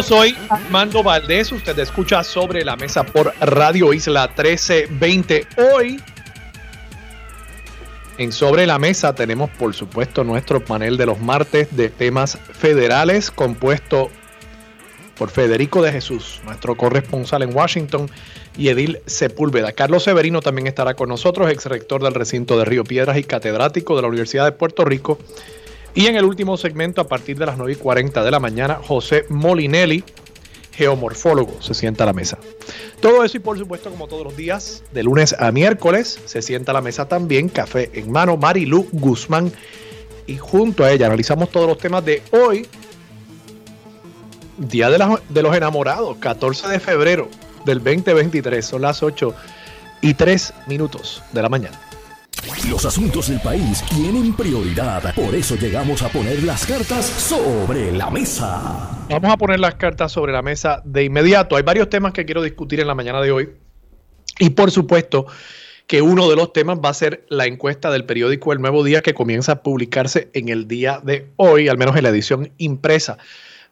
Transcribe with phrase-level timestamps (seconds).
[0.00, 1.52] soy Armando Valdés.
[1.52, 5.46] Usted escucha sobre la mesa por Radio Isla 1320.
[5.74, 6.00] Hoy,
[8.16, 13.30] en Sobre la Mesa, tenemos por supuesto nuestro panel de los martes de temas federales,
[13.30, 14.10] compuesto
[15.18, 18.08] por Federico de Jesús, nuestro corresponsal en Washington,
[18.56, 19.72] y Edil Sepúlveda.
[19.72, 23.94] Carlos Severino también estará con nosotros, ex rector del recinto de Río Piedras y catedrático
[23.96, 25.18] de la Universidad de Puerto Rico
[25.94, 28.76] y en el último segmento, a partir de las 9 y 40 de la mañana,
[28.82, 30.04] José Molinelli,
[30.72, 32.38] geomorfólogo, se sienta a la mesa.
[33.00, 36.72] Todo eso y por supuesto, como todos los días, de lunes a miércoles, se sienta
[36.72, 39.52] a la mesa también, café en mano, Marilu Guzmán.
[40.26, 42.66] Y junto a ella analizamos todos los temas de hoy,
[44.56, 47.28] Día de, de los Enamorados, 14 de febrero
[47.64, 48.64] del 2023.
[48.64, 49.34] Son las 8
[50.00, 51.80] y 3 minutos de la mañana.
[52.68, 58.10] Los asuntos del país tienen prioridad, por eso llegamos a poner las cartas sobre la
[58.10, 59.06] mesa.
[59.08, 61.56] Vamos a poner las cartas sobre la mesa de inmediato.
[61.56, 63.50] Hay varios temas que quiero discutir en la mañana de hoy.
[64.40, 65.26] Y por supuesto
[65.86, 69.02] que uno de los temas va a ser la encuesta del periódico El Nuevo Día
[69.02, 73.18] que comienza a publicarse en el día de hoy, al menos en la edición impresa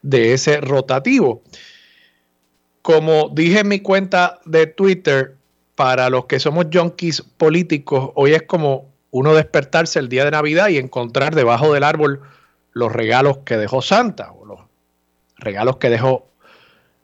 [0.01, 1.43] de ese rotativo.
[2.81, 5.35] Como dije en mi cuenta de Twitter,
[5.81, 10.67] para los que somos junkies políticos, hoy es como uno despertarse el día de Navidad
[10.67, 12.21] y encontrar debajo del árbol
[12.71, 14.59] los regalos que dejó Santa o los
[15.37, 16.27] regalos que dejó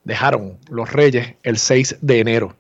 [0.04, 2.56] dejaron los reyes el 6 de enero.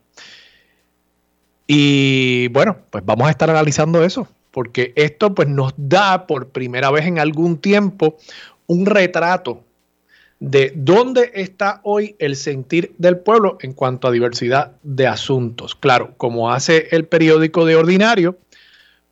[1.67, 6.89] Y bueno, pues vamos a estar analizando eso, porque esto pues nos da por primera
[6.89, 8.17] vez en algún tiempo
[8.65, 9.66] un retrato
[10.39, 15.75] de dónde está hoy el sentir del pueblo en cuanto a diversidad de asuntos.
[15.75, 18.37] Claro, como hace el periódico de ordinario,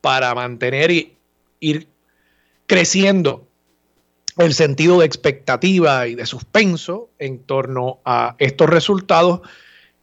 [0.02, 1.18] para mantener y
[1.59, 1.88] ir
[2.68, 3.47] creciendo
[4.38, 9.42] el sentido de expectativa y de suspenso en torno a estos resultados,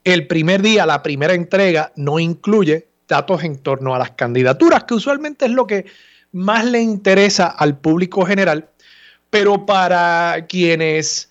[0.05, 4.95] el primer día, la primera entrega, no incluye datos en torno a las candidaturas, que
[4.95, 5.85] usualmente es lo que
[6.33, 8.71] más le interesa al público general
[9.33, 11.31] pero para quienes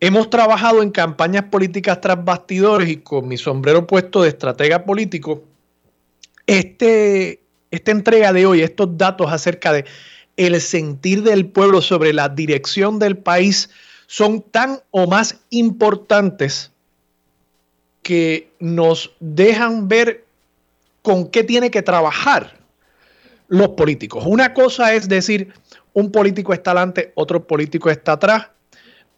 [0.00, 5.44] hemos trabajado en campañas políticas tras bastidores y con mi sombrero puesto de estratega político,
[6.48, 7.38] este,
[7.70, 9.84] esta entrega de hoy, estos datos acerca de
[10.36, 13.70] el sentir del pueblo sobre la dirección del país
[14.08, 16.72] son tan o más importantes
[18.02, 20.24] que nos dejan ver
[21.02, 22.58] con qué tiene que trabajar
[23.46, 24.24] los políticos.
[24.26, 25.52] Una cosa es decir,
[25.94, 28.48] un político está adelante, otro político está atrás.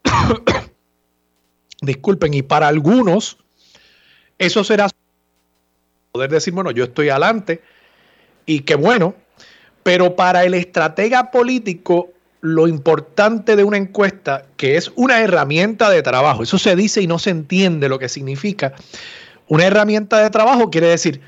[1.81, 3.39] Disculpen, y para algunos
[4.39, 4.89] eso será
[6.13, 7.63] poder decir, bueno, yo estoy adelante
[8.47, 9.15] y qué bueno,
[9.83, 16.03] pero para el estratega político lo importante de una encuesta, que es una herramienta de
[16.03, 18.75] trabajo, eso se dice y no se entiende lo que significa.
[19.49, 21.21] Una herramienta de trabajo quiere decir,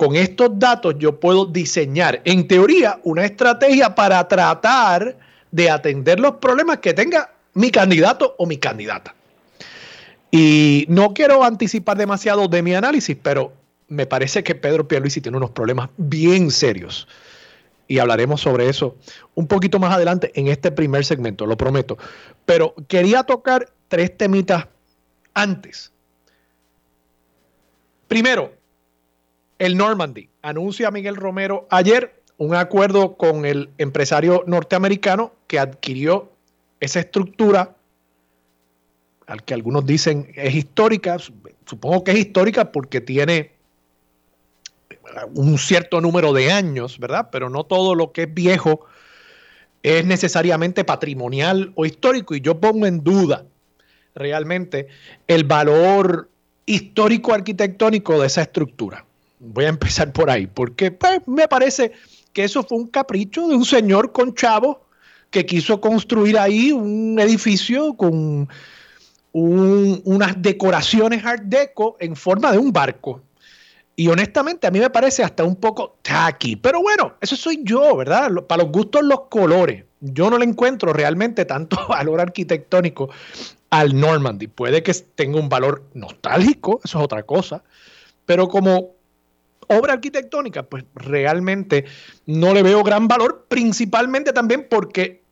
[0.00, 5.18] con estos datos yo puedo diseñar, en teoría, una estrategia para tratar
[5.50, 9.14] de atender los problemas que tenga mi candidato o mi candidata.
[10.30, 13.52] Y no quiero anticipar demasiado de mi análisis, pero
[13.88, 17.06] me parece que Pedro Pierluisi tiene unos problemas bien serios.
[17.86, 18.96] Y hablaremos sobre eso
[19.34, 21.98] un poquito más adelante en este primer segmento, lo prometo.
[22.46, 24.66] Pero quería tocar tres temitas
[25.34, 25.92] antes.
[28.08, 28.59] Primero,
[29.60, 30.28] el Normandy.
[30.42, 36.32] Anuncia Miguel Romero ayer un acuerdo con el empresario norteamericano que adquirió
[36.80, 37.76] esa estructura,
[39.26, 41.18] al que algunos dicen es histórica,
[41.66, 43.52] supongo que es histórica porque tiene
[45.34, 47.28] un cierto número de años, ¿verdad?
[47.30, 48.86] Pero no todo lo que es viejo
[49.82, 53.44] es necesariamente patrimonial o histórico y yo pongo en duda
[54.14, 54.88] realmente
[55.28, 56.30] el valor
[56.64, 59.04] histórico arquitectónico de esa estructura.
[59.40, 61.92] Voy a empezar por ahí, porque pues, me parece
[62.32, 64.86] que eso fue un capricho de un señor con chavo
[65.30, 68.48] que quiso construir ahí un edificio con
[69.32, 73.22] unas decoraciones art deco en forma de un barco.
[73.96, 76.56] Y honestamente a mí me parece hasta un poco tacky.
[76.56, 78.30] Pero bueno, eso soy yo, ¿verdad?
[78.48, 79.84] Para los gustos los colores.
[80.00, 83.10] Yo no le encuentro realmente tanto valor arquitectónico
[83.68, 84.48] al Normandy.
[84.48, 87.62] Puede que tenga un valor nostálgico, eso es otra cosa,
[88.26, 88.99] pero como
[89.70, 91.84] obra arquitectónica, pues realmente
[92.26, 95.22] no le veo gran valor, principalmente también porque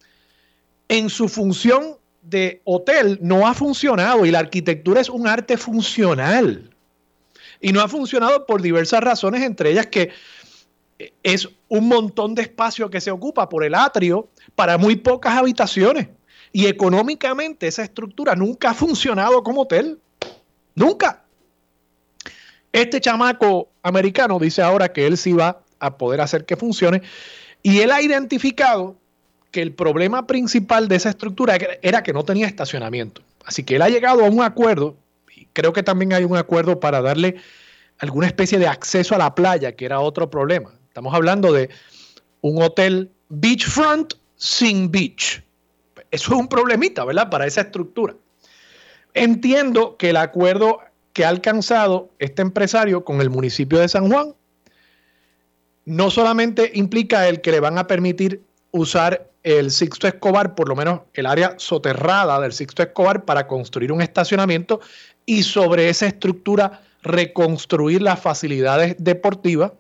[0.89, 6.71] en su función de hotel no ha funcionado y la arquitectura es un arte funcional.
[7.61, 10.11] Y no ha funcionado por diversas razones, entre ellas que
[11.23, 16.09] es un montón de espacio que se ocupa por el atrio para muy pocas habitaciones.
[16.53, 19.99] Y económicamente esa estructura nunca ha funcionado como hotel.
[20.75, 21.25] Nunca.
[22.81, 27.03] Este chamaco americano dice ahora que él sí va a poder hacer que funcione.
[27.61, 28.97] Y él ha identificado
[29.51, 33.21] que el problema principal de esa estructura era que no tenía estacionamiento.
[33.45, 34.97] Así que él ha llegado a un acuerdo,
[35.35, 37.35] y creo que también hay un acuerdo para darle
[37.99, 40.73] alguna especie de acceso a la playa, que era otro problema.
[40.87, 41.71] Estamos hablando de
[42.43, 45.43] un hotel beachfront sin beach.
[46.13, 47.29] Eso es un problemita, ¿verdad?
[47.29, 48.15] Para esa estructura.
[49.15, 50.79] Entiendo que el acuerdo
[51.19, 54.37] que ha alcanzado este empresario con el municipio de San Juan
[55.85, 60.77] no solamente implica el que le van a permitir usar el Sixto Escobar, por lo
[60.77, 64.79] menos el área soterrada del Sixto Escobar, para construir un estacionamiento
[65.27, 69.73] y sobre esa estructura reconstruir las facilidades deportivas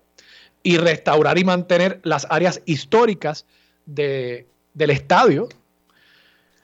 [0.65, 3.47] y restaurar y mantener las áreas históricas
[3.87, 4.45] del
[4.75, 5.49] estadio,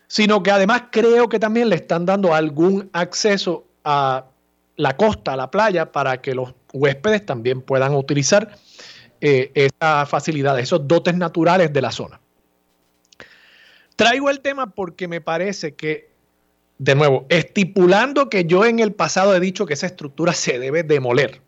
[0.08, 4.24] sino que además creo que también le están dando algún acceso a
[4.76, 8.56] la costa, la playa, para que los huéspedes también puedan utilizar
[9.20, 12.20] eh, esas facilidades, esos dotes naturales de la zona.
[13.96, 16.10] Traigo el tema porque me parece que,
[16.78, 20.82] de nuevo, estipulando que yo en el pasado he dicho que esa estructura se debe
[20.82, 21.40] demoler.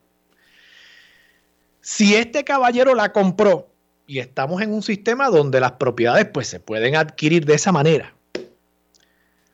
[1.81, 3.69] Si este caballero la compró
[4.07, 8.15] y estamos en un sistema donde las propiedades pues se pueden adquirir de esa manera,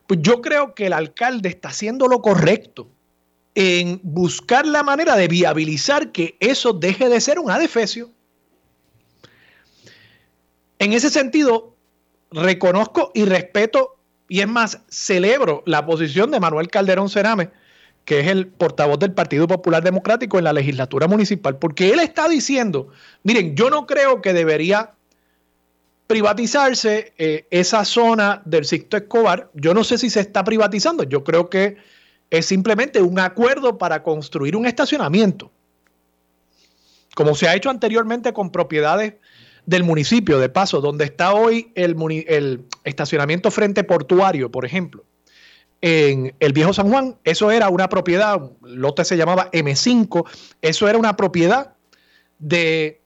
[0.07, 2.89] pues yo creo que el alcalde está haciendo lo correcto
[3.55, 8.11] en buscar la manera de viabilizar que eso deje de ser un adefesio.
[10.79, 11.77] En ese sentido,
[12.31, 13.97] reconozco y respeto,
[14.29, 17.51] y es más, celebro la posición de Manuel Calderón Cerame,
[18.05, 22.29] que es el portavoz del Partido Popular Democrático en la legislatura municipal, porque él está
[22.29, 22.89] diciendo,
[23.23, 24.93] miren, yo no creo que debería
[26.07, 29.51] privatizarse eh, esa zona del Sixto Escobar.
[29.55, 31.77] Yo no sé si se está privatizando, yo creo que
[32.33, 35.53] es simplemente un acuerdo para construir un estacionamiento,
[37.15, 39.15] como se ha hecho anteriormente con propiedades
[39.67, 45.05] del municipio, de paso, donde está hoy el, estacionamiento frente portuario, por ejemplo,
[45.83, 50.27] en el viejo San Juan, eso era una propiedad, lote se llamaba M5,
[50.63, 51.75] eso era una propiedad
[52.39, 53.03] de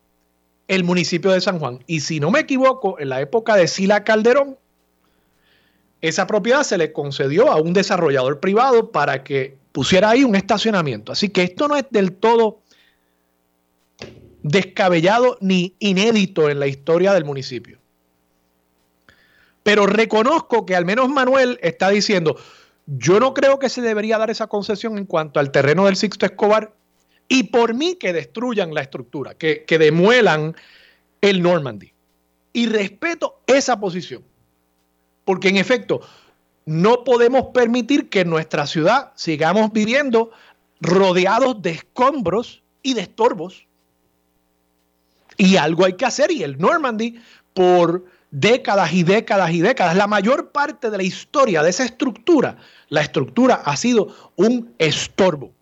[0.69, 1.83] el municipio de San Juan.
[1.89, 4.57] Y si no me equivoco, en la época de Sila Calderón,
[6.09, 11.13] esa propiedad se le concedió a un desarrollador privado para que pusiera ahí un estacionamiento.
[11.13, 12.61] Así que esto no es del todo
[14.43, 17.79] descabellado ni inédito en la historia del municipio.
[19.63, 22.37] Pero reconozco que al menos Manuel está diciendo,
[22.87, 26.25] yo no creo que se debería dar esa concesión en cuanto al terreno del Sixto
[26.25, 26.73] Escobar
[27.27, 30.55] y por mí que destruyan la estructura, que, que demuelan
[31.21, 31.93] el Normandy.
[32.53, 34.23] Y respeto esa posición,
[35.27, 36.01] porque en efecto
[36.65, 40.31] no podemos permitir que en nuestra ciudad sigamos viviendo
[40.81, 43.67] rodeados de escombros y de estorbos.
[45.37, 47.21] Y algo hay que hacer y el Normandy
[47.53, 52.57] por décadas y décadas y décadas, la mayor parte de la historia de esa estructura,
[52.89, 55.53] la estructura ha sido un estorbo,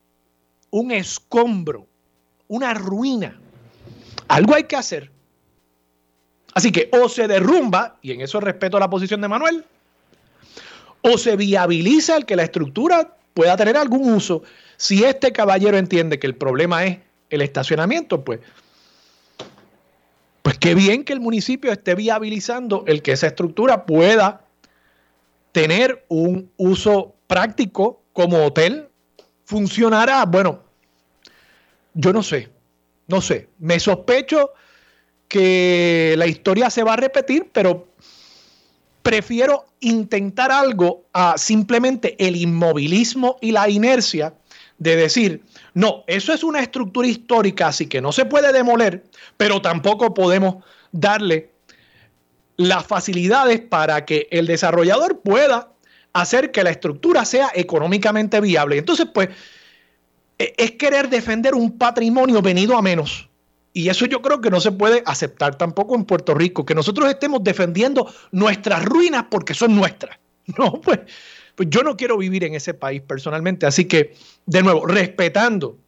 [0.70, 1.86] un escombro,
[2.48, 3.38] una ruina.
[4.28, 5.10] Algo hay que hacer.
[6.54, 9.64] Así que o se derrumba, y en eso respeto la posición de Manuel,
[11.02, 14.42] o se viabiliza el que la estructura pueda tener algún uso.
[14.76, 16.98] Si este caballero entiende que el problema es
[17.30, 18.40] el estacionamiento, pues
[20.42, 24.44] pues qué bien que el municipio esté viabilizando el que esa estructura pueda
[25.52, 28.88] tener un uso práctico como hotel.
[29.46, 30.24] ¿Funcionará?
[30.26, 30.62] Bueno,
[31.94, 32.50] yo no sé,
[33.06, 33.48] no sé.
[33.58, 34.52] Me sospecho
[35.34, 37.88] que la historia se va a repetir, pero
[39.02, 44.32] prefiero intentar algo a simplemente el inmovilismo y la inercia
[44.78, 49.02] de decir, no, eso es una estructura histórica, así que no se puede demoler,
[49.36, 50.62] pero tampoco podemos
[50.92, 51.50] darle
[52.56, 55.72] las facilidades para que el desarrollador pueda
[56.12, 58.78] hacer que la estructura sea económicamente viable.
[58.78, 59.30] Entonces, pues,
[60.38, 63.28] e, es querer defender un patrimonio venido a menos.
[63.76, 67.10] Y eso yo creo que no se puede aceptar tampoco en Puerto Rico, que nosotros
[67.10, 70.16] estemos defendiendo nuestras ruinas porque son nuestras.
[70.58, 71.00] No, pues
[71.54, 73.66] Pues yo no quiero vivir en ese país personalmente.
[73.66, 74.14] Así que,
[74.46, 75.78] de nuevo, respetando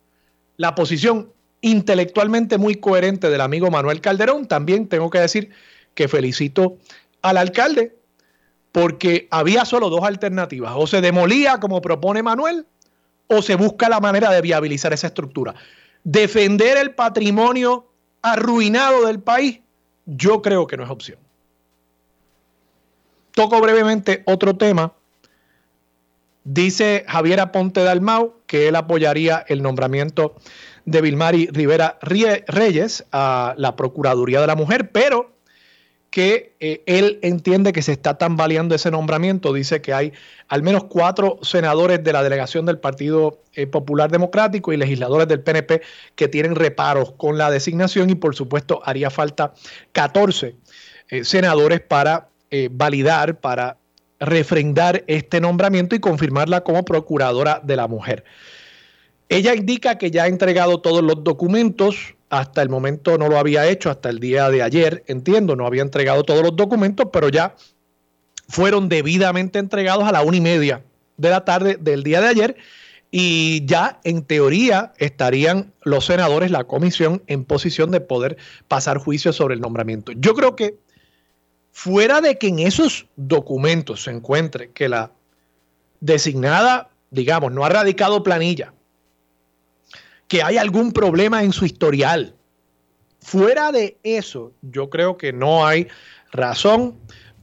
[0.56, 5.50] la posición intelectualmente muy coherente del amigo Manuel Calderón, también tengo que decir
[5.94, 6.78] que felicito
[7.22, 7.96] al alcalde
[8.72, 10.72] porque había solo dos alternativas.
[10.76, 12.66] O se demolía como propone Manuel
[13.28, 15.54] o se busca la manera de viabilizar esa estructura.
[16.08, 17.84] Defender el patrimonio
[18.22, 19.58] arruinado del país,
[20.04, 21.18] yo creo que no es opción.
[23.32, 24.92] Toco brevemente otro tema.
[26.44, 30.36] Dice Javier Aponte Dalmau que él apoyaría el nombramiento
[30.84, 35.35] de Vilmari Rivera Reyes a la Procuraduría de la Mujer, pero
[36.16, 39.52] que eh, él entiende que se está tambaleando ese nombramiento.
[39.52, 40.14] Dice que hay
[40.48, 45.42] al menos cuatro senadores de la delegación del Partido eh, Popular Democrático y legisladores del
[45.42, 45.82] PNP
[46.14, 49.52] que tienen reparos con la designación y por supuesto haría falta
[49.92, 50.56] 14
[51.10, 52.28] eh, senadores para
[52.70, 53.76] validar, para
[54.18, 58.24] refrendar este nombramiento y confirmarla como procuradora de la mujer.
[59.28, 63.66] Ella indica que ya ha entregado todos los documentos hasta el momento no lo había
[63.66, 67.54] hecho, hasta el día de ayer, entiendo, no había entregado todos los documentos, pero ya
[68.48, 70.82] fueron debidamente entregados a la una y media
[71.16, 72.56] de la tarde del día de ayer
[73.10, 78.36] y ya en teoría estarían los senadores, la comisión, en posición de poder
[78.68, 80.12] pasar juicio sobre el nombramiento.
[80.12, 80.78] Yo creo que
[81.72, 85.12] fuera de que en esos documentos se encuentre que la
[86.00, 88.72] designada, digamos, no ha radicado planilla,
[90.28, 92.34] que hay algún problema en su historial.
[93.20, 95.88] Fuera de eso, yo creo que no hay
[96.32, 96.96] razón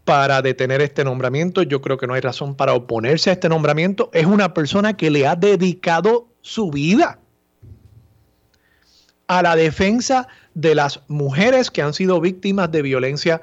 [0.05, 4.09] para detener este nombramiento, yo creo que no hay razón para oponerse a este nombramiento.
[4.13, 7.19] Es una persona que le ha dedicado su vida
[9.27, 13.41] a la defensa de las mujeres que han sido víctimas de violencia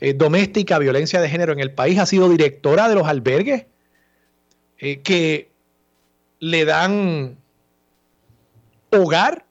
[0.00, 1.98] eh, doméstica, violencia de género en el país.
[1.98, 3.66] Ha sido directora de los albergues
[4.78, 5.50] eh, que
[6.40, 7.38] le dan
[8.92, 9.44] hogar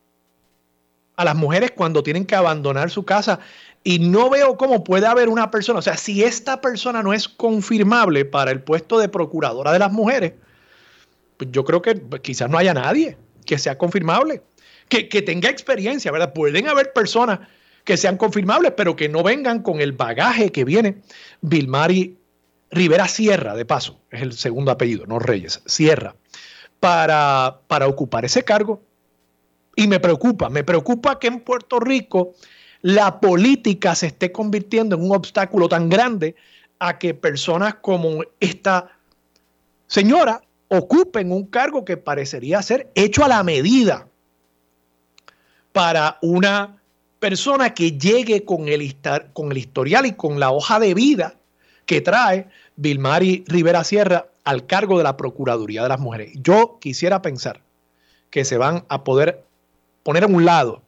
[1.16, 3.40] a las mujeres cuando tienen que abandonar su casa.
[3.84, 7.28] Y no veo cómo puede haber una persona, o sea, si esta persona no es
[7.28, 10.34] confirmable para el puesto de procuradora de las mujeres,
[11.38, 14.44] pues yo creo que quizás no haya nadie que sea confirmable,
[14.88, 16.34] que, que tenga experiencia, ¿verdad?
[16.34, 17.40] Pueden haber personas
[17.84, 21.02] que sean confirmables, pero que no vengan con el bagaje que viene
[21.42, 22.18] Vilmari
[22.70, 26.16] Rivera Sierra, de paso, es el segundo apellido, no Reyes, Sierra,
[26.80, 28.82] para, para ocupar ese cargo.
[29.82, 32.36] Y me preocupa, me preocupa que en Puerto Rico
[32.84, 36.36] la política se esté convirtiendo en un obstáculo tan grande
[36.78, 38.92] a que personas como esta
[39.88, 44.08] señora ocupen un cargo que parecería ser hecho a la medida
[45.72, 46.80] para una
[47.18, 51.34] persona que llegue con el, historial y con la hoja de vida
[51.88, 56.34] que trae Vilmari Rivera Sierra al cargo de la Procuraduría de las Mujeres.
[56.36, 57.62] Yo quisiera pensar
[58.30, 59.44] que se van a poder
[60.04, 60.82] poner a un lado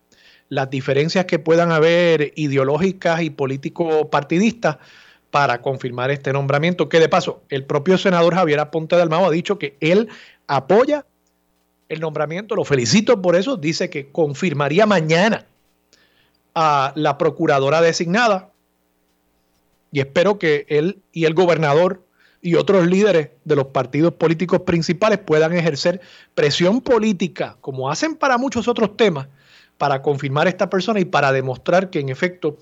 [0.49, 4.77] las diferencias que puedan haber ideológicas y político-partidistas
[5.31, 9.31] para confirmar este nombramiento, que de paso el propio senador Javier Aponte del Mao ha
[9.31, 10.09] dicho que él
[10.47, 11.05] apoya
[11.89, 15.47] el nombramiento, lo felicito por eso, dice que confirmaría mañana
[16.53, 18.51] a la procuradora designada
[19.91, 22.03] y espero que él y el gobernador
[22.43, 26.01] y otros líderes de los partidos políticos principales puedan ejercer
[26.35, 29.29] presión política, como hacen para muchos otros temas,
[29.77, 32.57] para confirmar a esta persona y para demostrar que en efecto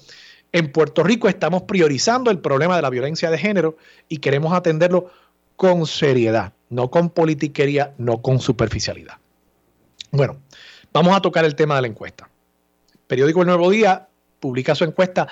[0.51, 3.75] en Puerto Rico estamos priorizando el problema de la violencia de género
[4.07, 5.09] y queremos atenderlo
[5.55, 9.17] con seriedad, no con politiquería, no con superficialidad.
[10.11, 10.37] Bueno,
[10.93, 12.29] vamos a tocar el tema de la encuesta.
[13.07, 14.07] Periódico El Nuevo Día
[14.39, 15.27] publica su encuesta.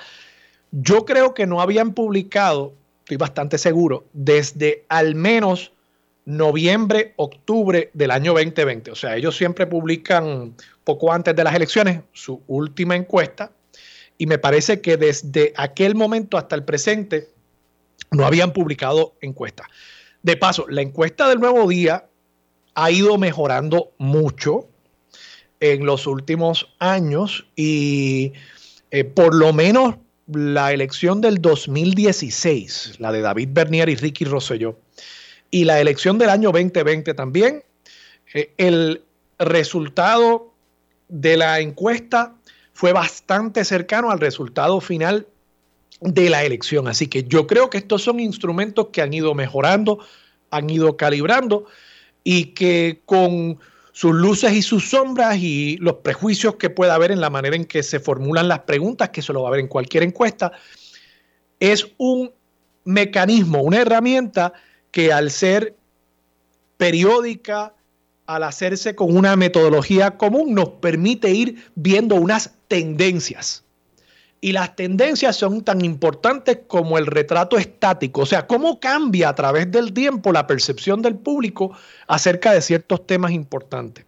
[0.72, 2.74] Yo creo que no habían publicado
[3.10, 5.72] estoy bastante seguro, desde al menos
[6.26, 8.92] noviembre, octubre del año 2020.
[8.92, 13.50] O sea, ellos siempre publican poco antes de las elecciones su última encuesta
[14.16, 17.30] y me parece que desde aquel momento hasta el presente
[18.12, 19.64] no habían publicado encuesta.
[20.22, 22.06] De paso, la encuesta del nuevo día
[22.76, 24.68] ha ido mejorando mucho
[25.58, 28.34] en los últimos años y
[28.92, 29.96] eh, por lo menos
[30.32, 34.78] la elección del 2016, la de David Bernier y Ricky Rosselló,
[35.50, 37.64] y la elección del año 2020 también,
[38.34, 39.02] eh, el
[39.38, 40.52] resultado
[41.08, 42.34] de la encuesta
[42.72, 45.26] fue bastante cercano al resultado final
[46.00, 46.88] de la elección.
[46.88, 49.98] Así que yo creo que estos son instrumentos que han ido mejorando,
[50.50, 51.66] han ido calibrando
[52.24, 53.58] y que con
[53.92, 57.64] sus luces y sus sombras y los prejuicios que pueda haber en la manera en
[57.64, 60.52] que se formulan las preguntas, que se lo va a ver en cualquier encuesta,
[61.58, 62.32] es un
[62.84, 64.52] mecanismo, una herramienta
[64.90, 65.76] que al ser
[66.76, 67.74] periódica,
[68.26, 73.64] al hacerse con una metodología común, nos permite ir viendo unas tendencias.
[74.40, 79.34] Y las tendencias son tan importantes como el retrato estático, o sea, cómo cambia a
[79.34, 81.72] través del tiempo la percepción del público
[82.06, 84.06] acerca de ciertos temas importantes.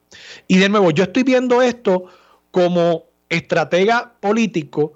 [0.49, 2.07] Y de nuevo, yo estoy viendo esto
[2.51, 4.95] como estratega político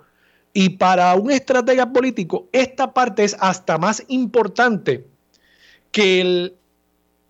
[0.52, 5.06] y para un estratega político esta parte es hasta más importante
[5.90, 6.54] que el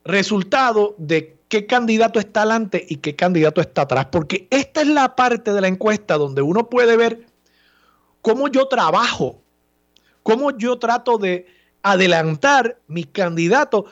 [0.04, 5.16] resultado de qué candidato está adelante y qué candidato está atrás, porque esta es la
[5.16, 7.26] parte de la encuesta donde uno puede ver
[8.26, 9.40] cómo yo trabajo,
[10.24, 11.46] cómo yo trato de
[11.80, 13.84] adelantar mi candidato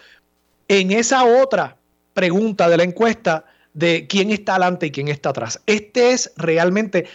[0.66, 1.76] en esa otra
[2.14, 5.62] pregunta de la encuesta de quién está adelante y quién está atrás.
[5.66, 7.06] Este es realmente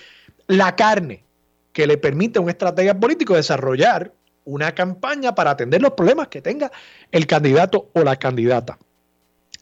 [0.48, 1.26] la carne
[1.74, 4.14] que le permite a un estratega político desarrollar
[4.46, 6.72] una campaña para atender los problemas que tenga
[7.12, 8.80] el candidato o la candidata.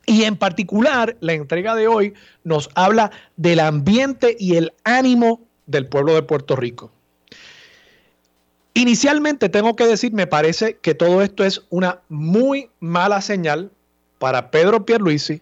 [0.06, 5.88] Y en particular, la entrega de hoy nos habla del ambiente y el ánimo del
[5.88, 6.92] pueblo de Puerto Rico.
[8.78, 13.72] Inicialmente tengo que decir, me parece que todo esto es una muy mala señal
[14.20, 15.42] para Pedro Pierluisi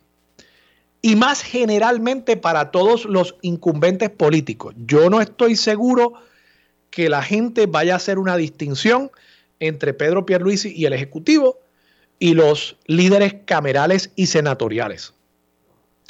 [1.01, 4.73] y más generalmente para todos los incumbentes políticos.
[4.85, 6.13] Yo no estoy seguro
[6.89, 9.11] que la gente vaya a hacer una distinción
[9.59, 11.59] entre Pedro Pierluisi y el Ejecutivo
[12.19, 15.13] y los líderes camerales y senatoriales.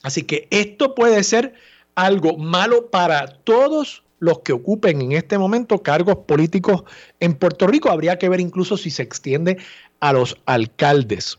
[0.03, 1.55] Así que esto puede ser
[1.95, 6.83] algo malo para todos los que ocupen en este momento cargos políticos
[7.19, 7.89] en Puerto Rico.
[7.89, 9.57] Habría que ver incluso si se extiende
[9.99, 11.37] a los alcaldes.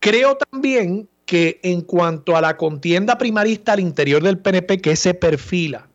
[0.00, 5.14] Creo también que en cuanto a la contienda primarista al interior del PNP que se
[5.14, 5.88] perfila,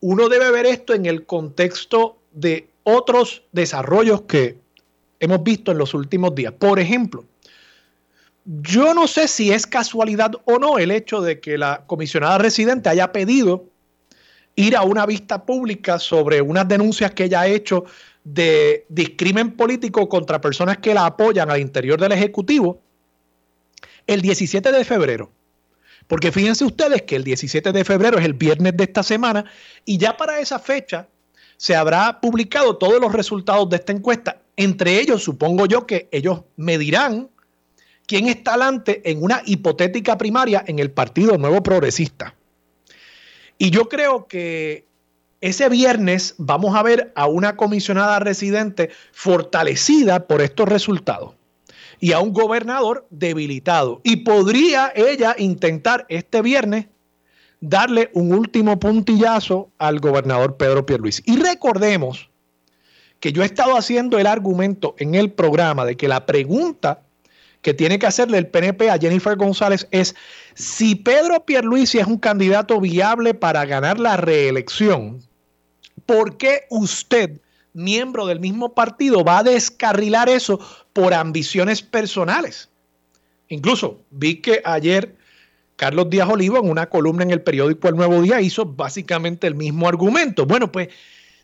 [0.00, 4.58] uno debe ver esto en el contexto de otros desarrollos que
[5.20, 6.52] hemos visto en los últimos días.
[6.58, 7.24] Por ejemplo,
[8.44, 12.88] yo no sé si es casualidad o no el hecho de que la comisionada residente
[12.88, 13.71] haya pedido
[14.56, 17.84] ir a una vista pública sobre unas denuncias que ella ha hecho
[18.24, 22.80] de discrimen político contra personas que la apoyan al interior del Ejecutivo
[24.06, 25.30] el 17 de febrero.
[26.06, 29.44] Porque fíjense ustedes que el 17 de febrero es el viernes de esta semana
[29.84, 31.08] y ya para esa fecha
[31.56, 34.40] se habrá publicado todos los resultados de esta encuesta.
[34.56, 37.30] Entre ellos, supongo yo que ellos me dirán
[38.06, 42.34] quién está adelante en una hipotética primaria en el Partido Nuevo Progresista.
[43.62, 44.88] Y yo creo que
[45.40, 51.34] ese viernes vamos a ver a una comisionada residente fortalecida por estos resultados
[52.00, 54.00] y a un gobernador debilitado.
[54.02, 56.86] Y podría ella intentar este viernes
[57.60, 61.22] darle un último puntillazo al gobernador Pedro Pierluisi.
[61.24, 62.30] Y recordemos
[63.20, 67.01] que yo he estado haciendo el argumento en el programa de que la pregunta
[67.62, 70.14] que tiene que hacerle el PNP a Jennifer González es
[70.54, 75.22] si Pedro Pierluisi es un candidato viable para ganar la reelección,
[76.04, 77.40] ¿por qué usted,
[77.72, 80.58] miembro del mismo partido, va a descarrilar eso
[80.92, 82.68] por ambiciones personales?
[83.48, 85.14] Incluso vi que ayer
[85.76, 89.54] Carlos Díaz Olivo en una columna en el periódico El Nuevo Día hizo básicamente el
[89.54, 90.46] mismo argumento.
[90.46, 90.88] Bueno, pues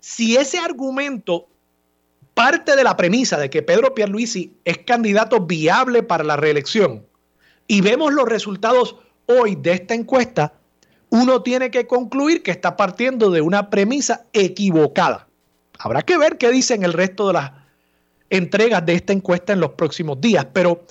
[0.00, 1.48] si ese argumento
[2.38, 7.05] parte de la premisa de que Pedro Pierluisi es candidato viable para la reelección
[7.66, 8.94] y vemos los resultados
[9.27, 10.53] hoy de esta encuesta,
[11.11, 15.27] uno tiene que concluir que está partiendo de una premisa equivocada.
[15.81, 17.51] Habrá que ver qué dicen el resto de las
[18.31, 20.85] entregas de esta encuesta en los próximos días, pero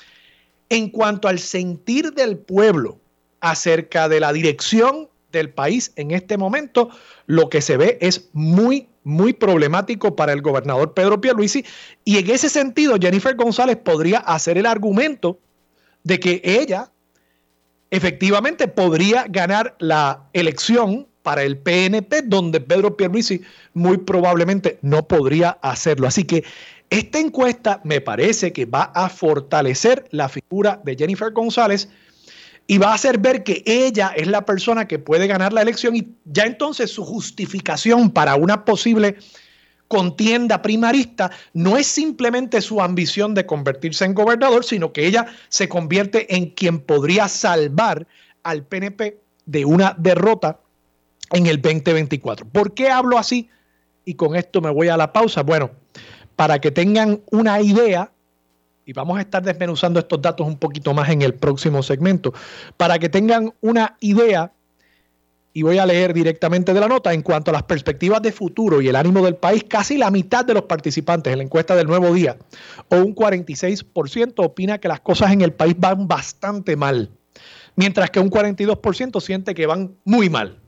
[0.67, 2.99] en cuanto al sentir del pueblo
[3.39, 6.89] acerca de la dirección del país en este momento,
[7.25, 11.65] lo que se ve es muy, muy problemático para el gobernador Pedro Pierluisi.
[12.05, 15.39] Y en ese sentido, Jennifer González podría hacer el argumento
[16.03, 16.91] de que ella
[17.89, 23.41] efectivamente podría ganar la elección para el PNP, donde Pedro Pierluisi
[23.73, 26.07] muy probablemente no podría hacerlo.
[26.07, 26.45] Así que
[26.89, 31.89] esta encuesta me parece que va a fortalecer la figura de Jennifer González
[32.67, 35.95] y va a hacer ver que ella es la persona que puede ganar la elección
[35.95, 39.15] y ya entonces su justificación para una posible
[39.87, 45.69] contienda primarista no es simplemente su ambición de convertirse en gobernador, sino que ella se
[45.69, 48.05] convierte en quien podría salvar
[48.43, 50.59] al PNP de una derrota
[51.31, 52.45] en el 2024.
[52.47, 53.49] ¿Por qué hablo así?
[54.03, 55.41] Y con esto me voy a la pausa.
[55.41, 55.71] Bueno,
[56.35, 58.11] para que tengan una idea
[58.87, 62.33] y vamos a estar desmenuzando estos datos un poquito más en el próximo segmento,
[62.77, 64.53] para que tengan una idea
[65.51, 68.79] y voy a leer directamente de la nota, en cuanto a las perspectivas de futuro
[68.79, 71.87] y el ánimo del país, casi la mitad de los participantes en la encuesta del
[71.87, 72.37] nuevo día,
[72.87, 77.09] o un 46%, opina que las cosas en el país van bastante mal,
[77.75, 80.59] mientras que un 42% siente que van muy mal.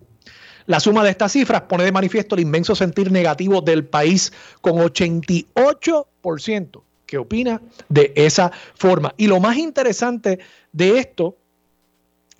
[0.65, 4.73] La suma de estas cifras pone de manifiesto el inmenso sentir negativo del país, con
[4.73, 9.15] 88% que opina de esa forma.
[9.17, 10.39] Y lo más interesante
[10.71, 11.35] de esto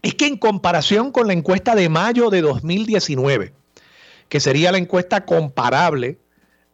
[0.03, 3.51] es que en comparación con la encuesta de mayo de 2019,
[4.29, 6.19] que sería la encuesta comparable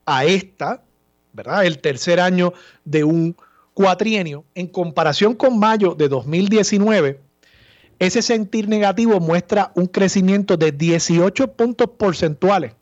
[0.06, 0.84] a esta,
[1.32, 1.66] ¿verdad?
[1.66, 2.54] El tercer año
[2.84, 3.36] de un
[3.74, 7.22] cuatrienio, en comparación con mayo de 2019,
[8.00, 12.74] ese sentir negativo muestra un crecimiento de 18 puntos porcentuales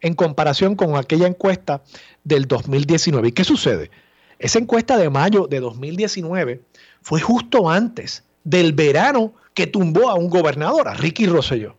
[0.00, 1.82] en comparación con aquella encuesta
[2.22, 3.28] del 2019.
[3.28, 3.90] ¿Y qué sucede?
[4.38, 6.60] Esa encuesta de mayo de 2019
[7.02, 11.76] fue justo antes del verano que tumbó a un gobernador, a Ricky Rosselló.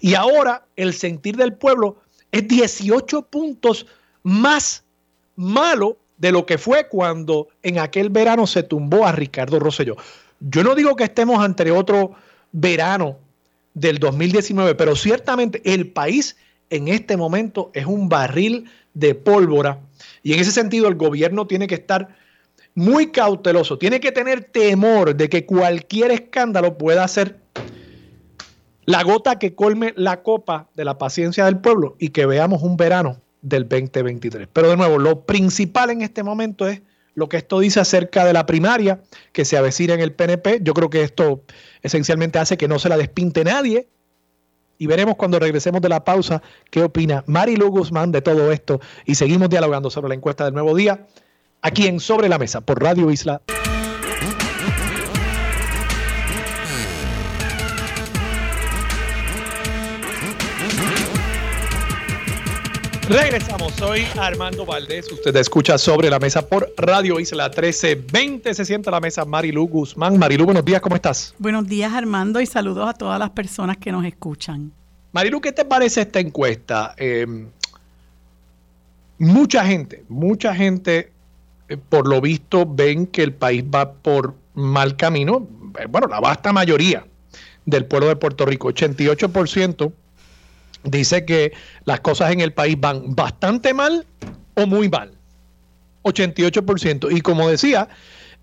[0.00, 3.86] Y ahora el sentir del pueblo es 18 puntos
[4.22, 4.82] más
[5.36, 9.96] malo de lo que fue cuando en aquel verano se tumbó a Ricardo Rosselló.
[10.40, 12.12] Yo no digo que estemos ante otro
[12.52, 13.16] verano
[13.74, 16.36] del 2019, pero ciertamente el país
[16.68, 19.80] en este momento es un barril de pólvora
[20.22, 22.08] y en ese sentido el gobierno tiene que estar
[22.74, 27.40] muy cauteloso, tiene que tener temor de que cualquier escándalo pueda ser
[28.84, 32.76] la gota que colme la copa de la paciencia del pueblo y que veamos un
[32.76, 34.48] verano del 2023.
[34.52, 36.82] Pero de nuevo, lo principal en este momento es
[37.14, 39.00] lo que esto dice acerca de la primaria
[39.32, 40.60] que se avecina en el PNP.
[40.62, 41.42] Yo creo que esto
[41.82, 43.88] esencialmente hace que no se la despinte nadie.
[44.80, 48.80] Y veremos cuando regresemos de la pausa qué opina Marilu Guzmán de todo esto.
[49.04, 51.06] Y seguimos dialogando sobre la encuesta del nuevo día
[51.60, 53.42] aquí en Sobre la Mesa por Radio Isla
[63.10, 65.10] Regresamos, soy Armando Valdés.
[65.10, 68.54] Usted escucha sobre la mesa por Radio Isla 1320.
[68.54, 70.16] Se sienta la mesa Marilu Guzmán.
[70.16, 71.34] Marilu, buenos días, ¿cómo estás?
[71.36, 74.70] Buenos días, Armando, y saludos a todas las personas que nos escuchan.
[75.10, 76.94] Marilu, ¿qué te parece esta encuesta?
[76.96, 77.48] Em,
[79.18, 81.10] mucha gente, mucha gente,
[81.68, 85.48] eh, por lo visto, ven que el país va por mal camino.
[85.80, 87.04] Eh, bueno, la vasta mayoría
[87.66, 89.92] del pueblo de Puerto Rico, 88%
[90.84, 91.52] dice que
[91.84, 94.06] las cosas en el país van bastante mal
[94.54, 95.12] o muy mal.
[96.04, 97.14] 88%.
[97.14, 97.88] Y como decía,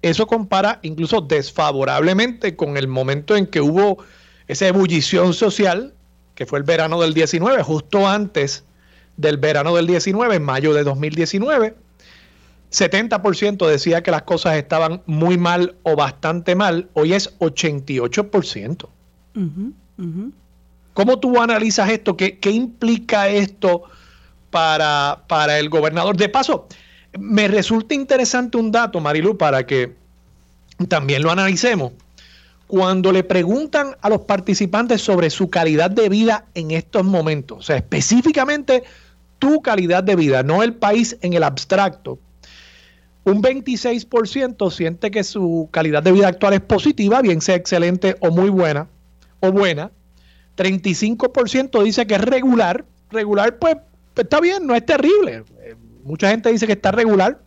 [0.02, 4.04] eso compara incluso desfavorablemente con el momento en que hubo
[4.47, 5.93] esa ebullición social,
[6.36, 8.63] que fue el verano del 19, justo antes
[9.17, 11.76] del verano del 19, en mayo de 2019.
[12.71, 18.89] 70% decía que las cosas estaban muy mal o bastante mal, hoy es 88%.
[20.98, 22.18] ¿Cómo tú analizas esto?
[22.18, 23.84] ¿Qué, implica esto
[24.50, 26.18] para, para, el gobernador?
[26.18, 26.68] De paso,
[27.20, 29.94] me resulta interesante un dato, Marilu, para que
[30.90, 31.92] también lo analicemos.
[32.66, 37.62] Cuando le preguntan a los participantes sobre su calidad de vida en estos momentos, o
[37.62, 38.82] sea, específicamente
[39.38, 42.18] tu calidad de vida, no el país en el abstracto,
[43.24, 48.32] un 26% siente que su calidad de vida actual es positiva, bien sea excelente o
[48.32, 48.88] muy buena,
[49.42, 49.92] o buena,
[50.58, 52.84] 35% dice que es regular.
[53.12, 53.78] Regular, pues,
[54.15, 55.43] está bien, no es terrible.
[55.62, 57.39] Eh, mucha gente dice que está regular.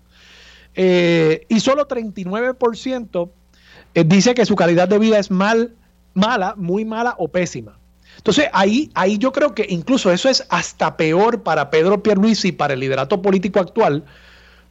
[0.75, 3.31] Eh, y solo 39%
[3.95, 5.75] eh, dice que su calidad de vida es mal,
[6.15, 7.79] mala, muy mala o pésima.
[8.17, 12.53] Entonces, ahí, ahí yo creo que incluso eso es hasta peor para Pedro Pierluisi y
[12.53, 14.05] para el liderato político actual,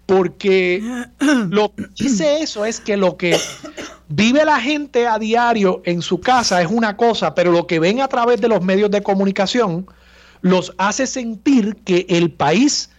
[0.09, 0.81] porque
[1.49, 3.39] lo que dice eso es que lo que
[4.07, 8.01] vive la gente a diario en su casa es una cosa, pero lo que ven
[8.01, 9.85] a través de los medios de comunicación
[10.41, 12.89] los hace sentir que el país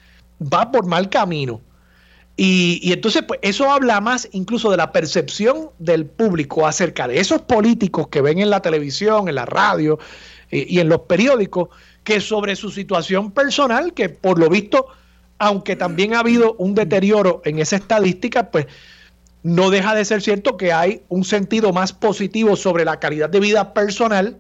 [0.40, 1.60] va por mal camino.
[2.36, 7.42] Y, entonces, pues eso habla más incluso de la percepción del público acerca de esos
[7.42, 9.98] políticos que ven en la televisión, en la radio
[10.52, 11.70] eh, y en los periódicos,
[12.04, 14.86] que sobre su situación personal, que por lo visto,
[15.40, 18.66] aunque también ha habido un deterioro en esa estadística, pues
[19.42, 23.40] no deja de ser cierto que hay un sentido más positivo sobre la calidad de
[23.40, 24.38] vida personal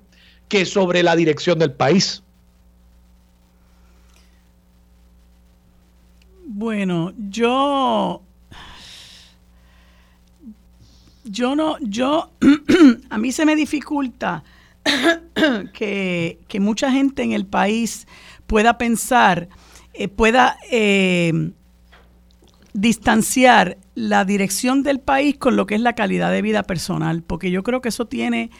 [0.48, 2.22] que sobre la dirección del país.
[6.44, 8.22] Bueno, yo
[11.24, 12.30] yo no, yo
[13.10, 14.44] a mí se me dificulta
[15.72, 18.06] que, mucha gente en el país
[18.46, 19.48] pueda pensar,
[19.92, 21.52] eh, pueda eh,
[22.72, 27.50] distanciar la dirección del país con lo que es la calidad de vida personal, porque
[27.50, 28.50] yo creo que eso tiene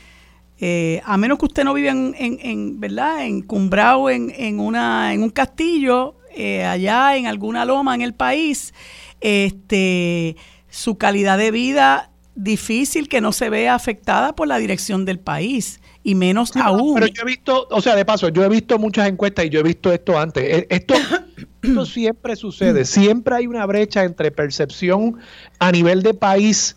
[0.62, 3.24] Eh, a menos que usted no vive en, en, ¿verdad?
[3.24, 8.12] En Cumbrao, en, en, una, en un castillo, eh, allá en alguna loma en el
[8.12, 8.74] país,
[9.22, 10.36] este,
[10.68, 15.80] su calidad de vida difícil que no se vea afectada por la dirección del país
[16.02, 16.94] y menos aún.
[16.94, 19.60] Pero yo he visto, o sea, de paso, yo he visto muchas encuestas y yo
[19.60, 20.42] he visto esto antes.
[20.44, 20.94] E, esto,
[21.62, 25.18] esto siempre sucede, siempre hay una brecha entre percepción
[25.58, 26.76] a nivel de país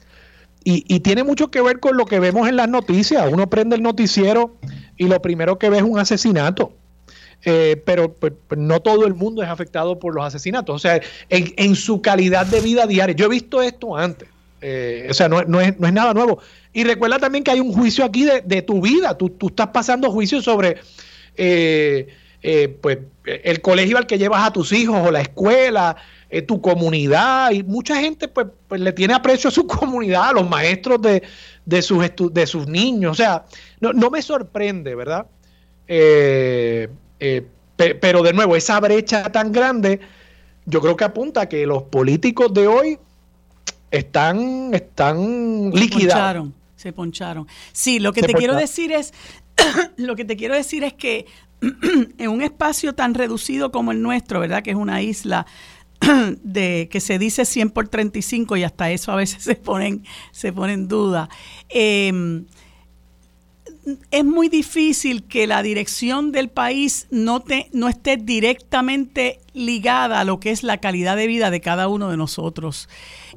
[0.66, 3.28] y, tiene mucho que ver con lo que vemos en las noticias.
[3.32, 4.56] Uno prende el noticiero
[4.98, 6.74] y lo primero que ve es un asesinato.
[7.46, 10.76] Eh, pero pues, pues, no todo el mundo es afectado por los asesinatos.
[10.76, 13.14] O sea, en, su calidad de vida diaria.
[13.16, 14.30] Yo he visto esto antes.
[14.64, 16.40] Eh, o sea, no, no, es, no, es, nada nuevo.
[16.72, 19.18] Y recuerda también que hay un juicio aquí de, tu vida.
[19.18, 20.78] Tú, tú, estás pasando juicio sobre
[21.36, 22.08] eh,
[22.82, 25.98] pues, el colegio al que llevas a tus hijos o la escuela,
[26.48, 27.52] tu comunidad.
[27.52, 31.22] Y mucha gente pues, pues, le tiene aprecio a su comunidad, a los maestros de,
[31.66, 33.12] de, sus, de sus niños.
[33.12, 33.46] O sea,
[33.82, 35.28] no, no me sorprende, ¿verdad?
[35.88, 37.46] Eh, eh,
[37.76, 40.00] pero de nuevo, esa brecha tan grande,
[40.66, 43.00] yo creo que apunta a que los políticos de hoy
[43.94, 47.48] están, están se Poncharon, se poncharon.
[47.72, 49.14] Sí, lo que te quiero decir es,
[49.98, 51.28] lo que te quiero decir es que
[52.18, 54.64] en un espacio tan reducido como el nuestro, ¿verdad?
[54.64, 55.46] Que es una isla
[56.44, 60.52] de que se dice 100 por 35 y hasta eso a veces se ponen, se
[60.52, 61.30] pone en duda.
[61.70, 62.44] Eh,
[64.12, 70.24] es muy difícil que la dirección del país no, te, no esté directamente ligada a
[70.24, 72.90] lo que es la calidad de vida de cada uno de nosotros.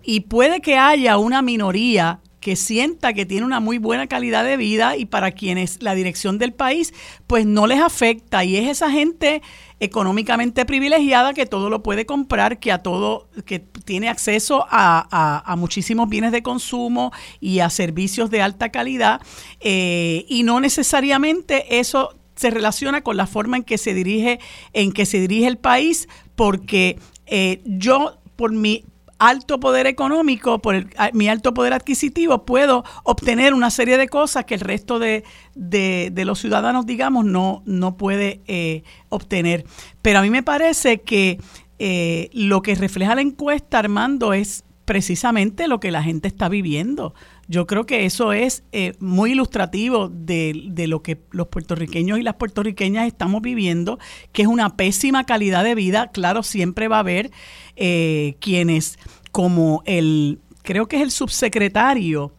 [0.02, 4.56] Y puede que haya una minoría que sienta que tiene una muy buena calidad de
[4.56, 6.94] vida y para quienes la dirección del país
[7.26, 8.44] pues no les afecta.
[8.44, 9.42] Y es esa gente
[9.80, 16.08] económicamente privilegiada que todo lo puede comprar, que a todo, que tiene acceso a, muchísimos
[16.08, 19.20] bienes de consumo y a servicios de alta calidad
[19.58, 24.38] eh, y no necesariamente eso se relaciona con la forma en que se dirige,
[24.72, 28.84] en que se dirige el país, porque eh, yo por mi
[29.18, 34.54] alto poder económico, por mi alto poder adquisitivo, puedo obtener una serie de cosas que
[34.54, 35.24] el resto de,
[36.14, 39.64] los ciudadanos, digamos, no, no puede eh, obtener.
[40.02, 41.38] Pero a mí me parece que
[41.78, 47.14] eh, lo que refleja la encuesta, Armando, es precisamente lo que la gente está viviendo.
[47.48, 52.22] Yo creo que eso es eh, muy ilustrativo de, de, lo que los puertorriqueños y
[52.22, 53.98] las puertorriqueñas estamos viviendo,
[54.32, 56.10] que es una pésima calidad de vida.
[56.12, 57.30] Claro, siempre va a haber
[57.76, 58.98] eh, quienes,
[59.30, 62.32] como el, creo que es el subsecretario,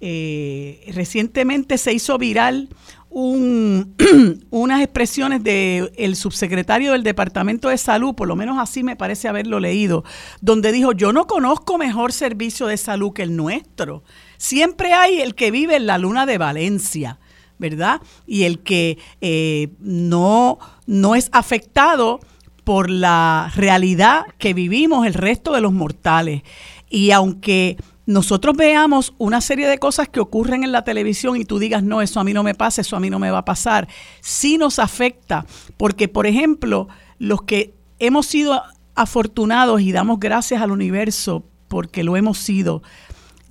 [0.00, 2.68] eh, recientemente se hizo viral
[3.08, 3.94] un,
[4.50, 9.28] unas expresiones del el subsecretario del Departamento de Salud, por lo menos así me parece
[9.28, 10.02] haberlo leído,
[10.40, 14.02] donde dijo, yo no conozco mejor servicio de salud que el nuestro.
[14.42, 17.20] Siempre hay el que vive en la luna de Valencia,
[17.58, 18.02] ¿verdad?
[18.26, 22.18] Y el que eh, no, no es afectado
[22.64, 26.42] por la realidad que vivimos el resto de los mortales.
[26.90, 31.60] Y aunque nosotros veamos una serie de cosas que ocurren en la televisión y tú
[31.60, 33.44] digas, no, eso a mí no me pasa, eso a mí no me va a
[33.44, 33.86] pasar,
[34.20, 36.88] sí nos afecta, porque por ejemplo,
[37.20, 38.60] los que hemos sido
[38.96, 42.82] afortunados y damos gracias al universo porque lo hemos sido,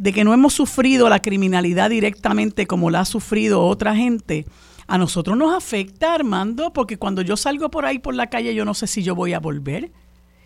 [0.02, 4.48] de que no hemos sufrido la criminalidad directamente como la ha sufrido otra gente,
[4.88, 8.66] a nosotros nos afecta, Armando, porque cuando yo salgo por ahí por la calle yo
[8.66, 9.92] no sé si yo voy a volver.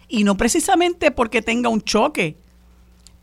[0.10, 2.38] Y no precisamente porque tenga un choque,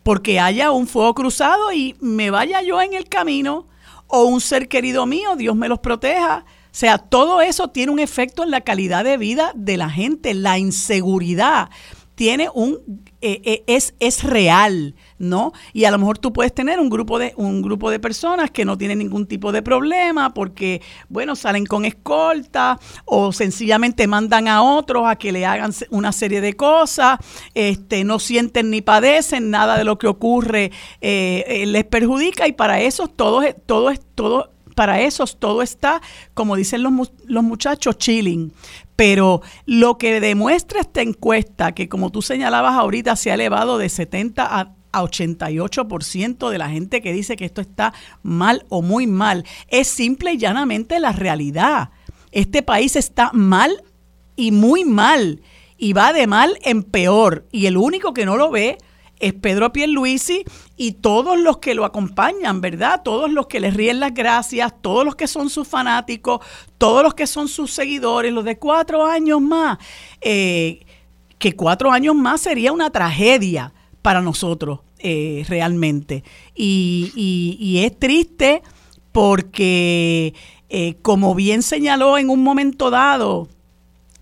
[0.03, 3.69] porque haya un fuego cruzado y me vaya yo en el camino
[4.07, 6.47] o un ser querido mío, Dios me los proteja.
[6.47, 10.33] O sea, todo eso tiene un efecto en la calidad de vida de la gente,
[10.33, 11.69] la inseguridad
[12.15, 12.79] tiene un
[13.21, 15.53] eh, eh, es, es real, ¿no?
[15.73, 18.65] Y a lo mejor tú puedes tener un grupo de un grupo de personas que
[18.65, 24.63] no tienen ningún tipo de problema porque bueno, salen con escolta o sencillamente mandan a
[24.63, 27.19] otros a que le hagan una serie de cosas,
[27.55, 32.81] este no sienten ni padecen nada de lo que ocurre eh, les perjudica y para
[32.81, 36.01] eso todo todo todo para esos todo está,
[36.35, 38.53] como dicen los, los muchachos, chilling.
[38.97, 43.89] Pero lo que demuestra esta encuesta, que como tú señalabas ahorita, se ha elevado de
[43.89, 49.07] 70 a, a 88% de la gente que dice que esto está mal o muy
[49.07, 51.91] mal, es simple y llanamente la realidad.
[52.31, 53.83] Este país está mal
[54.37, 55.43] y muy mal
[55.79, 57.47] y va de mal en peor.
[57.51, 58.79] Y el único que no lo ve
[59.23, 60.45] es Pedro Pierluisi
[60.77, 63.03] y todos los que lo acompañan, ¿verdad?
[63.05, 66.45] Todos los que le ríen las gracias, todos los que son sus fanáticos,
[66.77, 69.79] todos los que son sus seguidores, los de cuatro años más,
[70.21, 70.81] eh,
[71.39, 76.25] que cuatro años más sería una tragedia para nosotros eh, realmente.
[76.57, 78.63] Y, es triste
[79.13, 80.35] porque
[80.69, 83.49] eh, como bien señaló en un momento dado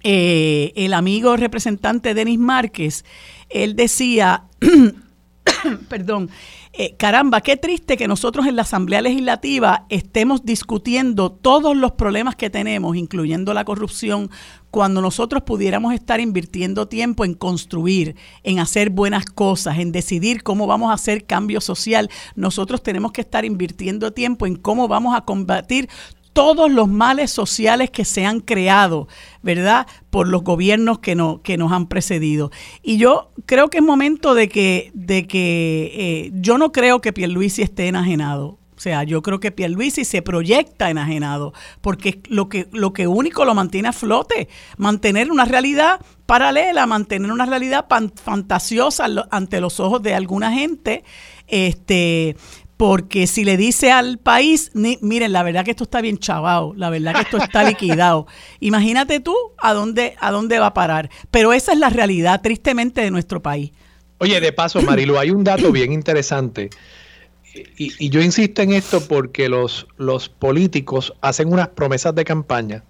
[0.02, 3.04] el amigo representante Denis Márquez,
[3.50, 4.44] él decía,
[5.88, 6.30] perdón,
[6.72, 12.36] eh, caramba, qué triste que nosotros en la Asamblea Legislativa estemos discutiendo todos los problemas
[12.36, 14.30] que tenemos, incluyendo la corrupción,
[14.70, 20.68] cuando nosotros pudiéramos estar invirtiendo tiempo en construir, en hacer buenas cosas, en decidir cómo
[20.68, 22.08] vamos a hacer cambio social.
[22.36, 25.88] Nosotros tenemos que estar invirtiendo tiempo en cómo vamos a combatir
[26.32, 29.08] todos los males sociales que se han creado,
[29.42, 29.86] ¿verdad?
[30.10, 32.50] Por los gobiernos que, no, que nos han precedido.
[32.82, 37.12] Y yo creo que es momento de que, de que eh, yo no creo que
[37.12, 38.60] Pierluisi esté enajenado.
[38.80, 43.44] O sea, yo creo que Pierluisi se proyecta enajenado, porque lo que, lo que único
[43.44, 50.02] lo mantiene a flote, mantener una realidad paralela, mantener una realidad fantasiosa ante los ojos
[50.02, 51.04] de alguna gente,
[51.46, 52.36] este,
[52.80, 56.88] porque si le dice al país, miren, la verdad que esto está bien chavado, la
[56.88, 58.26] verdad que esto está liquidado.
[58.60, 61.10] Imagínate tú a dónde, a dónde va a parar.
[61.30, 63.72] Pero esa es la realidad, tristemente, de nuestro país.
[64.16, 66.70] Oye, de paso, Marilu, hay un dato bien interesante.
[67.76, 72.82] Y, yo insisto en esto porque los, los políticos hacen unas promesas de campaña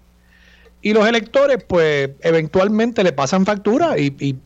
[0.81, 4.37] y los electores, pues, eventualmente le pasan factura y, y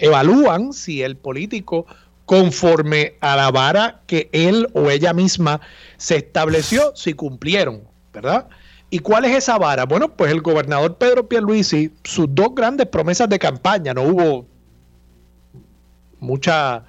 [0.00, 1.84] evalúan si el político
[2.26, 5.60] conforme a la vara que él o ella misma
[5.96, 8.48] se estableció, si cumplieron, ¿verdad?
[8.90, 9.84] ¿Y cuál es esa vara?
[9.84, 14.46] Bueno, pues el gobernador Pedro Pierluisi, sus dos grandes promesas de campaña, no hubo
[16.18, 16.84] mucha,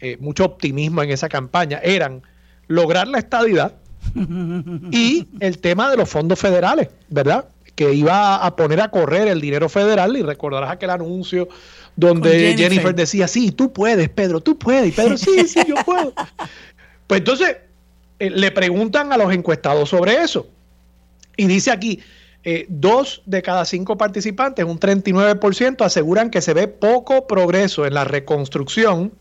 [0.00, 2.22] eh, mucho optimismo en esa campaña, eran
[2.66, 3.74] lograr la estabilidad
[4.90, 7.44] y el tema de los fondos federales, ¿verdad?
[7.74, 11.48] Que iba a poner a correr el dinero federal y recordarás aquel anuncio
[11.96, 12.94] donde Jennifer.
[12.94, 14.88] decía, sí, tú puedes, Pedro, tú puedes.
[14.88, 16.12] Y Pedro, sí, sí, yo puedo.
[17.06, 17.56] Pues entonces
[18.20, 20.46] eh, le preguntan a los encuestados sobre eso.
[21.36, 22.00] Y dice aquí,
[22.44, 27.94] eh, dos de cada cinco participantes, un 39%, aseguran que se ve poco progreso en
[27.94, 29.12] la reconstrucción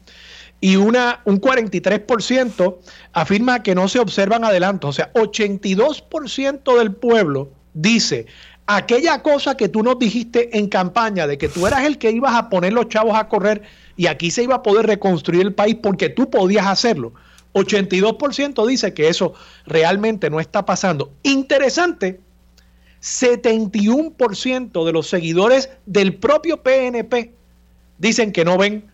[0.61, 2.77] y una, un 43%
[3.13, 4.89] afirma que no se observan adelantos.
[4.89, 7.49] O sea, 82% del pueblo
[7.81, 8.25] dice,
[8.67, 12.35] aquella cosa que tú nos dijiste en campaña de que tú eras el que ibas
[12.35, 13.61] a poner los chavos a correr
[13.95, 17.13] y aquí se iba a poder reconstruir el país porque tú podías hacerlo.
[17.53, 19.33] 82% dice que eso
[19.65, 21.11] realmente no está pasando.
[21.23, 22.19] Interesante,
[23.01, 27.33] 71% de los seguidores del propio PNP
[27.97, 28.85] dicen que no ven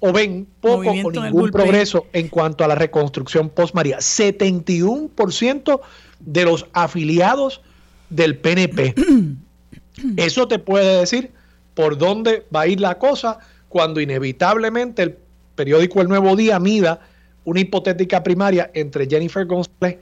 [0.00, 3.98] o ven poco o ningún progreso en cuanto a la reconstrucción post María.
[3.98, 5.80] 71%
[6.20, 7.60] de los afiliados
[8.10, 8.94] del PNP.
[10.16, 11.30] Eso te puede decir
[11.74, 15.16] por dónde va a ir la cosa cuando inevitablemente el
[15.54, 17.00] periódico El Nuevo Día mida
[17.44, 19.98] una hipotética primaria entre Jennifer González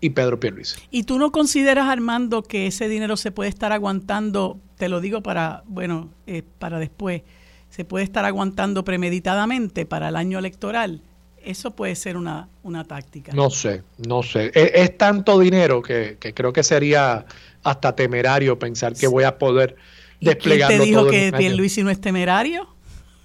[0.00, 0.80] y Pedro Pierluisi.
[0.90, 5.22] ¿Y tú no consideras, Armando, que ese dinero se puede estar aguantando, te lo digo
[5.22, 7.22] para, bueno, eh, para después,
[7.70, 11.00] se puede estar aguantando premeditadamente para el año electoral?
[11.44, 13.32] Eso puede ser una, una táctica.
[13.32, 14.50] No sé, no sé.
[14.54, 17.26] Es, tanto dinero que, creo que sería
[17.62, 19.76] hasta temerario pensar que voy a poder
[20.20, 20.68] desplegar.
[20.68, 22.68] ¿Quién te dijo que Pierluisi no es temerario?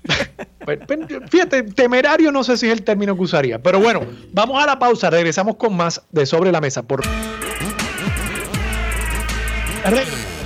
[0.65, 0.99] Pues, pues,
[1.31, 3.57] fíjate, temerario no sé si es el término que usaría.
[3.57, 4.01] Pero bueno,
[4.31, 5.09] vamos a la pausa.
[5.09, 6.83] Regresamos con más de Sobre la Mesa.
[6.83, 7.01] Por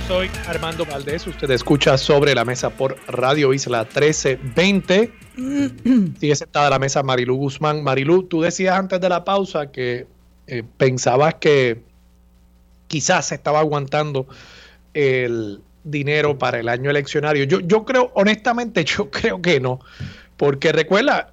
[0.06, 1.26] soy Armando Valdés.
[1.26, 5.12] Usted escucha sobre la mesa por Radio Isla 1320.
[6.18, 7.82] Sigue sentada la mesa Marilu Guzmán.
[7.82, 10.06] Marilu, tú decías antes de la pausa que
[10.46, 11.82] eh, pensabas que
[12.86, 14.26] quizás se estaba aguantando
[14.92, 17.44] el dinero para el año eleccionario.
[17.44, 19.80] Yo, yo creo, honestamente, yo creo que no.
[20.36, 21.32] Porque recuerda,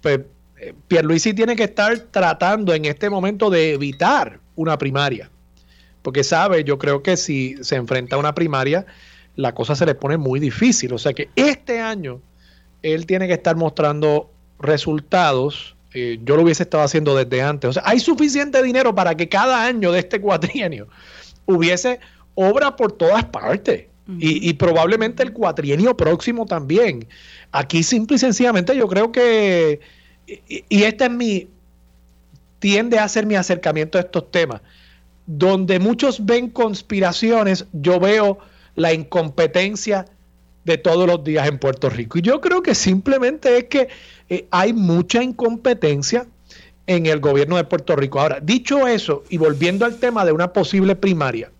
[0.00, 0.20] pues,
[0.58, 5.30] eh, Pierluisi tiene que estar tratando en este momento de evitar una primaria
[6.02, 8.86] porque sabe, yo creo que si se enfrenta a una primaria,
[9.36, 10.92] la cosa se le pone muy difícil.
[10.92, 12.20] O sea que este año
[12.82, 15.76] él tiene que estar mostrando resultados.
[15.94, 17.70] Eh, yo lo hubiese estado haciendo desde antes.
[17.70, 20.88] O sea, hay suficiente dinero para que cada año de este cuatrienio
[21.46, 22.00] hubiese
[22.34, 23.86] obra por todas partes.
[24.18, 27.06] y, y, probablemente el cuatrienio próximo también.
[27.52, 29.80] Aquí simple y sencillamente yo creo que,
[30.26, 31.48] y, y este es mi,
[32.58, 34.60] tiende a ser mi acercamiento a estos temas
[35.26, 38.38] donde muchos ven conspiraciones, yo veo
[38.74, 40.06] la incompetencia
[40.64, 42.18] de todos los días en Puerto Rico.
[42.18, 43.88] Y yo creo que simplemente es que
[44.28, 46.26] eh, hay mucha incompetencia
[46.86, 48.20] en el gobierno de Puerto Rico.
[48.20, 51.50] Ahora, dicho eso, y volviendo al tema de una posible primaria,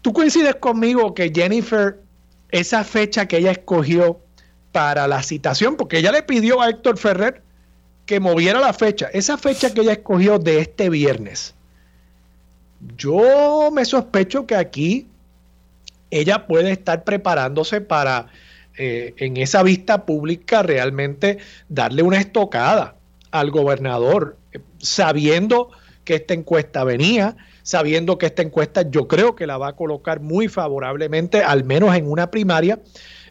[0.00, 1.98] ¿tú coincides conmigo que Jennifer,
[2.50, 4.20] esa fecha que ella escogió
[4.72, 7.42] para la citación, porque ella le pidió a Héctor Ferrer
[8.06, 11.54] que moviera la fecha, esa fecha que ella escogió de este viernes,
[12.96, 15.06] yo me sospecho que aquí
[16.10, 18.26] ella puede estar preparándose para
[18.76, 22.96] eh, en esa vista pública realmente darle una estocada
[23.30, 24.36] al gobernador,
[24.78, 25.70] sabiendo
[26.04, 30.20] que esta encuesta venía, sabiendo que esta encuesta yo creo que la va a colocar
[30.20, 32.80] muy favorablemente, al menos en una primaria,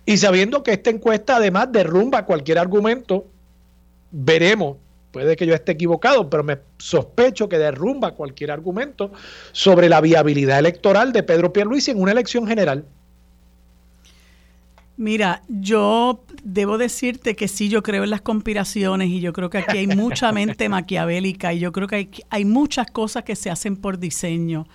[0.06, 3.26] y sabiendo que esta encuesta además derrumba cualquier argumento,
[4.12, 4.78] veremos,
[5.12, 9.12] puede que yo esté equivocado, pero me sospecho que derrumba cualquier argumento
[9.52, 12.86] sobre la viabilidad electoral de Pedro Pierluisi en una elección general.
[14.98, 19.60] Mira, yo debo decirte que sí, yo creo en las conspiraciones y yo creo que
[19.60, 23.50] aquí hay mucha mente maquiavélica y yo creo que hay, hay muchas cosas que se
[23.50, 24.68] hacen por diseño.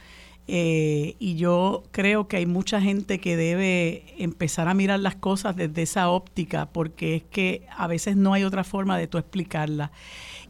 [0.48, 5.56] Eh, y yo creo que hay mucha gente que debe empezar a mirar las cosas
[5.56, 9.90] desde esa óptica, porque es que a veces no hay otra forma de tú explicarla.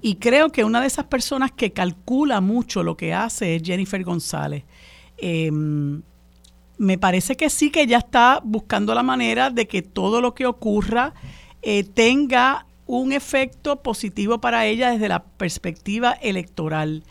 [0.03, 4.03] Y creo que una de esas personas que calcula mucho lo que hace es Jennifer
[4.05, 4.65] González.
[5.17, 6.03] Em,
[6.79, 10.45] me parece que sí que ella está buscando la manera de que todo lo que
[10.45, 11.15] ocurra
[11.63, 17.03] eh, tenga un efecto positivo para ella desde la perspectiva electoral.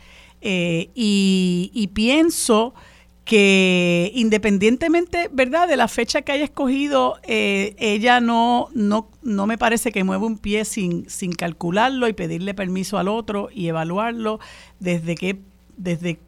[0.48, 2.76] Eh, y, pienso
[3.24, 9.58] que independientemente, ¿verdad?, de la fecha que haya escogido, eh, ella no, no, no me
[9.58, 14.40] parece que mueva un pie sin, sin calcularlo y pedirle permiso al otro y evaluarlo
[14.80, 15.40] desde qué,
[15.78, 16.20] desde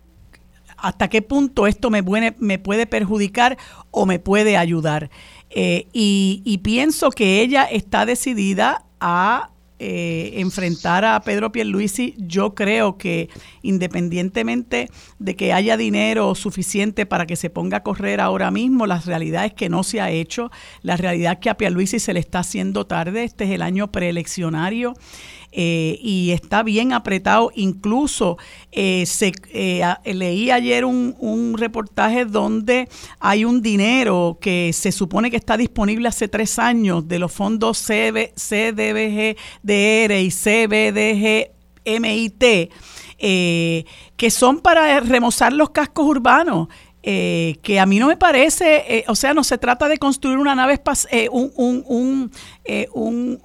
[0.78, 2.02] hasta qué punto esto me,
[2.40, 3.56] me puede perjudicar
[3.92, 5.12] o me puede ayudar.
[5.52, 12.56] Eh, y, y pienso que ella está decidida a eh, enfrentar a Pedro Pierluisi, yo
[12.56, 13.30] creo que
[13.62, 19.00] independientemente de que haya dinero suficiente para que se ponga a correr ahora mismo, la
[19.00, 20.52] realidad es que no se ha hecho,
[20.82, 23.92] la realidad es que a Pierluisi se le está haciendo tarde, este es el año
[23.92, 24.96] preeleccionario
[25.52, 27.52] eh, y está bien apretado.
[27.56, 28.38] Incluso
[28.72, 32.90] eh, se, eh, leí ayer un, un, reportaje donde
[33.20, 37.80] hay un dinero que se supone que está disponible hace tres años de los fondos
[37.80, 41.52] CB, CDBGDR y CBDG
[44.16, 46.68] que son para remozar los cascos urbanos.
[47.02, 50.80] que a mí no me parece, o sea, no se trata de construir una nave,
[51.32, 52.32] un, un,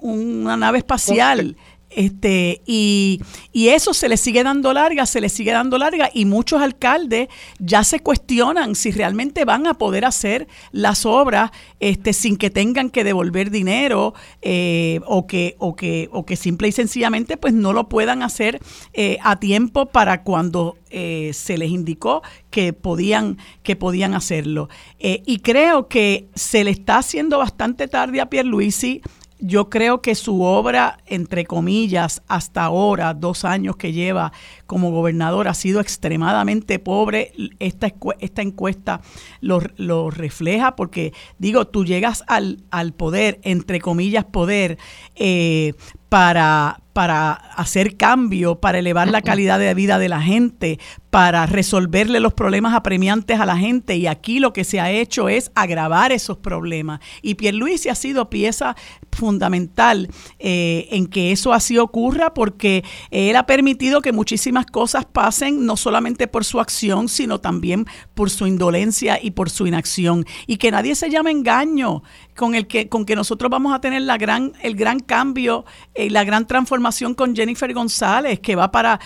[0.01, 1.55] una nave espacial.
[1.95, 3.21] Este, y,
[3.51, 7.27] y, eso se le sigue dando larga, se le sigue dando larga y muchos alcaldes
[7.59, 12.89] ya se cuestionan si realmente van a poder hacer las obras este, sin que tengan
[12.89, 17.73] que devolver dinero eh, o, que, o, que, o que simple y sencillamente pues no
[17.73, 18.59] lo puedan hacer
[18.93, 24.69] eh, a tiempo para cuando eh, se les indicó que podían, que podían hacerlo.
[24.99, 29.01] y creo que se le está haciendo bastante tarde a Pierluisi
[29.45, 34.31] yo creo que su obra, entre comillas, hasta ahora, dos años que lleva
[34.65, 37.33] como gobernador, ha sido extremadamente pobre.
[37.59, 39.01] Esta, esta encuesta
[39.41, 44.77] lo, refleja porque, digo, tú llegas al, al poder, entre comillas, poder,
[45.15, 45.73] eh,
[46.07, 50.79] para, para hacer cambio, para elevar la calidad de vida de la gente,
[51.13, 53.95] para resolverle los problemas apremiantes a la gente.
[53.95, 57.01] Y aquí lo que se ha hecho es agravar esos problemas.
[57.21, 58.75] Y Pierluisi ha sido pieza
[59.11, 60.09] fundamental
[60.39, 65.77] eh, en que eso así ocurra porque él ha permitido que muchísimas cosas pasen, no
[65.77, 67.85] solamente por su acción, sino también
[68.15, 70.25] por su indolencia y por su inacción.
[70.47, 72.01] Y que nadie se llame engaño
[72.35, 75.63] con el que, con que nosotros vamos a tener la gran, el gran cambio
[75.95, 78.99] y la gran transformación con Jennifer González, que va para,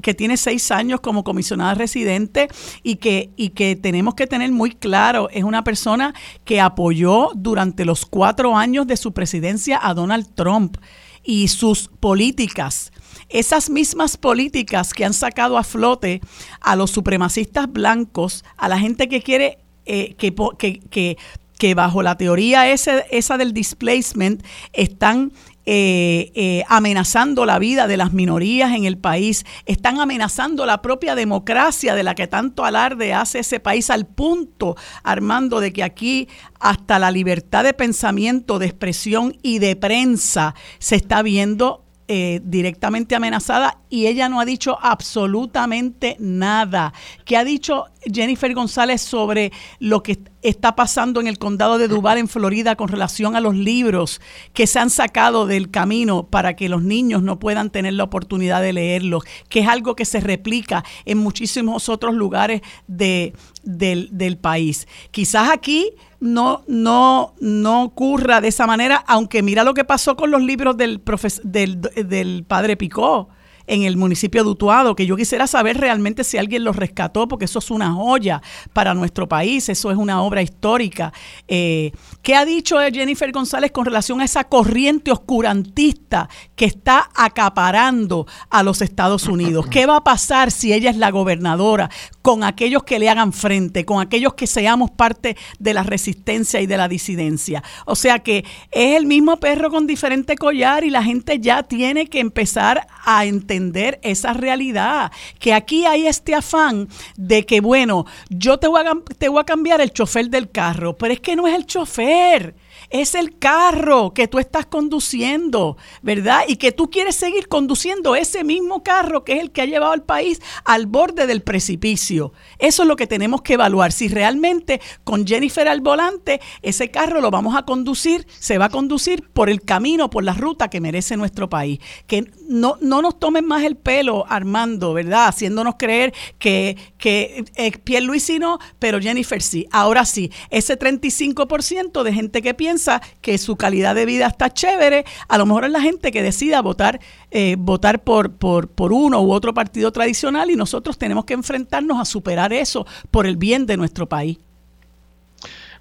[0.00, 2.48] que tiene seis años como comisionada residente
[2.82, 7.84] y que, y que tenemos que tener muy claro, es una persona que apoyó durante
[7.84, 10.76] los cuatro años de su presidencia a Donald Trump
[11.22, 12.92] y sus políticas.
[13.28, 16.20] Esas mismas políticas que han sacado a flote
[16.60, 21.16] a los supremacistas blancos, a la gente que quiere eh, que, que, que,
[21.58, 24.42] que bajo la teoría ese, esa del displacement
[24.72, 25.32] están
[25.70, 31.14] eh, eh, amenazando la vida de las minorías en el país, están amenazando la propia
[31.14, 36.26] democracia de la que tanto alarde hace ese país al punto, Armando, de que aquí
[36.58, 43.14] hasta la libertad de pensamiento, de expresión y de prensa se está viendo eh, directamente
[43.14, 46.92] amenazada y ella no ha dicho absolutamente nada.
[47.24, 52.18] ¿Qué ha dicho Jennifer González sobre lo que está pasando en el condado de Duval,
[52.18, 54.20] en Florida, con relación a los libros
[54.52, 58.62] que se han sacado del camino para que los niños no puedan tener la oportunidad
[58.62, 64.86] de leerlos, que es algo que se replica en muchísimos otros lugares de, del, país.
[65.10, 70.30] Quizás aquí no, no, no ocurra de esa manera, aunque mira lo que pasó con
[70.30, 71.02] los libros del,
[71.44, 73.28] del, del padre Picó
[73.68, 77.44] en el municipio de Utuado, que yo quisiera saber realmente si alguien los rescató, porque
[77.44, 78.42] eso es una joya
[78.72, 81.12] para nuestro país, eso es una obra histórica.
[81.46, 81.92] Eh,
[82.22, 88.62] ¿Qué ha dicho Jennifer González con relación a esa corriente oscurantista que está acaparando a
[88.62, 89.66] los Estados Unidos?
[89.66, 91.90] ¿Qué va a pasar si ella es la gobernadora
[92.22, 96.66] con aquellos que le hagan frente, con aquellos que seamos parte de la resistencia y
[96.66, 97.62] de la disidencia?
[97.84, 102.06] O sea que es el mismo perro con diferente collar y la gente ya tiene
[102.06, 103.57] que empezar a entender
[104.02, 109.28] esa realidad, que aquí hay este afán de que, bueno, yo te voy a, te
[109.28, 112.54] voy a cambiar el chofer del carro, pero es que no es el chofer
[112.90, 116.42] es el carro que tú estás conduciendo, ¿verdad?
[116.46, 119.92] Y que tú quieres seguir conduciendo ese mismo carro que es el que ha llevado
[119.92, 122.32] al país al borde del precipicio.
[122.58, 123.92] Eso es lo que tenemos que evaluar.
[123.92, 128.70] Si realmente con Jennifer al volante, ese carro lo vamos a conducir, se va a
[128.70, 131.80] conducir por el camino, por la ruta que merece nuestro país.
[132.06, 135.28] Que no, no nos tomen más el pelo, Armando, ¿verdad?
[135.28, 139.66] Haciéndonos creer que, que eh, Pierre Luis no, pero Jennifer sí.
[139.70, 142.77] Ahora sí, ese 35% de gente que piensa
[143.20, 146.62] que su calidad de vida está chévere, a lo mejor es la gente que decida
[146.62, 147.00] votar,
[147.30, 152.00] eh, votar por, por, por uno u otro partido tradicional y nosotros tenemos que enfrentarnos
[152.00, 154.38] a superar eso por el bien de nuestro país.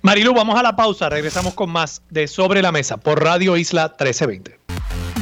[0.02, 3.88] Marilu, vamos a la pausa, regresamos con más de Sobre la Mesa por Radio Isla
[4.00, 4.60] 1320.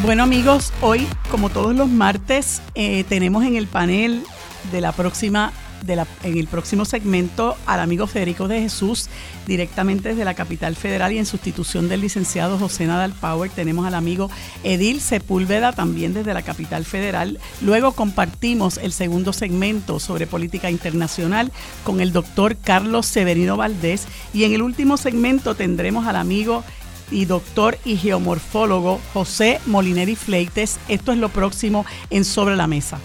[0.01, 4.23] Bueno amigos, hoy como todos los martes eh, tenemos en el panel
[4.71, 5.53] de la próxima
[5.87, 9.07] en el próximo segmento al amigo Federico de Jesús,
[9.45, 13.51] directamente desde la capital federal y en sustitución del licenciado José Nadal Power.
[13.51, 14.29] Tenemos al amigo
[14.63, 17.39] Edil Sepúlveda, también desde la capital federal.
[17.61, 21.51] Luego compartimos el segundo segmento sobre política internacional
[21.83, 24.07] con el doctor Carlos Severino Valdés.
[24.33, 26.63] Y en el último segmento tendremos al amigo
[27.11, 30.79] y doctor y geomorfólogo José Molineri Fleites.
[30.87, 32.99] Esto es lo próximo en Sobre la Mesa.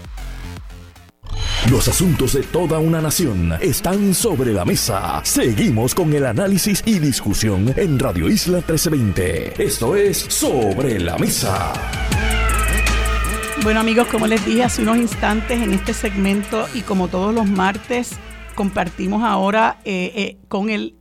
[1.69, 5.21] Los asuntos de toda una nación están sobre la mesa.
[5.23, 9.63] Seguimos con el análisis y discusión en Radio Isla 1320.
[9.63, 11.73] Esto es Sobre la Mesa.
[13.63, 17.47] Bueno amigos, como les dije hace unos instantes en este segmento y como todos los
[17.47, 18.11] martes,
[18.55, 20.95] compartimos ahora eh, eh, con el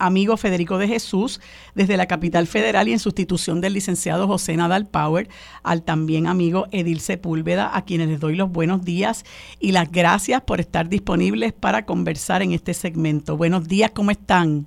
[0.00, 1.40] amigo Federico de Jesús
[1.74, 5.28] desde la capital federal y en sustitución del licenciado José Nadal Power,
[5.62, 9.24] al también amigo Edil Sepúlveda, a quienes les doy los buenos días
[9.60, 13.36] y las gracias por estar disponibles para conversar en este segmento.
[13.36, 14.66] Buenos días, ¿cómo están?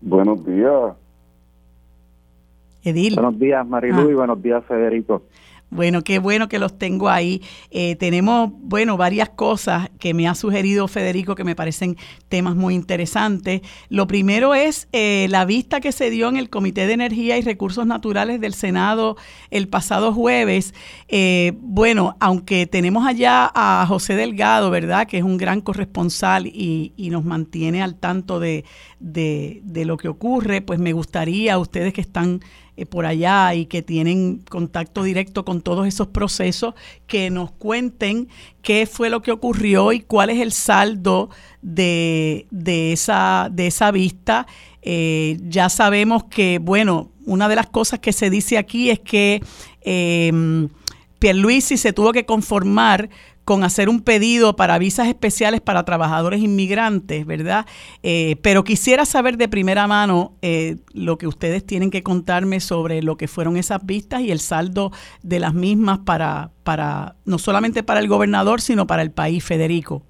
[0.00, 0.94] Buenos días.
[2.82, 3.14] Edil.
[3.14, 4.10] Buenos días, Marilu, ah.
[4.10, 5.22] y buenos días, Federico.
[5.70, 7.42] Bueno, qué bueno que los tengo ahí.
[7.70, 11.96] Eh, tenemos, bueno, varias cosas que me ha sugerido Federico que me parecen
[12.28, 13.60] temas muy interesantes.
[13.88, 17.42] Lo primero es eh, la vista que se dio en el Comité de Energía y
[17.42, 19.16] Recursos Naturales del Senado
[19.50, 20.74] el pasado jueves.
[21.06, 25.06] Eh, bueno, aunque tenemos allá a José Delgado, ¿verdad?
[25.06, 28.64] Que es un gran corresponsal y, y nos mantiene al tanto de,
[28.98, 32.40] de, de lo que ocurre, pues me gustaría, ustedes que están
[32.76, 36.74] eh, por allá y que tienen contacto directo con todos esos procesos,
[37.06, 38.28] que nos cuenten
[38.62, 41.30] qué fue lo que ocurrió y cuál es el saldo
[41.62, 44.46] de, de, esa, de esa vista.
[44.82, 49.42] Eh, ya sabemos que, bueno, una de las cosas que se dice aquí es que
[49.82, 50.68] eh,
[51.18, 53.10] Pierluisi se tuvo que conformar
[53.50, 57.66] con hacer un pedido para visas especiales para trabajadores inmigrantes, ¿verdad?
[58.04, 63.02] Eh, pero quisiera saber de primera mano eh, lo que ustedes tienen que contarme sobre
[63.02, 64.92] lo que fueron esas vistas y el saldo
[65.24, 70.02] de las mismas para, para no solamente para el gobernador, sino para el país, Federico.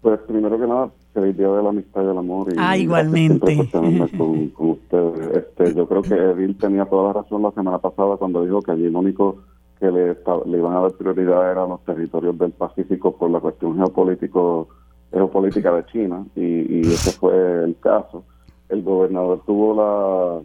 [0.00, 2.52] Pues primero que nada, feliz día de la amistad y del amor.
[2.52, 3.68] Y ah, igualmente.
[4.16, 5.38] Con, con ustedes.
[5.38, 8.70] Este, yo creo que Edil tenía toda la razón la semana pasada cuando dijo que
[8.70, 9.38] allí lo único
[9.80, 10.16] que le,
[10.58, 14.68] iban a dar prioridad eran los territorios del Pacífico por la cuestión geopolítico
[15.10, 18.24] geopolítica de China y, y ese fue el caso.
[18.68, 20.42] El gobernador tuvo la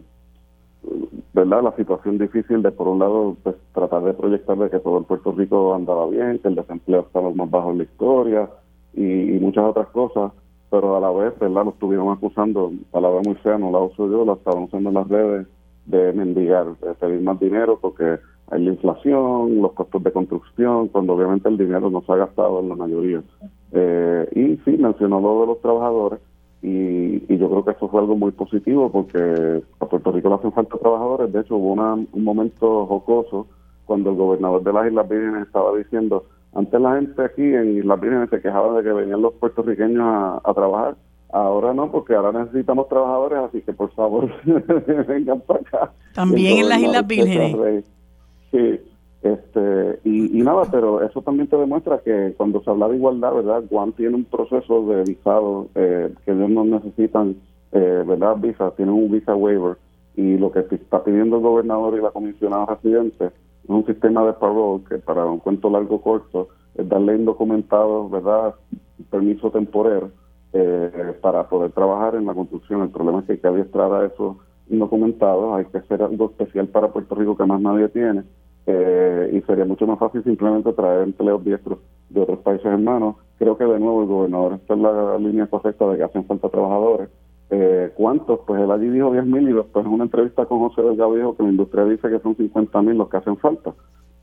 [1.32, 4.98] verdad la situación difícil de por un lado pues tratar de proyectar de que todo
[4.98, 8.48] el Puerto Rico andaba bien, que el desempleo estaba más bajo en la historia
[8.94, 10.32] y, muchas otras cosas,
[10.70, 14.24] pero a la vez verdad lo estuvieron acusando, palabra muy fea, no la uso yo,
[14.24, 15.46] la estaban usando en las redes
[15.84, 18.18] de mendigar, de pedir más dinero porque
[18.48, 22.60] hay la inflación, los costos de construcción, cuando obviamente el dinero no se ha gastado
[22.60, 23.22] en la mayoría.
[23.72, 26.20] Eh, y sí, mencionó lo de los trabajadores,
[26.62, 30.52] y, yo creo que eso fue algo muy positivo porque a Puerto Rico le hacen
[30.52, 31.32] falta trabajadores.
[31.32, 33.46] De hecho, hubo un momento jocoso
[33.84, 36.24] cuando el gobernador de las Islas Vírgenes estaba diciendo,
[36.54, 40.54] antes la gente aquí en Islas Vírgenes se quejaba de que venían los puertorriqueños a,
[40.54, 40.96] trabajar,
[41.32, 44.28] ahora no, porque ahora necesitamos trabajadores, así que por favor
[45.06, 45.92] vengan para acá.
[46.14, 47.84] También en las Islas Vírgenes.
[48.56, 48.80] Sí,
[49.20, 53.64] este, y, nada, pero eso también te demuestra que cuando se habla de igualdad, ¿verdad?
[53.68, 57.36] Juan tiene un proceso de visado eh, que ellos no necesitan,
[57.72, 58.36] eh, ¿verdad?
[58.38, 59.76] Visa, tienen un visa waiver
[60.14, 64.32] y lo que está pidiendo el gobernador y la comisionada residente es un sistema de
[64.32, 68.54] parole que para un cuento largo corto es darle indocumentados, ¿verdad?
[69.10, 70.12] Permiso temporal
[70.54, 72.80] eh, para poder trabajar en la construcción.
[72.80, 74.38] El problema es que hay que adiestrar a esos
[74.70, 78.24] indocumentados, hay que hacer algo especial para Puerto Rico que más nadie tiene
[78.66, 83.16] eh, y sería mucho más fácil simplemente traer empleos diestros de otros países hermanos.
[83.38, 86.48] Creo que de nuevo el gobernador está en la línea correcta de que hacen falta
[86.48, 87.08] trabajadores.
[87.50, 88.40] Eh, ¿Cuántos?
[88.44, 91.36] Pues él allí dijo 10 mil y después en una entrevista con José Delgado dijo
[91.36, 93.72] que la industria dice que son 50 mil los que hacen falta.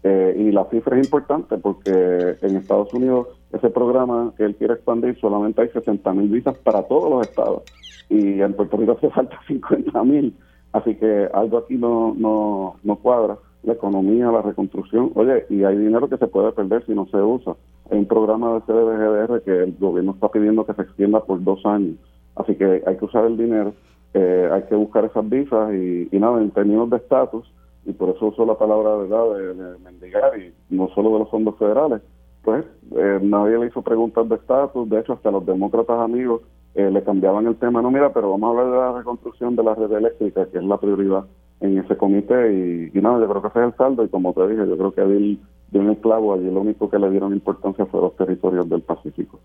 [0.04, 4.74] Eh, y la cifra es importante porque en Estados Unidos ese programa que él quiere
[4.74, 7.64] expandir solamente hay 60 mil visas para todos los estados
[8.10, 10.36] y en Puerto Rico hace falta 50 mil.
[10.74, 15.11] Así que algo aquí no, no, no cuadra la economía, la reconstrucción.
[15.16, 17.55] Oye, y hay dinero que se puede perder si no se usa.
[17.89, 21.66] Hay un programa de CDBGDR que el gobierno está pidiendo que se extienda por dos
[21.66, 21.95] años.
[22.36, 23.74] Así que hay que usar el dinero,
[24.14, 27.51] eh, hay que buscar esas visas y, nada, en términos de estatus,
[27.86, 29.38] y por eso uso la palabra ¿verdad?
[29.38, 32.01] De, de mendigar y no solo de los fondos federales,
[32.43, 36.41] pues eh, nadie le hizo preguntas de estatus, de hecho hasta los demócratas amigos
[36.76, 39.64] eh, le cambiaban el tema, no mira, pero vamos a hablar de la reconstrucción de
[39.64, 41.26] la red eléctrica, que es la prioridad
[41.64, 44.47] en ese comité y, nada, yo creo que ese es el saldo y como te
[44.47, 45.39] dije, yo creo que Edil
[45.72, 49.39] dio un clavo allí, lo único que le dieron importancia fue los territorios del Pacífico.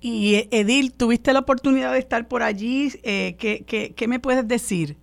[0.00, 2.88] Y Edil, ¿tuviste la oportunidad de estar por allí?
[3.04, 4.96] Eh, ¿qué, qué, me puedes decir?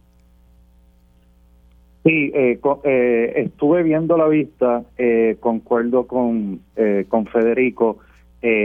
[2.03, 6.61] Sí, eh, eh, estuve viendo la vista, eh, concuerdo con,
[7.07, 7.99] con Federico,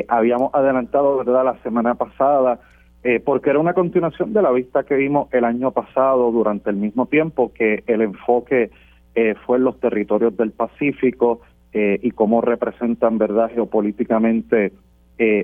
[0.09, 2.61] habíamos adelantado, ¿verdad?, la semana pasada
[3.07, 6.77] eh, porque era una continuación de la vista que vimos el año pasado durante el
[6.77, 8.71] mismo tiempo que el enfoque
[9.15, 11.43] eh, fue en los territorios del Pacífico
[11.75, 14.73] eh, y cómo representan, ¿verdad?, geopolíticamente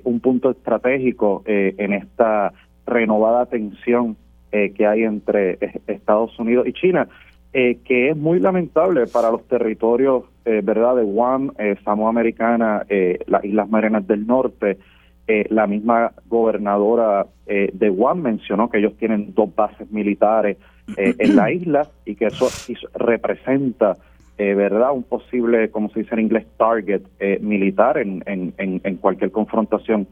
[0.02, 2.52] un punto estratégico en esta
[2.86, 4.16] renovada tensión
[4.50, 7.06] que hay entre Estados Unidos y China,
[7.52, 11.52] que es muy lamentable para los territorios, ¿verdad?, de Guam,
[11.84, 12.84] Samoa Americana,
[13.28, 14.78] las Islas Marianas del Norte,
[15.27, 20.57] eh, la misma gobernadora eh, de Guam mencionó que ellos tienen dos bases militares
[20.97, 22.49] eh, en la isla y que eso,
[22.95, 23.97] representa,
[24.37, 27.03] ¿verdad?, un posible, como se dice en inglés, target
[27.43, 30.09] militar en, en, en, cualquier confrontación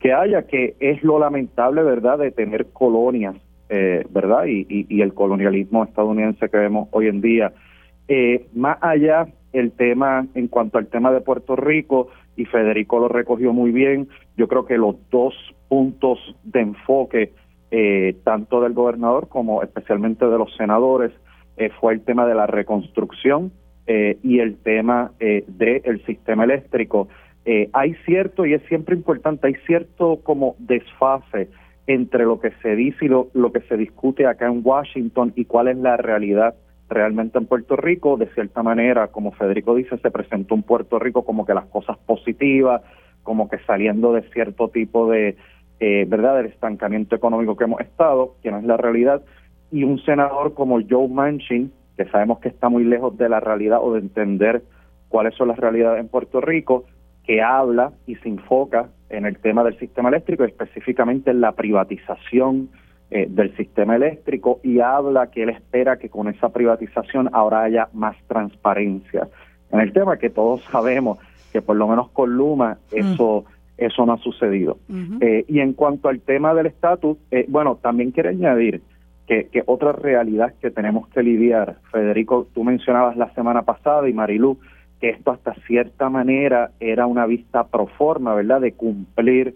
[0.00, 3.36] que haya, que es lo lamentable, ¿verdad?, de tener colonias,
[3.68, 7.52] ¿verdad?, y, y, el colonialismo estadounidense que vemos hoy en día.
[8.52, 13.52] más allá el tema, en cuanto al tema de Puerto Rico, y Federico lo recogió
[13.52, 14.08] muy bien.
[14.36, 15.34] Yo creo que los dos
[15.68, 17.32] puntos de enfoque,
[17.72, 21.10] eh, tanto del gobernador como especialmente de los senadores,
[21.56, 23.50] eh, fue el tema de la reconstrucción
[23.88, 27.08] eh, y el tema del sistema eléctrico.
[27.72, 31.48] hay cierto, y es siempre importante, hay cierto como desfase
[31.88, 35.46] entre lo que se dice y lo, lo que se discute acá en Washington y
[35.46, 36.54] cuál es la realidad
[36.88, 41.24] realmente en Puerto Rico, de cierta manera, como Federico dice, se presentó un Puerto Rico
[41.24, 42.82] como que las cosas positivas,
[43.22, 45.36] como que saliendo de cierto tipo de,
[45.80, 49.22] eh, ¿verdad?, del estancamiento económico que hemos estado, que no es la realidad,
[49.70, 53.80] y un senador como Joe Manchin, que sabemos que está muy lejos de la realidad
[53.82, 54.62] o de entender
[55.08, 56.84] cuáles son las realidades en Puerto Rico,
[57.24, 62.70] que habla y se enfoca en el tema del sistema eléctrico, específicamente en la privatización
[63.10, 67.88] eh, del sistema eléctrico y habla que él espera que con esa privatización ahora haya
[67.94, 69.28] más transparencia.
[69.72, 71.18] En el tema que todos sabemos
[71.50, 73.46] que por lo menos con Luma eso
[73.78, 74.76] eso no ha sucedido.
[75.22, 78.82] Eh, y en cuanto al tema del estatus eh, bueno también quiero añadir
[79.26, 84.12] que, que otra realidad que tenemos que lidiar Federico tú mencionabas la semana pasada y
[84.12, 84.58] Marilu
[85.00, 89.54] que esto hasta cierta manera era una vista pro forma verdad de cumplir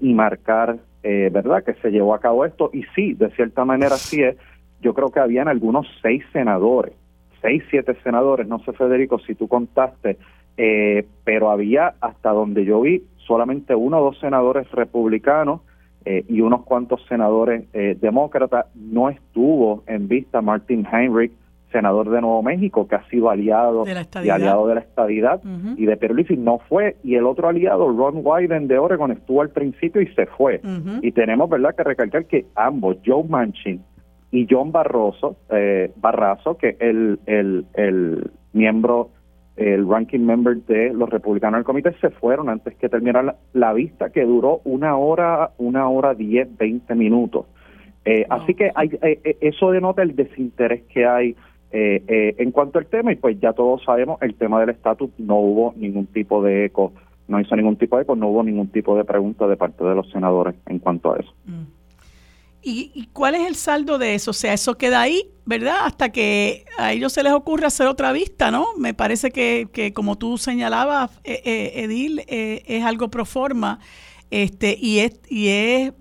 [0.00, 2.70] y marcar eh, ¿verdad?, que se llevó a cabo esto.
[2.72, 4.36] Y sí, de cierta manera sí es.
[4.80, 6.94] Yo creo que habían algunos seis senadores,
[7.42, 10.16] seis, siete senadores, no sé, Federico, si tú contaste,
[10.56, 15.60] eh, pero había, hasta donde yo vi, solamente uno o dos senadores republicanos
[16.04, 17.64] eh, y unos cuantos senadores
[18.00, 18.66] demócratas.
[18.74, 21.32] No estuvo en vista Martin Heinrich,
[21.70, 23.84] senador de Nuevo México, que ha sido aliado
[24.22, 25.40] y aliado de la estadidad
[25.76, 26.96] y de Pierluisi, no fue.
[27.02, 30.60] Y el otro aliado, Ron Wyden de Oregon, estuvo al principio y se fue.
[31.02, 33.82] Y tenemos, ¿verdad?, que recalcar que ambos, Joe Manchin
[34.32, 39.10] y John Barroso, eh, Barrazo, que el, el, el miembro,
[39.56, 44.10] el ranking member de los republicanos del comité, se fueron antes que terminara la, vista,
[44.10, 47.46] que duró una hora, una hora diez, veinte minutos.
[48.04, 51.36] Eh, así que hay, eh, eso denota el desinterés que hay
[51.72, 55.74] en cuanto al tema y pues ya todos sabemos el tema del estatus no hubo
[55.76, 56.92] ningún tipo de eco,
[57.28, 59.94] no hizo ningún tipo de eco, no hubo ningún tipo de pregunta de parte de
[59.94, 61.32] los senadores en cuanto a eso.
[61.46, 61.80] Mm.
[62.62, 64.32] ¿Y, cuál es el saldo de eso?
[64.32, 65.76] O sea, eso queda ahí, ¿verdad?
[65.84, 68.66] Hasta que a ellos se les ocurre hacer otra vista, ¿no?
[68.76, 73.78] Me parece que, que como tú señalabas, eh, eh, Edil, eh, es algo pro forma.
[74.30, 75.92] Este, y es, y es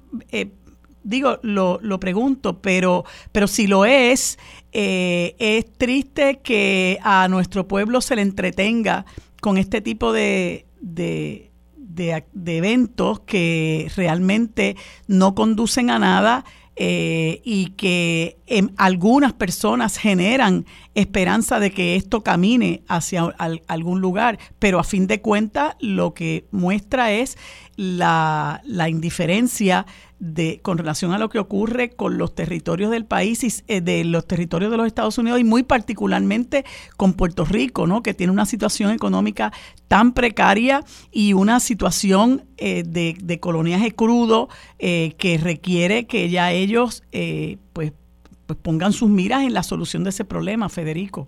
[1.04, 4.38] digo, lo, lo, pregunto, pero, pero si lo es,
[4.72, 9.06] es triste que a nuestro pueblo se le entretenga
[9.42, 11.50] con este tipo de, de
[12.34, 14.76] de, eventos que realmente
[15.08, 16.46] no conducen a nada
[16.76, 20.66] eh, y que en algunas personas generan
[20.96, 23.24] esperanza de que esto camine hacia
[23.68, 27.38] algún lugar, pero a fin de cuentas lo que muestra es
[27.76, 29.86] la, la indiferencia
[30.20, 34.04] de, con relación a lo que ocurre con los territorios del país, y, eh, de
[34.04, 36.66] los territorios de los Estados Unidos y muy particularmente
[36.98, 38.04] con Puerto Rico, ¿no?
[38.04, 39.54] que tiene una situación económica
[39.88, 46.52] tan precaria y una situación eh, de, de, coloniaje crudo eh, que requiere que ya
[46.52, 47.04] ellos
[47.74, 47.94] pues,
[48.50, 51.28] pues pongan sus miras en la solución de ese problema, Federico.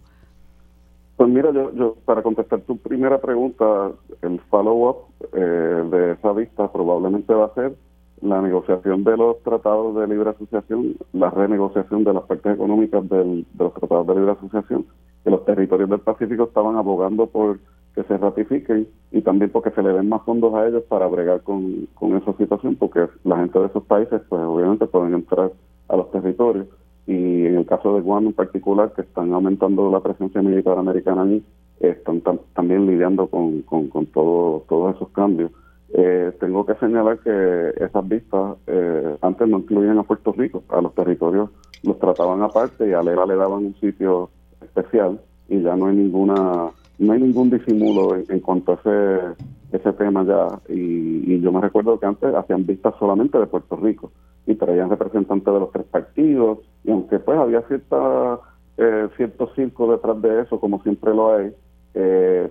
[1.18, 3.92] Pues mira, yo, yo para contestar tu primera pregunta,
[4.24, 7.76] el follow-up de esa vista probablemente va a ser
[8.22, 13.46] la negociación de los tratados de libre asociación, la renegociación de las partes económicas de
[13.60, 14.88] los tratados de libre asociación,
[15.24, 17.60] que los territorios del Pacífico estaban abogando por
[17.94, 21.42] que se ratifiquen y también porque se le den más fondos a ellos para bregar
[21.42, 25.52] con, con esa situación, porque la gente de esos países, pues obviamente pueden entrar
[25.88, 26.66] a los territorios
[27.12, 31.24] y en el caso de Guam en particular, que están aumentando la presencia militar americana
[31.24, 31.44] allí,
[31.80, 32.22] están
[32.54, 35.52] también lidiando con, con, con todo, todos esos cambios.
[35.94, 40.82] Eh, tengo que señalar que esas vistas eh, antes no incluían a Puerto Rico, a
[40.82, 41.50] los territorios
[41.84, 44.30] los trataban aparte y a Lera le daban un sitio
[44.62, 49.44] especial y ya no hay ninguna no hay ningún disimulo en, cuanto a ese
[49.74, 54.12] ese tema ya y, yo me recuerdo que antes hacían vistas solamente de Puerto Rico
[54.46, 58.40] y traían representantes de los tres partidos y aunque pues había cierta
[58.78, 61.54] eh, cierto circo detrás de eso como siempre lo hay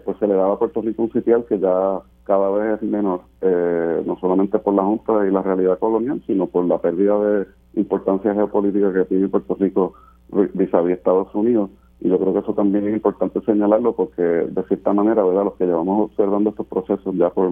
[0.05, 3.23] pues se le daba a Puerto Rico un sitial que ya cada vez es menor,
[3.41, 7.47] eh, no solamente por la Junta y la realidad colonial, sino por la pérdida de
[7.75, 9.95] importancia geopolítica que tiene Puerto Rico
[10.55, 11.71] vis a Estados Unidos.
[12.01, 15.45] Y yo creo que eso también es importante señalarlo porque, de cierta manera, ¿verdad?
[15.45, 17.51] los que llevamos observando estos procesos ya por,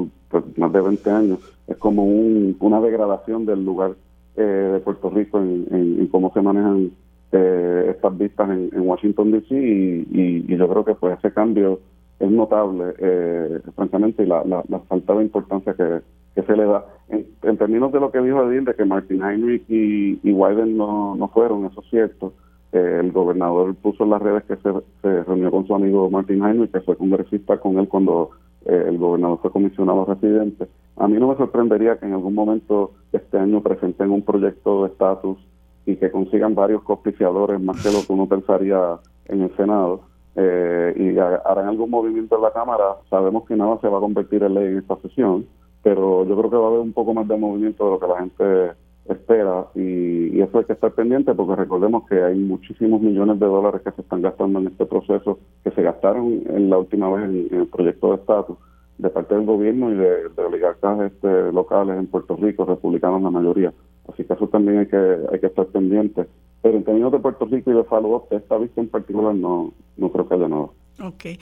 [0.57, 3.97] más de 20 años, es como una degradación del lugar
[4.39, 6.93] eh, de Puerto Rico en, cómo se manejan
[7.33, 9.55] eh, estas vistas en, Washington, D.C.
[9.55, 10.07] Y,
[10.49, 11.81] y, yo creo que pues ese cambio
[12.19, 16.03] es notable, eh, francamente, la, la, falta de importancia que,
[16.43, 16.87] se le da.
[17.09, 21.17] En, términos de lo que dijo Edil, de que Martin Heinrich y, y Wyden no,
[21.17, 22.33] no fueron, eso es cierto.
[22.71, 26.71] Eh, el gobernador puso en las redes que se, reunió con su amigo Martin Heinrich,
[26.71, 28.31] que fue congresista con él cuando
[28.69, 30.69] eh, el gobernador fue comisionado residente.
[30.97, 34.91] A mí no me sorprendería que en algún momento este año presenten un proyecto de
[34.91, 35.39] estatus
[35.87, 40.03] y que consigan varios copiciadores, más que lo que uno pensaría en el Senado
[40.37, 42.97] eh, y harán algún movimiento en la Cámara.
[43.09, 45.47] Sabemos que nada se va a convertir en ley en esta sesión,
[45.83, 48.07] pero yo creo que va a haber un poco más de movimiento de lo que
[48.07, 48.79] la gente
[49.13, 53.83] espera y, eso hay que estar pendiente porque recordemos que hay muchísimos millones de dólares
[53.85, 57.49] que se están gastando en este proceso, que se gastaron en la última vez en,
[57.61, 58.57] el proyecto de estatus
[58.99, 63.31] de parte del gobierno y de, de oligarcas este, locales en Puerto Rico, republicanos la
[63.31, 63.73] mayoría.
[64.13, 66.27] Así que eso también hay que, hay que estar pendiente.
[66.63, 70.11] Pero en términos de Puerto Rico y de follow esta vista en particular no, no
[70.11, 70.69] creo que haya nada.
[71.01, 71.25] Ok.
[71.25, 71.39] Eh,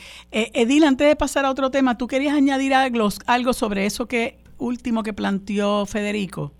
[0.53, 4.39] Edil, antes de pasar a otro tema, ¿tú querías añadir algo, algo sobre eso que
[4.59, 6.53] último que planteó Federico?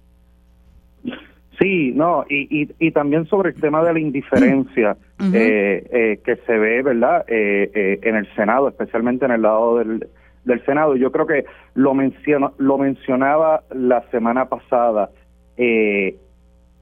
[1.59, 4.97] Sí, no, y, y, también sobre el tema de la indiferencia
[5.33, 10.07] eh, eh, que se ve, ¿verdad?, eh, en el Senado, especialmente en el lado del,
[10.47, 10.97] del Senado.
[10.97, 11.45] Yo creo que
[11.75, 15.11] lo, menciono, lo mencionaba la semana pasada,
[15.59, 16.17] eh,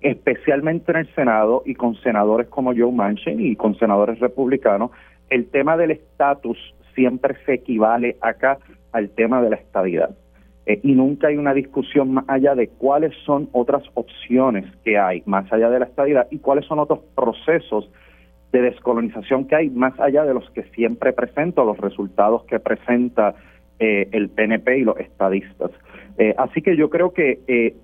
[0.01, 4.91] especialmente en el Senado y con senadores como Joe Manchin y con senadores republicanos,
[5.31, 6.59] el tema del estatus
[6.95, 8.59] siempre se equivale acá
[8.93, 10.11] al tema de la estabilidad.
[10.67, 15.23] Eh, y nunca hay una discusión más allá de cuáles son otras opciones que hay
[15.27, 17.91] más allá de la estabilidad y cuáles son otros procesos
[18.53, 23.35] de descolonización que hay más allá de los que siempre presento, los resultados que presenta
[23.81, 25.73] eh, el PNP y los estadistas.
[26.19, 27.75] Eh, así que yo creo que eh,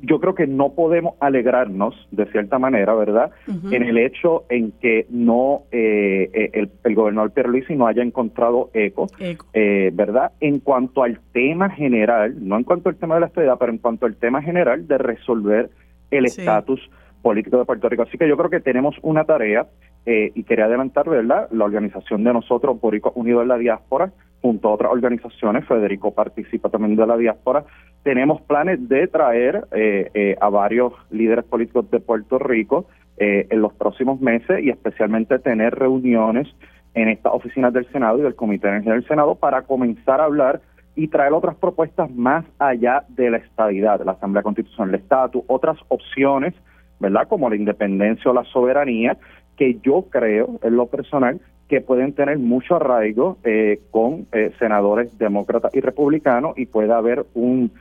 [0.00, 3.30] yo creo que no podemos alegrarnos de cierta manera, ¿verdad?
[3.70, 9.08] En el hecho en que no el, el, gobernador Pierluisi no haya encontrado eco,
[9.54, 10.32] ¿verdad?
[10.40, 13.78] En cuanto al tema general, no en cuanto al tema de la estabilidad, pero en
[13.78, 15.70] cuanto al tema general de resolver
[16.10, 16.80] el estatus
[17.22, 18.02] político de Puerto Rico.
[18.02, 19.66] Así que yo creo que tenemos una tarea
[20.06, 21.48] eh, y quería adelantar, ¿verdad?
[21.50, 26.68] La organización de nosotros, Boricua Unido en la Diáspora, junto a otras organizaciones, Federico participa
[26.68, 27.64] también de la diáspora,
[28.02, 32.86] tenemos planes de traer eh, eh, a varios líderes políticos de Puerto Rico
[33.18, 36.46] en los próximos meses y especialmente tener reuniones
[36.92, 40.24] en estas oficinas del Senado y del Comité de Energía del Senado para comenzar a
[40.24, 40.60] hablar
[40.96, 45.44] y traer otras propuestas más allá de la estabilidad, de la Asamblea Constitucional, el estatus,
[45.46, 46.54] otras opciones,
[46.98, 47.28] ¿verdad?
[47.28, 49.16] Como la independencia o la soberanía,
[49.56, 55.16] que yo creo, en lo personal, que pueden tener mucho arraigo eh, con eh, senadores
[55.18, 57.72] demócratas y republicanos y puede haber un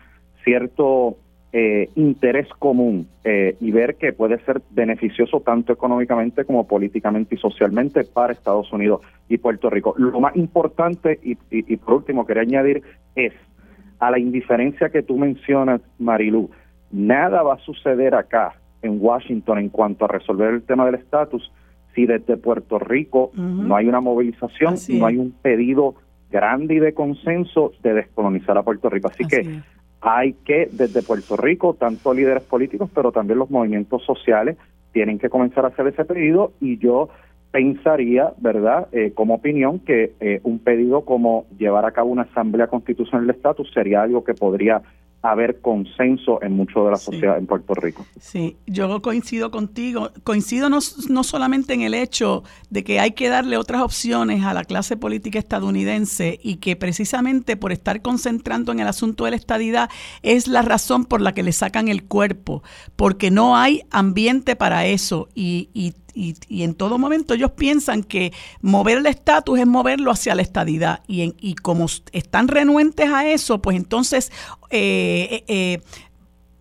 [0.44, 1.18] cierto
[1.54, 3.08] eh, interés común
[3.60, 9.02] y ver que puede ser beneficioso tanto económicamente como políticamente y socialmente para Estados Unidos
[9.30, 9.96] y Puerto Rico.
[9.98, 12.84] Lo más importante, y, y por último quería añadir,
[13.16, 13.34] es
[14.00, 16.52] a la indiferencia que tú mencionas, Marilu,
[16.92, 18.54] nada va a suceder acá
[18.84, 21.52] en Washington en cuanto a resolver el tema del estatus
[21.96, 25.96] si desde Puerto Rico no hay una movilización, no hay un pedido
[26.30, 29.08] grande y de consenso de descolonizar a Puerto Rico.
[29.08, 29.62] Así, que
[30.02, 34.58] hay que, desde Puerto Rico, tanto líderes políticos, pero también los movimientos sociales,
[34.92, 37.10] tienen que comenzar a hacer ese pedido y yo
[37.52, 42.68] pensaría, ¿verdad?, eh, como opinión, que eh, un pedido como llevar a cabo una asamblea
[42.68, 44.82] constitucional del estatus sería algo que podría
[45.32, 48.06] haber consenso en mucho de la sociedad en Puerto Rico.
[48.20, 50.12] Sí, yo coincido contigo.
[50.24, 54.54] Coincido no, no, solamente en el hecho de que hay que darle otras opciones a
[54.54, 59.38] la clase política estadounidense y que precisamente por estar concentrando en el asunto de la
[59.38, 59.90] estadidad
[60.22, 62.64] es la razón por la que le sacan el cuerpo,
[62.96, 68.32] porque no hay ambiente para eso y, y y, en todo momento ellos piensan que
[68.62, 71.02] mover el estatus es moverlo hacia la estadidad.
[71.08, 74.32] Y, y como están renuentes a eso, pues entonces
[74.70, 75.82] eh, eh, eh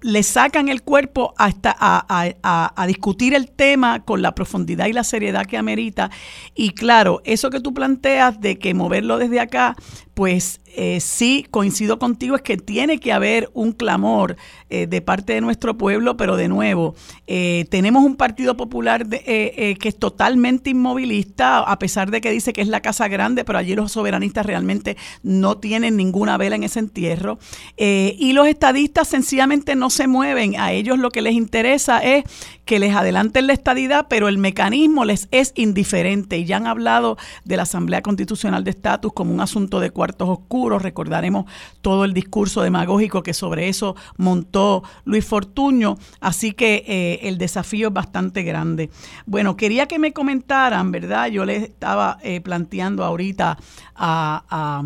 [0.04, 5.46] le sacan el cuerpo hasta a, discutir el tema con la profundidad y la seriedad
[5.46, 6.10] que amerita.
[6.54, 9.76] Y claro, eso que tú planteas de que moverlo desde acá,
[10.14, 14.36] pues eh, sí, coincido contigo, es que tiene que haber un clamor
[14.70, 16.96] eh, de parte de nuestro pueblo, pero de nuevo,
[17.28, 22.60] eh, tenemos un Partido Popular que es totalmente inmovilista, a pesar de que dice que
[22.60, 26.80] es la Casa Grande, pero allí los soberanistas realmente no tienen ninguna vela en ese
[26.80, 27.38] entierro.
[27.76, 32.24] y los estadistas sencillamente no se mueven, a ellos lo que les interesa es
[32.64, 36.38] que les adelanten la estadidad, pero el mecanismo les es indiferente.
[36.38, 40.28] Y ya han hablado de la Asamblea Constitucional de Estatus como un asunto de cuartos
[40.28, 40.82] oscuros.
[40.82, 41.46] Recordaremos
[41.80, 45.96] todo el discurso demagógico que sobre eso montó Luis Fortuño.
[46.20, 48.90] Así que eh, el desafío es bastante grande.
[49.24, 51.28] Bueno, quería que me comentaran, ¿verdad?
[51.28, 53.56] Yo les estaba eh, planteando ahorita
[53.94, 54.82] a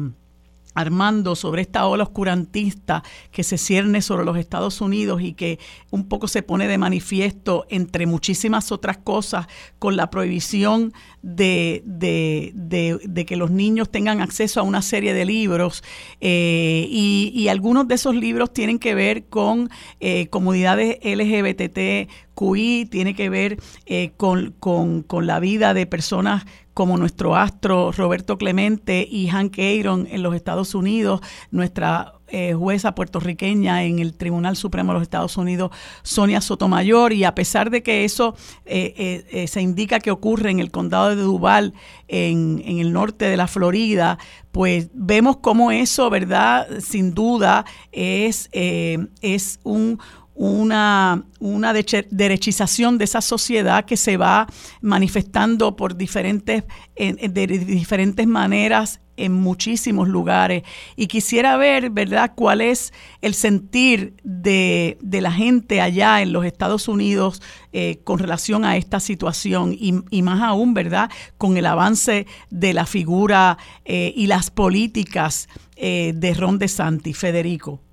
[0.79, 3.03] Armando sobre esta ola oscurantista
[3.33, 5.59] que se cierne sobre los Estados Unidos y que
[5.91, 9.47] un poco se pone de manifiesto, entre muchísimas otras cosas,
[9.79, 15.83] con la prohibición de, de, que los niños tengan acceso a una serie de libros.
[16.21, 19.71] Eh, y, algunos de esos libros tienen que ver con
[20.01, 26.45] eh, comunidades LGBTQI, tiene que ver eh, con, con, con la vida de personas
[26.79, 31.21] como nuestro astro Roberto Clemente y Hank Aaron en los Estados Unidos,
[31.51, 35.73] nuestra eh, jueza puertorriqueña en el Tribunal Supremo de los Estados Unidos,
[36.05, 40.61] Sonia Sotomayor, y a pesar de que eso eh, eh, se indica que ocurre en
[40.61, 41.75] el condado de Duval,
[42.07, 44.19] en, en, el norte de la Florida,
[44.53, 46.69] pues vemos cómo eso, ¿verdad?
[46.79, 49.99] Sin duda es, es un,
[50.39, 54.47] una, una derechización de esa sociedad que se va
[54.81, 56.63] manifestando por diferentes,
[56.97, 60.63] de diferentes maneras en muchísimos lugares.
[60.95, 66.87] Y quisiera ver, ¿verdad?, cuál es el sentir de, la gente allá en los Estados
[66.87, 72.73] Unidos eh, con relación a esta situación y, más aún, ¿verdad?, con el avance de
[72.75, 77.19] la figura eh, y las políticas eh, de Ron DeSantis.
[77.19, 77.88] Federico.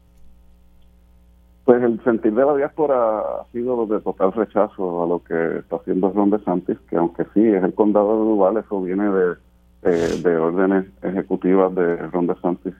[1.66, 5.78] Pues el sentir de la diáspora ha sido de total rechazo a lo que está
[5.78, 9.34] haciendo Ron DeSantis, que aunque sí es el condado de Duval, eso viene de,
[9.82, 12.76] eh, de órdenes ejecutivas de Ron DeSantis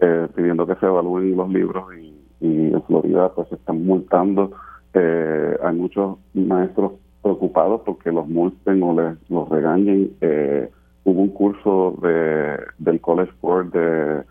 [0.00, 2.08] eh, pidiendo que se evalúen los libros y,
[2.40, 4.52] en Florida pues se están multando.
[4.94, 10.12] Eh, hay muchos maestros preocupados porque los multen o les, los regañen.
[10.22, 10.70] Eh,
[11.04, 14.22] hubo un curso de, del College Board de,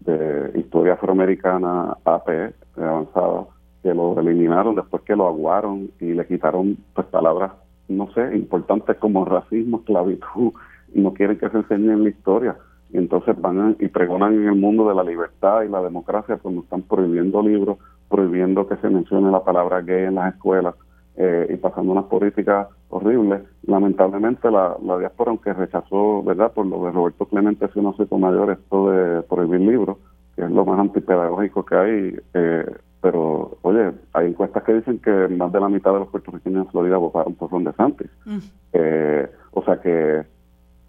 [0.00, 3.46] de Historia Afroamericana AP, avanzada,
[3.86, 7.52] que lo eliminaron después que lo aguaron y le quitaron pues palabras,
[7.88, 10.50] no sé, importantes como racismo, esclavitud,
[10.92, 12.56] y no quieren que se enseñen la historia.
[12.90, 16.62] Y entonces van y pregonan en el mundo de la libertad y la democracia cuando
[16.62, 17.78] están prohibiendo libros,
[18.08, 20.74] prohibiendo que se mencione la palabra gay en las escuelas
[21.16, 23.42] eh, y pasando unas políticas horribles.
[23.68, 28.06] Lamentablemente la, la diáspora, aunque rechazó, ¿verdad?, por lo de Roberto Clemente, si uno se
[28.16, 29.98] mayor, esto de prohibir libros,
[30.34, 32.66] que es lo más antipedagógico que hay, eh,
[33.00, 36.70] pero oye, hay encuestas que dicen que más de la mitad de los puertorriqueños en
[36.70, 38.10] Florida votaron por Ron DeSantis.
[38.24, 38.38] Mm.
[38.72, 40.24] Eh, o sea que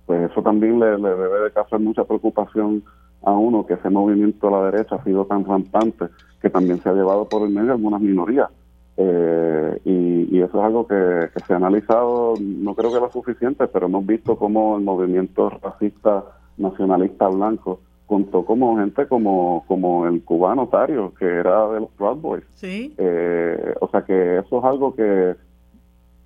[0.06, 2.84] pues eso también le, debe de causar mucha preocupación
[3.24, 6.06] a uno que ese movimiento a la derecha ha sido tan rampante
[6.42, 8.50] que también se ha llevado por el medio algunas minorías.
[8.96, 13.88] Eh, y, eso es algo que, se ha analizado, no creo que lo suficiente, pero
[13.88, 16.24] hemos visto cómo el movimiento racista
[16.58, 22.18] nacionalista blanco contó como gente como como el cubano Tario, que era de los Proud
[22.18, 22.44] Boys.
[22.54, 22.96] Sí.
[22.98, 25.36] Eh, o sea que eso es algo que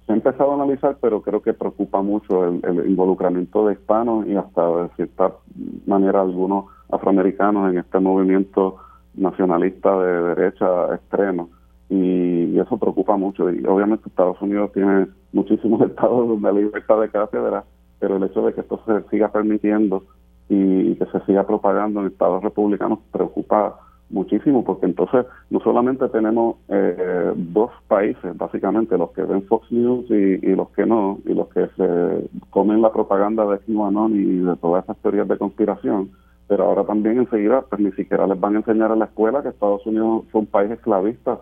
[0.06, 4.36] se ha empezado a analizar, pero creo que preocupa mucho el, involucramiento de hispanos y
[4.36, 5.34] hasta de cierta
[5.86, 8.78] manera algunos afroamericanos en este movimiento
[9.16, 11.48] nacionalista de derecha extrema.
[11.90, 13.50] Y, eso preocupa mucho.
[13.50, 17.64] Y obviamente Estados Unidos tiene muchísimos estados donde hay libertad de cátedra,
[18.00, 20.04] pero el hecho de que esto se siga permitiendo
[20.54, 23.80] y que se siga propagando en estados republicanos preocupa
[24.10, 30.12] muchísimo, porque entonces no solamente tenemos eh, dos países, básicamente, los que ven Fox News
[30.12, 34.56] y, los que no, y los que se comen la propaganda de QAnon y de
[34.58, 36.12] todas esas teorías de conspiración,
[36.50, 39.50] pero ahora también enseguida, pues ni siquiera les van a enseñar a la escuela que
[39.50, 41.40] Estados Unidos fue un país esclavista,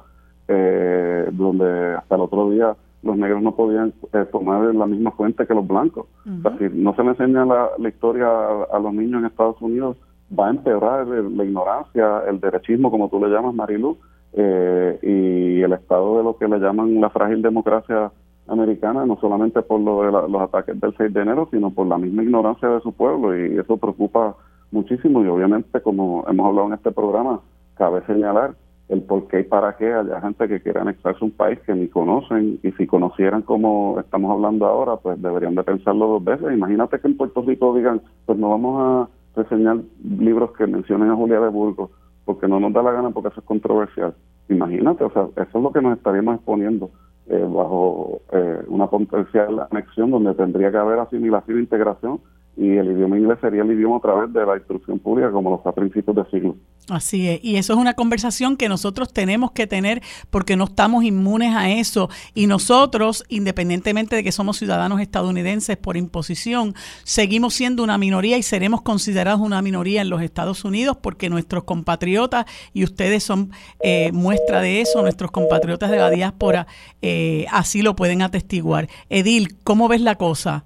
[0.48, 5.46] eh, donde hasta el otro día los negros no podían eh, tomar la misma fuente
[5.48, 6.08] que los blancos.
[6.26, 8.28] no se le enseña la, historia
[8.72, 9.98] a los niños en Estados Unidos,
[10.38, 13.98] va a empeorar la ignorancia, el derechismo, como tú le llamas, Marilu,
[14.34, 18.12] eh, y el estado de lo que le llaman la frágil democracia
[18.48, 21.98] americana, no solamente por lo de los ataques del 6 de enero, sino por la
[21.98, 24.36] misma ignorancia de su pueblo, y eso preocupa
[24.72, 27.40] muchísimo, y obviamente, como hemos hablado en este programa,
[27.76, 28.56] cabe señalar
[28.90, 31.88] el por qué y para qué haya gente que quiera anexarse un país que ni
[31.88, 36.52] conocen, y si conocieran como estamos hablando ahora, pues deberían de pensarlo dos veces.
[36.52, 41.16] Imagínate que en Puerto Rico digan, pues no vamos a reseñar libros que mencionen a
[41.16, 41.92] Julia de Burgos,
[42.26, 44.16] porque no nos da la gana porque eso es controversial.
[44.50, 46.90] Imagínate, o sea, eso es lo que nos estaríamos exponiendo
[47.28, 52.20] eh, bajo eh, una potencial anexión donde tendría que haber asimilación e integración
[52.60, 55.66] y el idioma inglés sería el idioma a través de la instrucción pública como los
[55.66, 56.58] a principios de siglo.
[56.90, 61.06] Así es, y eso es una conversación que nosotros tenemos que tener porque no estamos
[61.06, 67.82] inmunes a eso y nosotros, independientemente de que somos ciudadanos estadounidenses por imposición, seguimos siendo
[67.82, 72.84] una minoría y seremos considerados una minoría en los Estados Unidos porque nuestros compatriotas, y
[72.84, 73.52] ustedes son
[73.82, 76.68] eh, muestra de eso, nuestros compatriotas de la diáspora,
[77.02, 78.90] eh, así lo pueden atestiguar.
[79.10, 80.66] Edil, ¿cómo ves la cosa?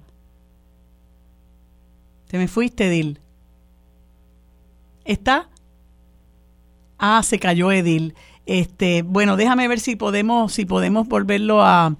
[2.34, 3.20] Te me fuiste, Edil.
[5.04, 5.48] ¿Está?
[6.98, 8.14] Ah, se cayó Edil.
[8.44, 11.96] Este, bueno, déjame ver si podemos, si podemos volverlo a,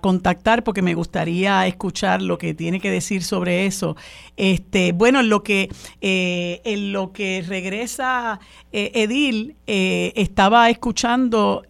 [0.00, 3.94] contactar porque me gustaría escuchar lo que tiene que decir sobre eso.
[4.38, 5.68] Este, bueno, en lo que,
[6.00, 8.40] eh, en lo que regresa
[8.72, 11.62] eh, Edil, eh, estaba escuchando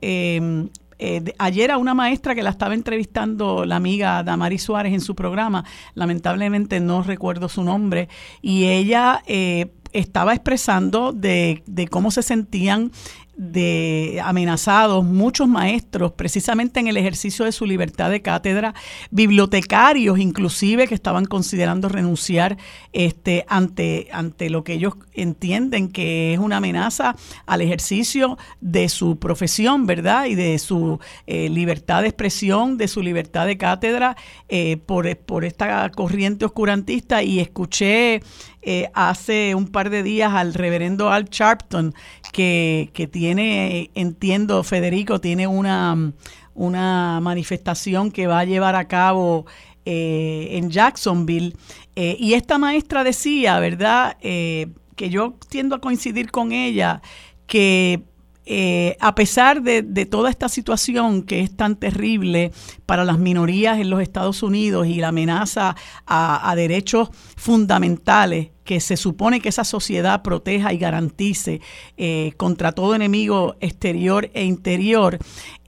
[1.04, 5.16] eh, ayer a una maestra que la estaba entrevistando la amiga Damari Suárez en su
[5.16, 8.08] programa, lamentablemente no recuerdo su nombre,
[8.40, 12.92] y ella eh, estaba expresando de cómo se sentían
[13.36, 18.74] de amenazados muchos maestros precisamente en el ejercicio de su libertad de cátedra,
[19.10, 22.58] bibliotecarios inclusive que estaban considerando renunciar
[22.92, 27.16] este, ante, ante lo que ellos entienden que es una amenaza
[27.46, 30.26] al ejercicio de su profesión, ¿verdad?
[30.26, 34.16] Y de su eh, libertad de expresión, de su libertad de cátedra
[34.48, 38.20] eh, por, por esta corriente oscurantista y escuché
[38.62, 41.94] eh, hace un par de días al reverendo Al Sharpton,
[42.32, 46.12] que, tiene, entiendo, Federico, tiene una,
[46.54, 49.46] una manifestación que va a llevar a cabo
[49.84, 51.56] eh, en Jacksonville.
[51.96, 54.16] Eh, y esta maestra decía, ¿verdad?
[54.20, 57.02] que yo tiendo a coincidir con ella,
[57.46, 58.02] que
[58.44, 62.50] eh, a pesar de, toda esta situación que es tan terrible
[62.86, 68.96] para las minorías en los Estados Unidos y la amenaza a, derechos fundamentales que se
[68.96, 71.60] supone que esa sociedad proteja y garantice
[71.96, 75.18] eh, contra todo enemigo exterior e interior,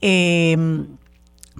[0.01, 0.85] eh,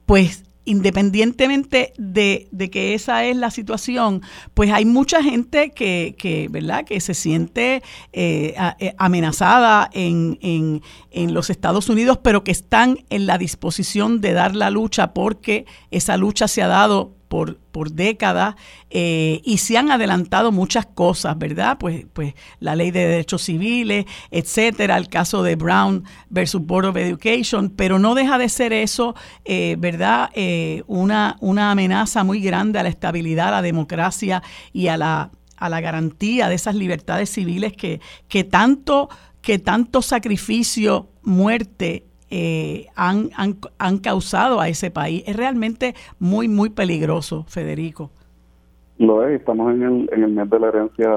[0.06, 4.22] pues independientemente de, que esa es la situación,
[4.54, 6.84] pues hay mucha gente que, que ¿verdad?
[6.84, 10.82] que se siente eh, eh, amenazada en, en,
[11.12, 15.66] en, los Estados Unidos, pero que están en la disposición de dar la lucha porque
[15.92, 18.56] esa lucha se ha dado por, por décadas
[18.90, 21.78] eh, y se han adelantado muchas cosas, ¿verdad?
[21.78, 26.96] Pues, pues la ley de derechos civiles, etcétera, el caso de Brown versus Board of
[26.96, 30.30] Education, pero no deja de ser eso, eh, ¿verdad?
[30.34, 35.32] Eh, una, una amenaza muy grande a la estabilidad, a la democracia y a la,
[35.58, 39.10] a la garantía de esas libertades civiles que, que tanto
[39.42, 42.06] que tanto sacrificio, muerte
[42.38, 45.24] eh, han, han, han, causado a ese país.
[45.26, 48.10] Es realmente muy, muy peligroso, Federico.
[48.98, 51.10] Lo es, estamos en el, en el mes de la herencia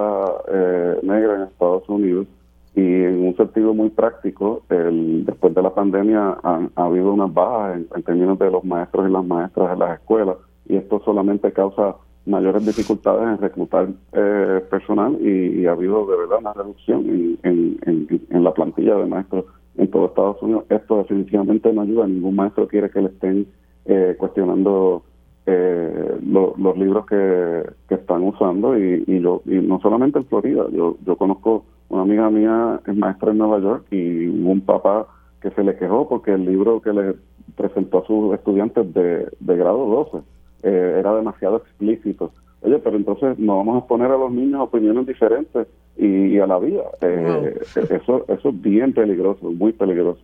[0.49, 2.29] eh, negra en Estados Unidos
[2.77, 7.81] y en un sentido muy práctico, el, después de la pandemia ha habido unas bajas
[7.97, 10.37] en, términos de los maestros y las maestras en las escuelas
[10.69, 11.97] y esto solamente causa
[12.27, 18.21] mayores dificultades en reclutar eh, personal y, ha habido de verdad una reducción en, en,
[18.31, 19.47] en la plantilla de maestros
[19.79, 20.65] en todo Estados Unidos.
[20.69, 22.07] Esto definitivamente no ayuda.
[22.07, 23.47] Ningún maestro quiere que le estén
[23.87, 25.03] eh, cuestionando
[25.47, 30.67] eh, los libros que, están usando y, y, yo y no solamente en Florida.
[30.71, 35.07] Yo, yo conozco una amiga mía es maestra en Nueva York y un papá
[35.41, 37.15] que se le quejó porque el libro que le
[37.57, 40.19] presentó a sus estudiantes de, de grado 12
[40.65, 42.33] eh, era demasiado explícito.
[42.61, 45.67] Oye, pero entonces no vamos a poner a los niños opiniones diferentes
[45.99, 46.83] y, a la vida.
[47.01, 50.21] Eh, eso, eso es bien peligroso, muy peligroso.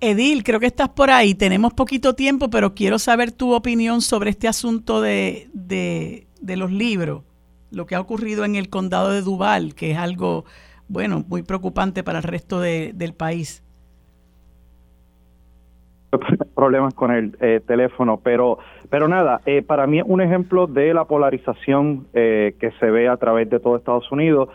[0.00, 1.34] Edil, creo que estás por ahí.
[1.34, 6.70] Tenemos poquito tiempo, pero quiero saber tu opinión sobre este asunto de, de, de los
[6.70, 7.22] libros,
[7.70, 10.44] lo que ha ocurrido en el condado de Duval, que es algo,
[10.88, 13.62] bueno, muy preocupante para el resto del país.
[16.54, 18.58] Problemas con el eh, teléfono, pero,
[18.90, 23.08] pero nada, eh, para mí es un ejemplo de la polarización eh, que se ve
[23.08, 24.50] a través de todo Estados Unidos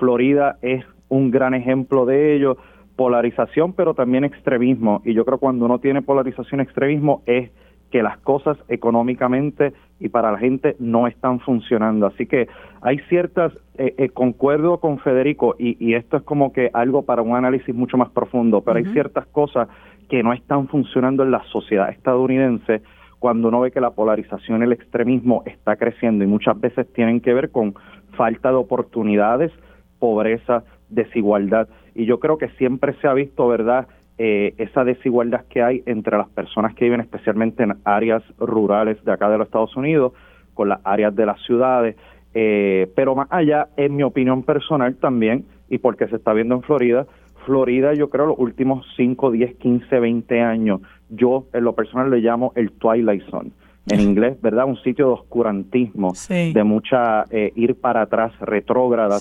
[0.00, 2.56] Florida es un gran ejemplo de ello,
[2.96, 5.02] polarización pero también extremismo.
[5.04, 7.50] Y yo creo que cuando uno tiene polarización y extremismo es
[7.90, 12.06] que las cosas económicamente y para la gente no están funcionando.
[12.06, 12.48] Así que
[12.80, 17.36] hay ciertas, eh, eh, concuerdo con Federico, y, esto es como que algo para un
[17.36, 19.68] análisis mucho más profundo, pero hay ciertas cosas
[20.08, 22.80] que no están funcionando en la sociedad estadounidense
[23.18, 27.34] cuando uno ve que la polarización el extremismo está creciendo y muchas veces tienen que
[27.34, 27.74] ver con
[28.16, 29.52] falta de oportunidades,
[30.00, 31.68] pobreza, desigualdad.
[31.94, 33.86] Y yo creo que siempre se ha visto, ¿verdad?,
[34.22, 39.12] eh, esa desigualdad que hay entre las personas que viven especialmente en áreas rurales de
[39.12, 40.12] acá de los Estados Unidos
[40.52, 41.96] con las áreas de las ciudades.
[42.34, 46.62] Eh, pero más allá, en mi opinión personal también, y porque se está viendo en
[46.62, 47.06] Florida,
[47.46, 52.18] Florida yo creo los últimos 5, 10, 15, 20 años, yo en lo personal le
[52.18, 53.52] llamo el Twilight Zone
[53.88, 54.66] en inglés, ¿verdad?
[54.66, 59.18] Un sitio de oscurantismo, de mucha eh, ir para atrás, retrógrada,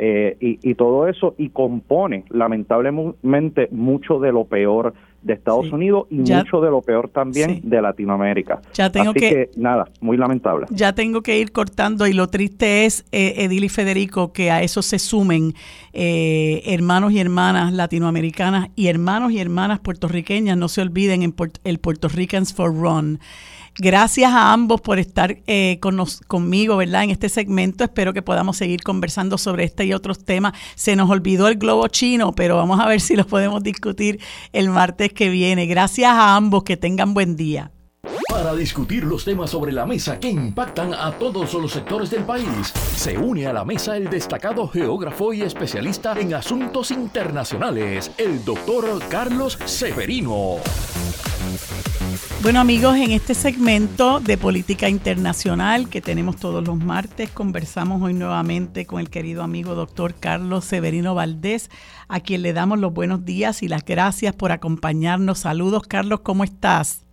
[0.00, 6.18] eh, y, todo eso, y compone lamentablemente mucho de lo peor de Estados Unidos y
[6.18, 8.60] mucho de lo peor también de Latinoamérica.
[8.74, 10.66] Ya tengo que, nada, muy lamentable.
[10.70, 14.62] Ya tengo que ir cortando y lo triste es, eh, Edil y Federico, que a
[14.62, 15.54] eso se sumen
[15.92, 20.56] eh, hermanos y hermanas latinoamericanas y hermanos y hermanas puertorriqueñas.
[20.56, 21.34] No se olviden en
[21.64, 23.18] el Puerto Ricans for Run.
[23.80, 27.04] Gracias a ambos por estar eh, con conmigo, ¿verdad?
[27.04, 27.84] En este segmento.
[27.84, 30.54] Espero que podamos seguir conversando sobre este y otros temas.
[30.74, 34.20] Se nos olvidó el globo chino, pero vamos a ver si lo podemos discutir
[34.52, 35.66] el martes que viene.
[35.66, 36.64] Gracias a ambos.
[36.64, 37.70] Que tengan buen día.
[38.28, 42.72] Para discutir los temas sobre la mesa que impactan a todos los sectores del país,
[42.96, 49.00] se une a la mesa el destacado geógrafo y especialista en asuntos internacionales, el doctor
[49.08, 50.56] Carlos Severino.
[52.42, 58.14] Bueno amigos, en este segmento de política internacional que tenemos todos los martes, conversamos hoy
[58.14, 61.68] nuevamente con el querido amigo doctor Carlos Severino Valdés,
[62.08, 65.40] a quien le damos los buenos días y las gracias por acompañarnos.
[65.40, 67.04] Saludos Carlos, ¿cómo estás?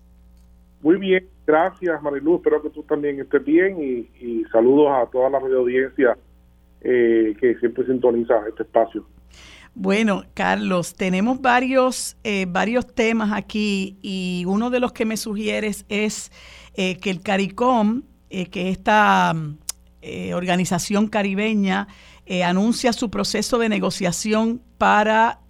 [0.81, 5.39] Muy bien, gracias Marilu, espero que tú también estés bien y, saludos a toda la
[5.39, 6.15] radio audiencia
[6.81, 9.07] eh, que siempre sintoniza este espacio.
[9.77, 15.85] Bueno, Carlos, tenemos varios, eh, varios temas aquí y uno de los que me sugieres
[15.89, 16.31] es
[16.75, 19.35] eh, que el CARICOM, eh, que esta
[20.35, 21.87] organización caribeña,
[22.43, 25.41] anuncia su proceso de negociación para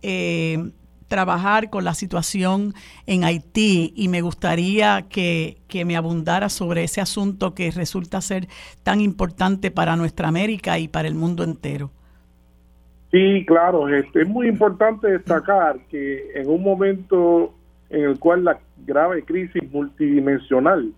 [1.09, 2.73] trabajar con la situación
[3.05, 8.47] en Haití y me gustaría que, que, me abundara sobre ese asunto que resulta ser
[8.81, 11.91] tan importante para nuestra América y para el mundo entero.
[13.15, 17.53] Sí, claro, este, es muy importante destacar que en un momento
[17.89, 20.91] en el cual la grave crisis multidimensional,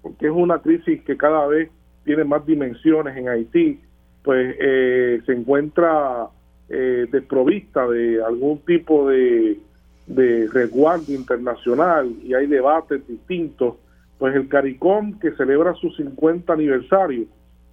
[0.00, 1.72] porque es una crisis que cada vez
[2.04, 3.80] tiene más dimensiones en Haití,
[4.22, 6.28] pues eh, se encuentra
[6.68, 9.58] eh, desprovista de algún tipo de,
[10.06, 13.78] de resguardo internacional y hay debates distintos,
[14.20, 17.24] pues el CARICOM que celebra su 50 aniversario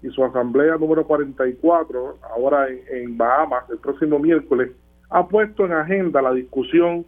[0.01, 4.71] y su asamblea número 44, ahora en Bahamas, el próximo miércoles,
[5.09, 7.05] ha puesto en agenda la discusión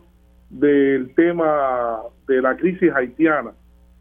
[0.49, 3.53] del tema de la crisis haitiana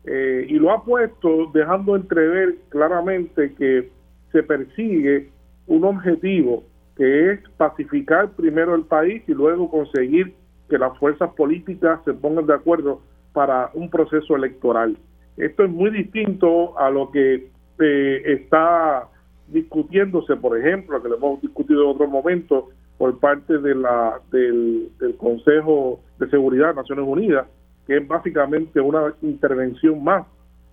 [0.05, 3.91] eh, y lo ha puesto dejando entrever claramente que
[4.33, 5.31] se persigue
[5.67, 6.65] un objetivo
[6.97, 10.35] que es pacificar primero el país y luego conseguir
[10.69, 13.01] que las fuerzas políticas se pongan de acuerdo
[13.33, 14.97] para un proceso electoral.
[15.37, 19.09] Esto es muy distinto a lo que eh, está
[19.49, 22.69] discutiéndose, por ejemplo, que lo hemos discutido en otro momento,
[22.99, 27.47] por parte de la, del, Consejo de Seguridad de Naciones Unidas,
[27.87, 30.27] que es básicamente una intervención más,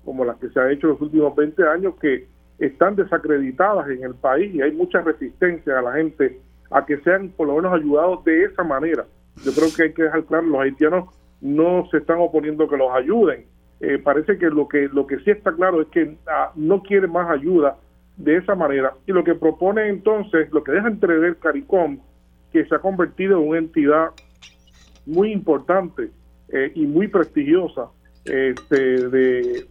[0.05, 2.27] como la que se ha hecho en los últimos 20 años, que
[2.59, 6.39] están desacreditadas en el país y hay mucha resistencia a la gente
[6.71, 9.05] a que sean por lo menos ayudados de esa manera.
[9.43, 11.09] Yo creo que hay que dejar claro, los haitianos
[11.41, 13.45] no se están oponiendo que los ayuden.
[13.81, 17.11] Eh, parece que lo que lo que sí está claro es que ah, no quieren
[17.11, 17.77] más ayuda
[18.18, 18.93] de esa manera.
[19.07, 21.99] Y lo que propone entonces, lo que deja entrever CARICOM,
[22.51, 24.10] que se ha convertido en una entidad
[25.06, 26.11] muy importante
[26.49, 27.88] eh, y muy prestigiosa
[28.26, 29.65] este, de,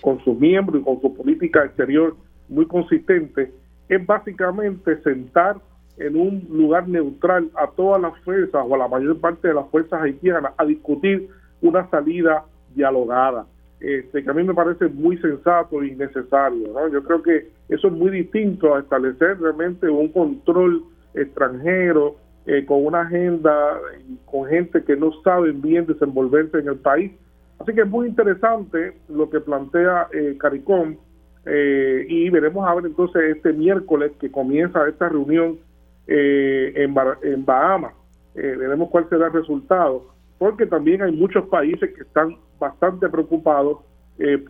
[0.00, 2.16] con sus miembros y con su política exterior
[2.48, 3.52] muy consistente,
[3.88, 5.56] es básicamente sentar
[5.98, 9.68] en un lugar neutral a todas las fuerzas o a la mayor parte de las
[9.68, 11.28] fuerzas haitianas a discutir
[11.60, 12.44] una salida
[12.74, 13.46] dialogada,
[13.80, 16.68] este, que a mí me parece muy sensato y necesario.
[16.72, 16.88] ¿no?
[16.88, 20.84] Yo creo que eso es muy distinto a establecer realmente un control
[21.14, 22.16] extranjero,
[22.46, 23.78] eh, con una agenda,
[24.24, 27.12] con gente que no saben bien desenvolverse en el país.
[27.60, 30.96] Así que es muy interesante lo que plantea eh, CARICOM
[31.44, 35.58] eh, y veremos a ver entonces este miércoles que comienza esta reunión
[36.06, 37.92] eh, en, en Bahamas.
[38.34, 40.06] veremos cuál será el resultado,
[40.40, 43.80] porque también hay muchos países que están bastante preocupados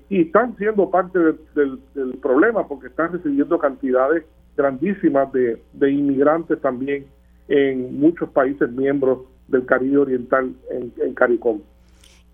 [0.08, 4.24] y están siendo parte del, problema porque están recibiendo cantidades
[4.56, 7.06] grandísimas de, de inmigrantes también
[7.48, 11.60] en muchos países miembros del Caribe Oriental en, en CARICOM.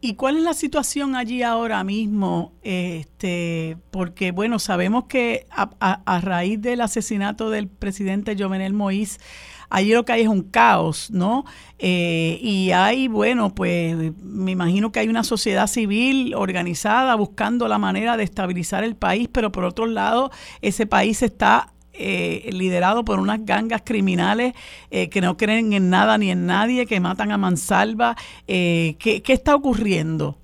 [0.00, 2.52] ¿Y cuál es la situación allí ahora mismo?
[2.62, 9.18] Este, porque, bueno, sabemos que a, raíz del asesinato del presidente Jovenel Moïse,
[9.70, 11.44] allí lo que hay es un caos, ¿no?
[11.78, 17.78] Eh, y hay, bueno, pues me imagino que hay una sociedad civil organizada buscando la
[17.78, 20.30] manera de estabilizar el país, pero por otro lado,
[20.60, 24.52] ese país está eh, liderado por unas gangas criminales
[24.90, 28.16] eh, que no creen en nada ni en nadie, que matan a mansalva.
[28.46, 30.36] Eh, ¿qué, está ocurriendo?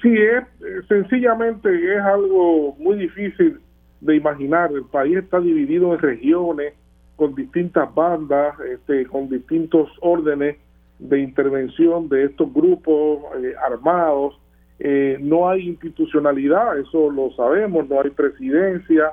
[0.00, 3.60] Sí, es sencillamente es algo muy difícil
[4.00, 4.70] de imaginar.
[4.72, 6.72] El país está dividido en regiones
[7.22, 10.56] con distintas bandas, este, con distintos órdenes
[10.98, 13.20] de intervención de estos grupos
[13.64, 14.40] armados.
[15.20, 19.12] no hay institucionalidad, eso lo sabemos, no hay presidencia,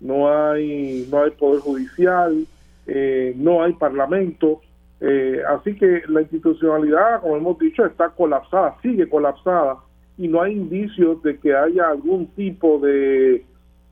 [0.00, 2.46] no hay, no hay poder judicial,
[2.86, 4.62] eh, no hay parlamento,
[5.02, 9.76] eh, así que la institucionalidad, como hemos dicho, está colapsada, sigue colapsada
[10.16, 13.44] y no hay indicios de que haya algún tipo de,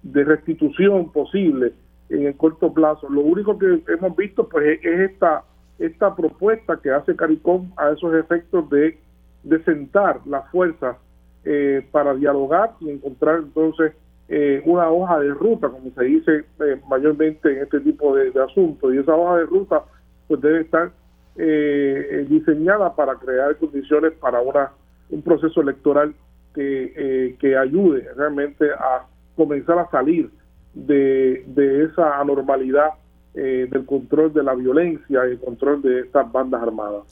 [0.02, 1.74] de restitución posible
[2.10, 3.08] en el corto plazo.
[3.08, 5.44] Lo único que hemos visto pues es esta
[5.78, 8.98] esta propuesta que hace CARICOM a esos efectos de,
[9.44, 10.96] de sentar las fuerzas
[11.44, 13.92] eh, para dialogar y encontrar entonces
[14.28, 18.92] eh, una hoja de ruta, como se dice eh, mayormente en este tipo de, asuntos,
[18.92, 19.84] y esa hoja de ruta
[20.26, 20.90] pues debe estar
[21.36, 24.72] eh, diseñada para crear condiciones para una
[25.10, 26.14] un proceso electoral
[26.54, 30.28] que, que ayude realmente a comenzar a salir
[30.74, 32.90] de, de esa anormalidad
[33.34, 37.04] del control de la violencia y el control de estas bandas armadas.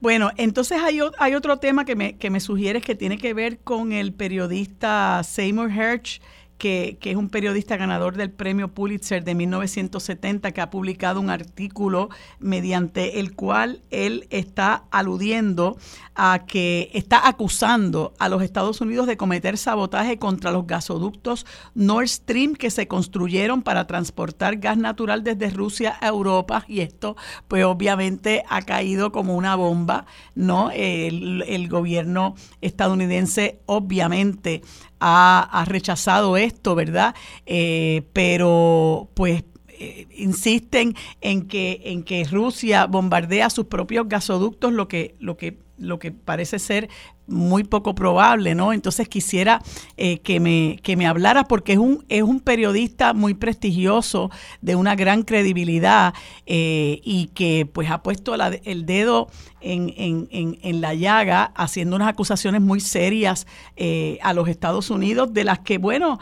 [0.00, 3.58] Bueno, entonces hay, hay otro tema que me, que me sugieres que tiene que ver
[3.58, 6.20] con el periodista Seymour Hersh,
[6.58, 12.10] que, es un periodista ganador del premio Pulitzer de 1970, que ha publicado un artículo
[12.40, 15.78] mediante el cual él está aludiendo
[16.14, 22.08] a que está acusando a los Estados Unidos de cometer sabotaje contra los gasoductos Nord
[22.08, 27.16] Stream que se construyeron para transportar gas natural desde Rusia a Europa y esto
[27.46, 30.70] pues obviamente ha caído como una bomba, ¿no?
[30.72, 34.62] El, gobierno estadounidense obviamente
[35.00, 37.14] ha, rechazado esto, ¿verdad?
[37.46, 44.88] Eh, pero pues eh, insisten en que en que Rusia bombardea sus propios gasoductos, lo
[44.88, 46.88] que lo que lo que parece ser
[47.26, 48.72] muy poco probable, ¿no?
[48.72, 49.60] Entonces quisiera
[49.96, 54.30] eh, que, me, que me hablaras porque es un, es un periodista muy prestigioso,
[54.62, 56.14] de una gran credibilidad
[56.46, 59.28] eh, y que pues ha puesto el dedo
[59.60, 63.46] en, en, en, la llaga haciendo unas acusaciones muy serias
[63.76, 66.18] eh, a los Estados Unidos de las que, bueno,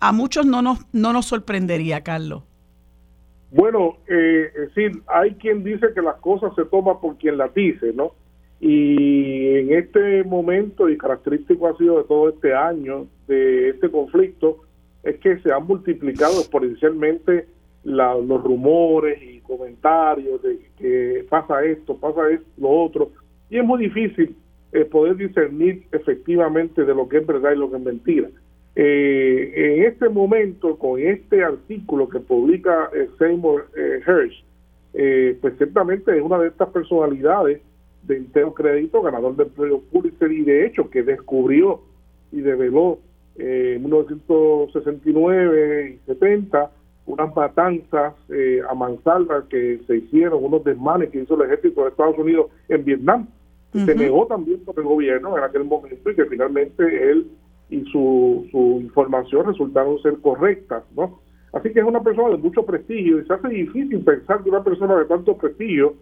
[0.00, 2.42] a muchos no nos, no nos sorprendería, Carlos.
[3.50, 7.54] Bueno, eh, es decir, hay quien dice que las cosas se toman por quien las
[7.54, 8.12] dice, ¿no?
[8.60, 14.58] Y en este momento, y característico ha sido de todo este año, de este conflicto,
[15.02, 17.46] es que se han multiplicado exponencialmente
[17.84, 23.10] los rumores y comentarios de que pasa esto, pasa esto, lo otro,
[23.48, 24.34] y es muy difícil
[24.72, 28.28] eh, poder discernir efectivamente de lo que es verdad y lo que es mentira.
[28.74, 34.44] Eh, en este momento, con este artículo que publica eh, Seymour eh, Hirsch,
[34.92, 37.60] eh, pues ciertamente es una de estas personalidades
[38.06, 41.80] de Inteo Crédito, ganador del premio Pulitzer y de hecho que descubrió
[42.32, 42.98] y develó
[43.36, 46.70] en 1969 y 70
[47.06, 48.14] unas matanzas
[48.68, 52.84] a mansalva que se hicieron, unos desmanes que hizo el ejército de Estados Unidos en
[52.84, 53.28] Vietnam.
[53.72, 57.30] Se negó también por el gobierno en aquel momento y que finalmente él
[57.68, 61.20] y su, su información resultaron ser correctas, ¿no?
[61.52, 64.64] Así que es una persona de mucho prestigio y se hace difícil pensar que una
[64.64, 65.94] persona de tanto prestigio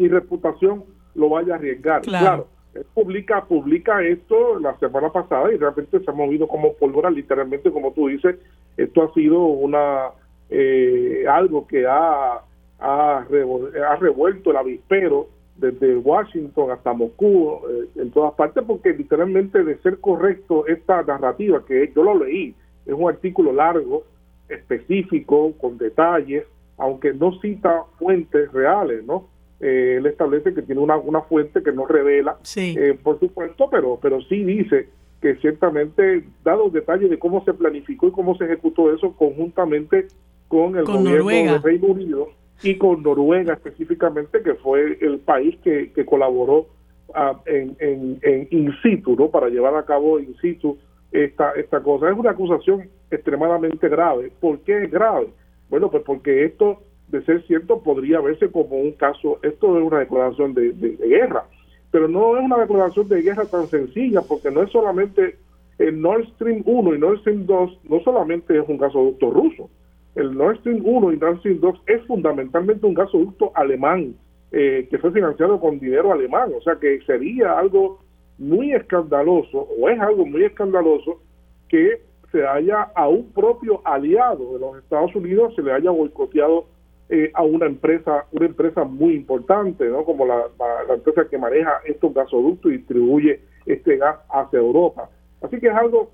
[0.00, 2.02] y reputación lo vaya a arriesgar.
[2.02, 7.10] Claro, él publica, publica esto la semana pasada y realmente se ha movido como pólvora,
[7.10, 8.36] literalmente como tú dices,
[8.76, 10.08] esto ha sido una
[10.48, 12.40] eh, algo que ha,
[12.78, 19.62] ha, ha revuelto el avispero desde Washington hasta Moscú, eh, en todas partes, porque literalmente
[19.62, 22.54] de ser correcto esta narrativa, que yo lo leí,
[22.86, 24.04] es un artículo largo,
[24.48, 26.44] específico, con detalles,
[26.78, 29.28] aunque no cita fuentes reales, ¿no?
[29.60, 33.98] Eh, él establece que tiene una, una fuente que no revela, eh, por supuesto, pero,
[34.00, 34.88] pero sí dice
[35.20, 40.08] que ciertamente, dado detalles de cómo se planificó y cómo se ejecutó eso conjuntamente
[40.48, 42.28] con el gobierno del Reino Unido,
[42.62, 46.66] y con Noruega específicamente, que fue el país que, que colaboró
[47.14, 49.30] ah, en, en, in situ, ¿no?
[49.30, 50.78] Para llevar a cabo in situ
[51.10, 52.10] esta, esta cosa.
[52.10, 54.30] Es una acusación extremadamente grave.
[54.40, 55.28] ¿Por qué es grave?
[55.68, 59.98] Bueno, pues porque esto, de ser cierto, podría verse como un caso, esto es una
[59.98, 61.44] declaración de, de, guerra,
[61.90, 65.36] pero no es una declaración de guerra tan sencilla, porque no es solamente
[65.78, 69.70] el Nord Stream 1 y Nord Stream 2, no solamente es un gasoducto ruso,
[70.14, 74.14] el Nord Stream 1 y Nord Stream 2 es fundamentalmente un gasoducto alemán
[74.52, 78.00] eh, que fue financiado con dinero alemán, o sea que sería algo
[78.38, 81.20] muy escandaloso, o es algo muy escandaloso,
[81.68, 86.66] que se haya a un propio aliado de los Estados Unidos, se le haya boicoteado
[87.12, 90.04] eh, a una empresa, una empresa muy importante, ¿no?
[90.04, 90.44] como la,
[90.86, 95.10] la empresa que maneja estos gasoductos y distribuye este gas hacia Europa.
[95.42, 96.12] Así que es algo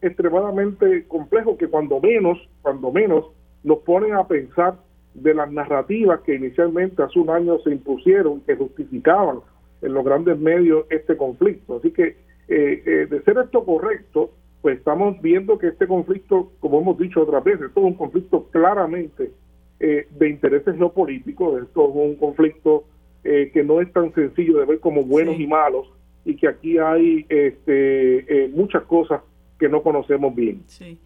[0.00, 3.24] extremadamente complejo que cuando menos, cuando menos,
[3.64, 4.76] nos ponen a pensar
[5.14, 9.40] de las narrativas que inicialmente hace un año se impusieron, que justificaban
[9.82, 11.78] en los grandes medios este conflicto.
[11.78, 12.16] Así que
[12.48, 14.30] eh, eh, de ser esto correcto,
[14.62, 18.44] pues estamos viendo que este conflicto, como hemos dicho otras veces, esto es un conflicto
[18.50, 19.32] claramente
[19.84, 22.84] eh, de intereses geopolíticos, esto es un conflicto
[23.22, 25.86] que no es tan sencillo de ver como buenos y malos
[26.26, 29.22] y que aquí hay este, muchas cosas
[29.58, 30.62] que no conocemos bien.
[30.66, 30.98] Sí.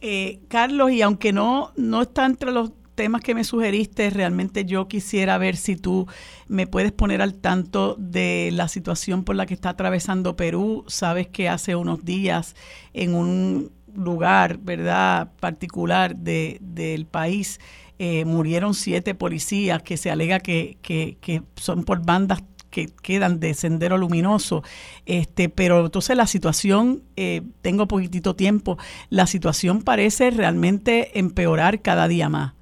[0.00, 4.88] Eh, Carlos, y aunque no, no está entre los temas que me sugeriste, realmente yo
[4.88, 6.08] quisiera ver si tú
[6.48, 10.84] me puedes poner al tanto de la situación por la que está atravesando Perú.
[10.88, 12.56] Sabes que hace unos días
[12.92, 17.60] en un lugar, ¿verdad?, particular de, del país,
[18.04, 23.54] eh, murieron siete policías que se alega que, que, son por bandas que quedan de
[23.54, 24.64] sendero luminoso.
[25.06, 28.76] Este, pero entonces la situación, eh, tengo poquitito tiempo,
[29.08, 32.54] la situación parece realmente empeorar cada día más.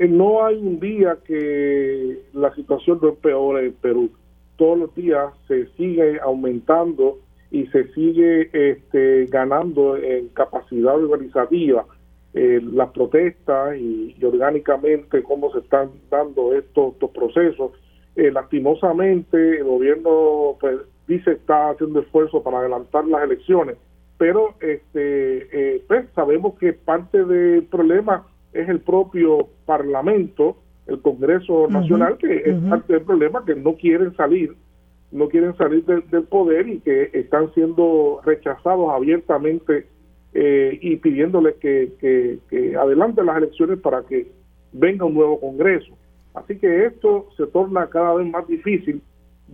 [0.00, 4.10] Eh, no hay un día que la situación no empeore en Perú.
[4.56, 7.20] Todos los días se sigue aumentando
[7.52, 11.86] y se sigue este, ganando en capacidad organizativa
[12.34, 17.70] eh, las protestas y, orgánicamente cómo se están dando estos, estos procesos.
[18.16, 23.76] Eh, lastimosamente, el gobierno pues, dice está haciendo esfuerzo para adelantar las elecciones,
[24.18, 30.56] pero este, eh, pues, sabemos que parte del problema es el propio Parlamento,
[30.86, 34.56] el Congreso Nacional, que es parte del problema, que no quieren salir,
[35.12, 39.86] no quieren salir del poder y que están siendo rechazados abiertamente
[40.34, 44.30] eh, y pidiéndoles que, que, que adelanten las elecciones para que
[44.72, 45.94] venga un nuevo Congreso.
[46.34, 49.00] Así que esto se torna cada vez más difícil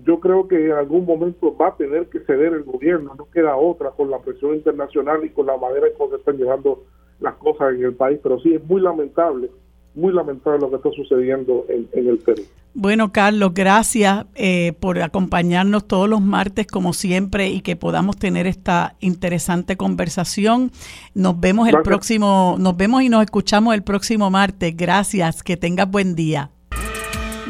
[0.04, 3.56] yo creo que en algún momento va a tener que ceder el gobierno, no queda
[3.56, 6.84] otra con la presión internacional y con la manera en que se están llevando
[7.18, 9.50] las cosas en el país, pero sí es muy lamentable,
[9.94, 12.42] muy lamentable lo que está sucediendo en, el Perú.
[12.74, 18.46] Bueno, Carlos, gracias eh, por acompañarnos todos los martes como siempre y que podamos tener
[18.46, 20.70] esta interesante conversación.
[21.14, 24.76] Nos vemos el próximo, nos vemos y nos escuchamos el próximo martes.
[24.76, 26.50] Gracias, que tengas buen día.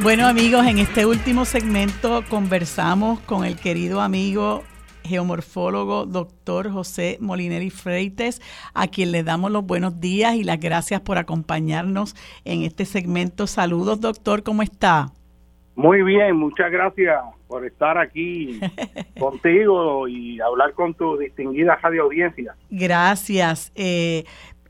[0.03, 4.63] Bueno amigos, en este último segmento conversamos con el querido amigo
[5.11, 8.41] geomorfólogo doctor José Molineri Freites,
[8.73, 12.15] a quien le damos los buenos días y las gracias por acompañarnos
[12.45, 13.47] en este segmento.
[13.47, 15.09] Saludos doctor, ¿cómo está?
[15.75, 18.61] Muy bien, muchas gracias por estar aquí
[19.19, 22.55] contigo y hablar con tu distinguida radio audiencia.
[22.71, 23.73] Gracias.
[23.75, 24.25] Eh,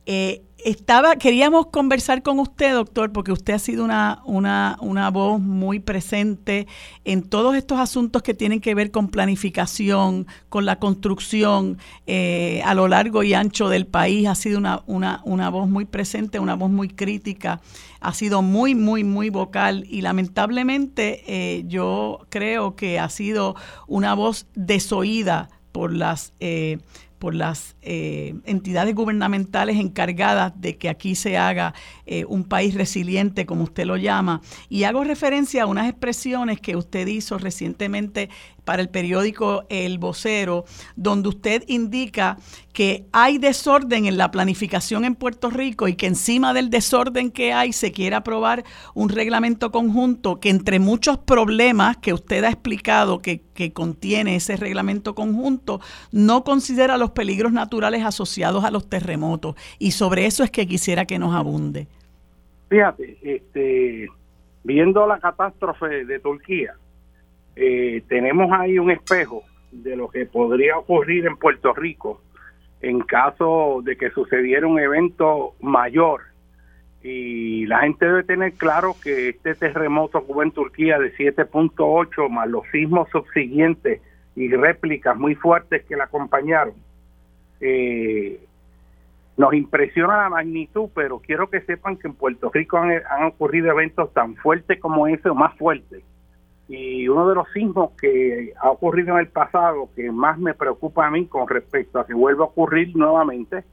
[0.07, 5.41] eh, estaba, queríamos conversar con usted, doctor, porque usted ha sido una, una, una, voz
[5.41, 6.66] muy presente
[7.05, 12.74] en todos estos asuntos que tienen que ver con planificación, con la construcción eh, a
[12.74, 14.28] lo largo y ancho del país.
[14.28, 17.61] Ha sido una, una, una voz muy presente, una voz muy crítica,
[18.01, 23.57] ha sido muy, muy, muy vocal y lamentablemente eh, yo creo que ha sido
[23.87, 26.32] una voz desoída por las...
[26.41, 26.78] Eh,
[27.20, 31.74] por las eh, entidades gubernamentales encargadas de que aquí se haga
[32.06, 34.40] eh, un país resiliente, como usted lo llama.
[34.70, 38.30] Y hago referencia a unas expresiones que usted hizo recientemente
[38.70, 40.64] para el periódico El Vocero,
[40.94, 42.36] donde usted indica
[42.72, 47.52] que hay desorden en la planificación en Puerto Rico y que encima del desorden que
[47.52, 48.62] hay se quiere aprobar
[48.94, 54.56] un reglamento conjunto que entre muchos problemas que usted ha explicado que, que contiene ese
[54.56, 55.80] reglamento conjunto,
[56.12, 59.56] no considera los peligros naturales asociados a los terremotos.
[59.80, 61.88] Y sobre eso es que quisiera que nos abunde.
[62.68, 64.06] Fíjate, este,
[64.62, 66.76] viendo la catástrofe de Turquía,
[67.56, 72.20] eh, tenemos ahí un espejo de lo que podría ocurrir en Puerto Rico
[72.81, 76.22] en caso de que sucediera un evento mayor.
[77.02, 82.28] Y la gente debe tener claro que este terremoto que hubo en Turquía de 7.8
[82.28, 84.01] más los sismos subsiguientes
[84.36, 86.74] y réplicas muy fuertes que la acompañaron,
[87.60, 88.40] eh,
[89.36, 93.70] nos impresiona la magnitud, pero quiero que sepan que en Puerto Rico han, han ocurrido
[93.70, 96.02] eventos tan fuertes como ese o más fuertes
[96.70, 101.05] y uno de los sismos que ha ocurrido en el pasado, que más me preocupa
[101.05, 103.64] a mí con respecto a que vuelva a ocurrir nuevamente,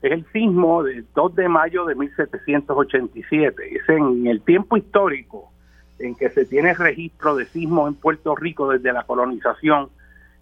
[0.00, 3.76] es el sismo del 2 de mayo de 1787.
[3.76, 5.52] Es en el tiempo histórico
[5.98, 9.90] en que se tiene registro de sismos en Puerto Rico desde la colonización.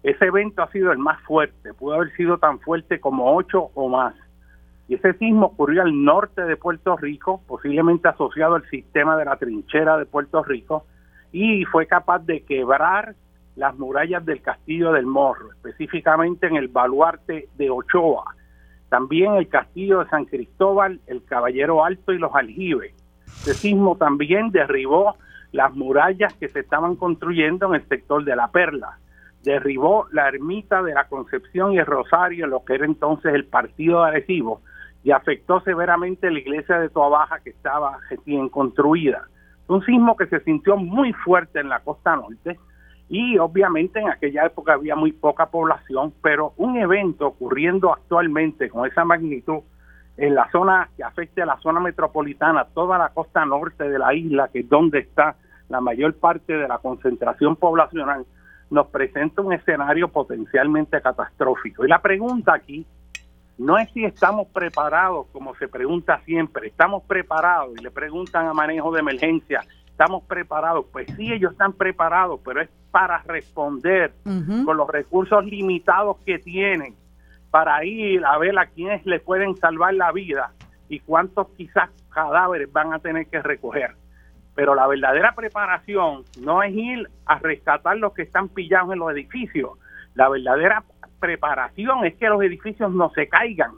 [0.01, 3.89] Ese evento ha sido el más fuerte, pudo haber sido tan fuerte como ocho o
[3.89, 4.15] más.
[4.87, 9.35] Y ese sismo ocurrió al norte de Puerto Rico, posiblemente asociado al sistema de la
[9.35, 10.85] trinchera de Puerto Rico,
[11.31, 13.15] y fue capaz de quebrar
[13.55, 18.35] las murallas del castillo del Morro, específicamente en el baluarte de Ochoa,
[18.89, 22.93] también el castillo de San Cristóbal, el Caballero Alto y los aljibes.
[23.25, 25.15] Este sismo también derribó
[25.51, 28.99] las murallas que se estaban construyendo en el sector de la Perla,
[29.43, 34.01] derribó la ermita de la Concepción y el Rosario, lo que era entonces el partido
[34.03, 34.61] de Arecibo,
[35.03, 39.27] y afectó severamente la iglesia de Toa Baja que estaba recién construida
[39.67, 42.59] un sismo que se sintió muy fuerte en la costa norte
[43.09, 48.85] y obviamente en aquella época había muy poca población, pero un evento ocurriendo actualmente con
[48.85, 49.59] esa magnitud
[50.17, 54.13] en la zona que afecte a la zona metropolitana, toda la costa norte de la
[54.13, 55.35] isla, que es donde está
[55.69, 58.25] la mayor parte de la concentración poblacional,
[58.69, 61.85] nos presenta un escenario potencialmente catastrófico.
[61.85, 62.85] Y la pregunta aquí
[63.57, 68.53] no es si estamos preparados, como se pregunta siempre, estamos preparados y le preguntan a
[68.53, 70.85] manejo de emergencia, estamos preparados.
[70.91, 76.95] Pues sí, ellos están preparados, pero es para responder con los recursos limitados que tienen,
[77.49, 80.51] para ir a ver a quienes le pueden salvar la vida
[80.87, 83.95] y cuántos quizás cadáveres van a tener que recoger.
[84.55, 89.11] Pero la verdadera preparación no es ir a rescatar los que están pillados en los
[89.11, 89.71] edificios.
[90.15, 90.83] La verdadera
[91.19, 93.71] preparación es que los edificios no se caigan.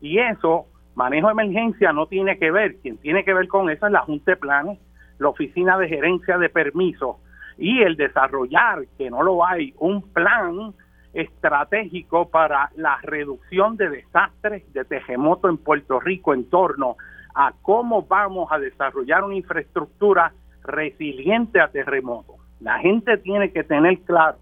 [0.00, 2.76] Y eso, manejo de emergencia no tiene que ver.
[2.76, 4.78] Quien tiene que ver con eso es la Junta de Planes,
[5.18, 7.16] la Oficina de Gerencia de Permisos
[7.56, 10.74] y el desarrollar, que no lo hay, un plan
[11.12, 16.96] estratégico para la reducción de desastres de terremoto en Puerto Rico en torno
[17.34, 20.32] a cómo vamos a desarrollar una infraestructura
[20.64, 22.36] resiliente a terremotos.
[22.60, 24.38] La gente tiene que tener claro,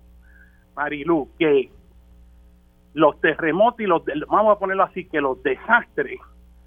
[0.77, 1.71] Marilu, que
[2.95, 6.21] los terremotos y los, vamos a ponerlo así, que los desastres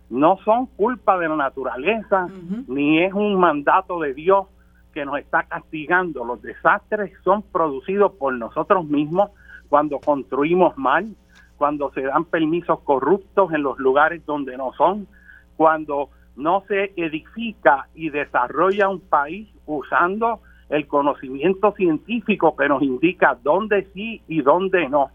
[0.09, 2.27] no son culpa de la naturaleza,
[2.67, 4.47] ni es un mandato de Dios
[4.93, 6.23] que nos está castigando.
[6.23, 9.31] Los desastres son producidos por nosotros mismos
[9.67, 11.05] cuando construimos mal,
[11.57, 15.07] cuando se dan permisos corruptos en los lugares donde no son,
[15.57, 23.37] cuando no se edifica y desarrolla un país usando el conocimiento científico que nos indica
[23.41, 25.11] dónde sí y dónde no.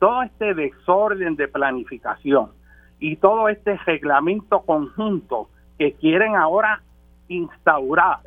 [0.00, 2.50] Todo este desorden de planificación
[2.98, 5.48] y todo este reglamento conjunto
[5.78, 6.82] que quieren ahora
[7.28, 8.20] instaurar,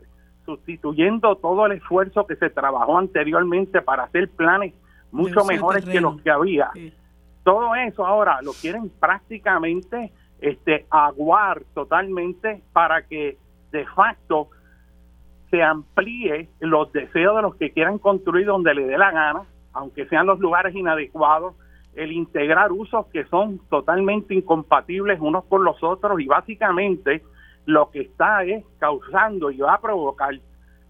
[0.45, 4.73] sustituyendo todo el esfuerzo que se trabajó anteriormente para hacer planes
[5.11, 6.71] mucho mejores que los que había.
[7.43, 13.37] Todo eso ahora lo quieren prácticamente este aguar totalmente para que
[13.71, 14.49] de facto
[15.49, 19.43] se amplíe los deseos de los que quieran construir donde le dé la gana,
[19.73, 21.53] aunque sean los lugares inadecuados,
[21.95, 27.22] el integrar usos que son totalmente incompatibles unos con los otros y básicamente
[27.65, 30.34] lo que está es causando y va a provocar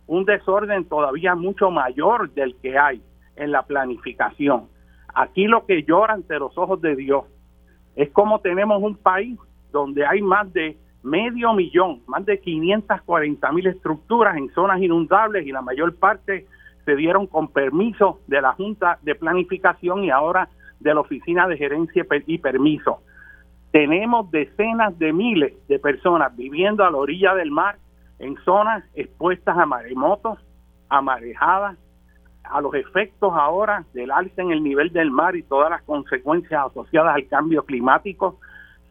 [0.08, 3.02] un desorden todavía mucho mayor del que hay
[3.36, 4.68] en la planificación.
[5.14, 7.26] Aquí lo que llora ante los ojos de Dios
[7.96, 9.38] es como tenemos un país
[9.72, 15.52] donde hay más de medio millón, más de 540 mil estructuras en zonas inundables y
[15.52, 16.48] la mayor parte
[16.86, 20.50] se dieron con permiso de la Junta de Planificación y ahora
[20.84, 23.00] de la Oficina de Gerencia y Permiso.
[23.72, 27.78] Tenemos decenas de miles de personas viviendo a la orilla del mar
[28.20, 30.38] en zonas expuestas a maremotos,
[30.90, 31.78] a marejadas,
[32.44, 36.68] a los efectos ahora del alza en el nivel del mar y todas las consecuencias
[36.68, 38.40] asociadas al cambio climático.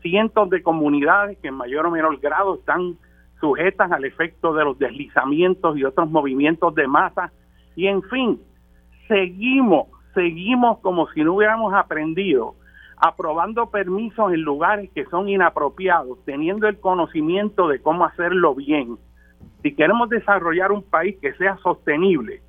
[0.00, 2.96] Cientos de comunidades que en mayor o menor grado están
[3.40, 7.30] sujetas al efecto de los deslizamientos y otros movimientos de masa.
[7.76, 8.40] Y en fin,
[9.06, 12.54] seguimos seguimos como si no hubiéramos aprendido,
[12.96, 18.96] aprobando permisos en lugares que son inapropiados, teniendo el conocimiento de cómo hacerlo bien.
[19.62, 22.42] Si queremos desarrollar un país que sea sostenible,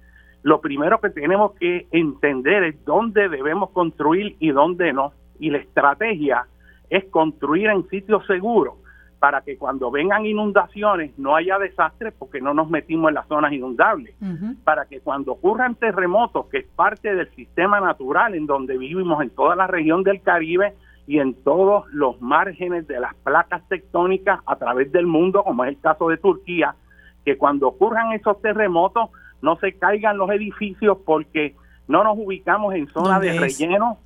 [0.44, 5.14] lo primero que tenemos que entender es dónde debemos construir y dónde no.
[5.40, 6.45] Y la estrategia
[6.90, 8.76] es construir en sitios seguros
[9.23, 13.53] para que cuando vengan inundaciones no haya desastres porque no nos metimos en las zonas
[13.53, 14.13] inundables,
[14.65, 19.29] para que cuando ocurran terremotos, que es parte del sistema natural en donde vivimos en
[19.29, 20.73] toda la región del Caribe
[21.07, 25.69] y en todos los márgenes de las placas tectónicas a través del mundo, como es
[25.69, 26.75] el caso de Turquía,
[27.23, 29.09] que cuando ocurran esos terremotos
[29.41, 31.55] no se caigan los edificios porque
[31.87, 33.99] no nos ubicamos en zonas de relleno,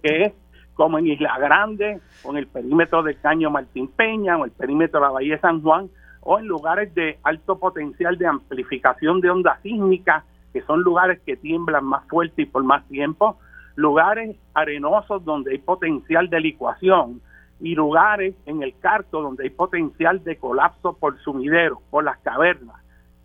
[0.00, 0.32] que es
[0.74, 5.00] como en Isla Grande, o en el perímetro del Caño Martín Peña, o el perímetro
[5.00, 5.88] de la Bahía de San Juan,
[6.20, 11.36] o en lugares de alto potencial de amplificación de ondas sísmicas, que son lugares que
[11.36, 13.38] tiemblan más fuerte y por más tiempo,
[13.74, 17.20] lugares arenosos donde hay potencial de licuación,
[17.62, 22.76] y lugares en el Carto donde hay potencial de colapso por sumideros, por las cavernas.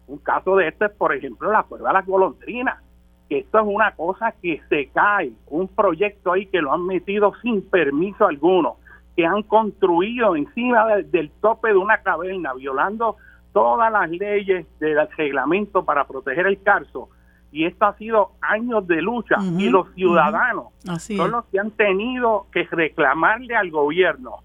[0.06, 2.82] Un caso de esto es, por ejemplo, la cueva de las golondrinas
[3.30, 7.62] esto es una cosa que se cae, un proyecto ahí que lo han metido sin
[7.62, 8.78] permiso alguno,
[9.16, 13.18] que han construido encima del tope de una caverna, violando
[13.52, 17.10] todas las leyes del reglamento para proteger el carso.
[17.52, 19.38] Y esto ha sido años de lucha.
[19.58, 20.68] Y los ciudadanos
[21.00, 24.40] son los que han tenido que reclamarle al gobierno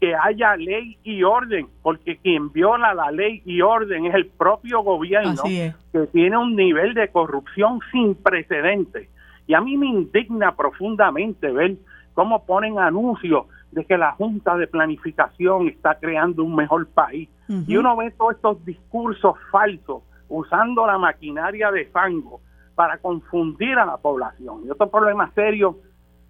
[0.00, 4.82] que haya ley y orden, porque quien viola la ley y orden es el propio
[4.82, 9.08] gobierno que tiene un nivel de corrupción sin precedentes.
[9.46, 11.76] Y a mí me indigna profundamente ver
[12.14, 17.28] cómo ponen anuncios de que la Junta de Planificación está creando un mejor país.
[17.48, 22.40] Y uno ve todos estos discursos falsos usando la maquinaria de fango
[22.74, 24.62] para confundir a la población.
[24.66, 25.78] Y otro problema serio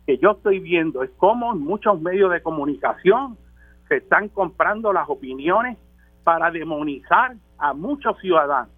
[0.06, 3.36] que yo estoy viendo es cómo en muchos medios de comunicación
[3.88, 5.78] se están comprando las opiniones
[6.24, 8.72] para demonizar a muchos ciudadanos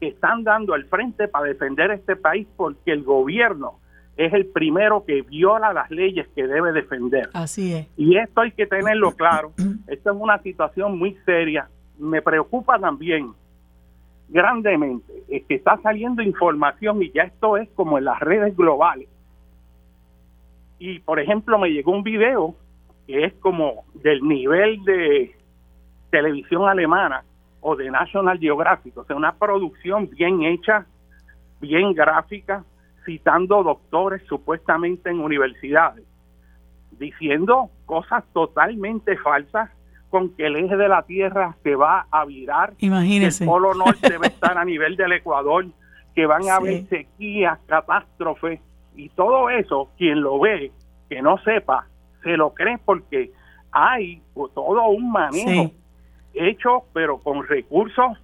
[0.00, 3.78] que están dando el frente para defender este país porque el gobierno
[4.16, 7.30] es el primero que viola las leyes que debe defender.
[7.34, 7.88] Así es.
[7.96, 9.52] Y esto hay que tenerlo claro.
[9.86, 11.68] Esto es una situación muy seria.
[11.98, 13.32] Me preocupa también
[14.28, 19.08] grandemente es que está saliendo información y ya esto es como en las redes globales.
[20.78, 22.54] Y por ejemplo me llegó un video
[23.06, 25.36] que es como del nivel de
[26.10, 27.24] televisión alemana
[27.60, 30.86] o de National Geographic, o sea, una producción bien hecha,
[31.60, 32.64] bien gráfica,
[33.04, 36.04] citando doctores supuestamente en universidades,
[36.92, 39.70] diciendo cosas totalmente falsas
[40.10, 43.44] con que el eje de la Tierra se va a virar, Imagínese.
[43.44, 45.66] el polo norte debe estar a nivel del Ecuador,
[46.14, 48.60] que van a haber sequías, catástrofes,
[48.94, 50.70] y todo eso, quien lo ve,
[51.08, 51.88] que no sepa,
[52.24, 53.30] se lo creen porque
[53.70, 55.70] hay todo un manejo
[56.34, 58.18] hecho, pero con recursos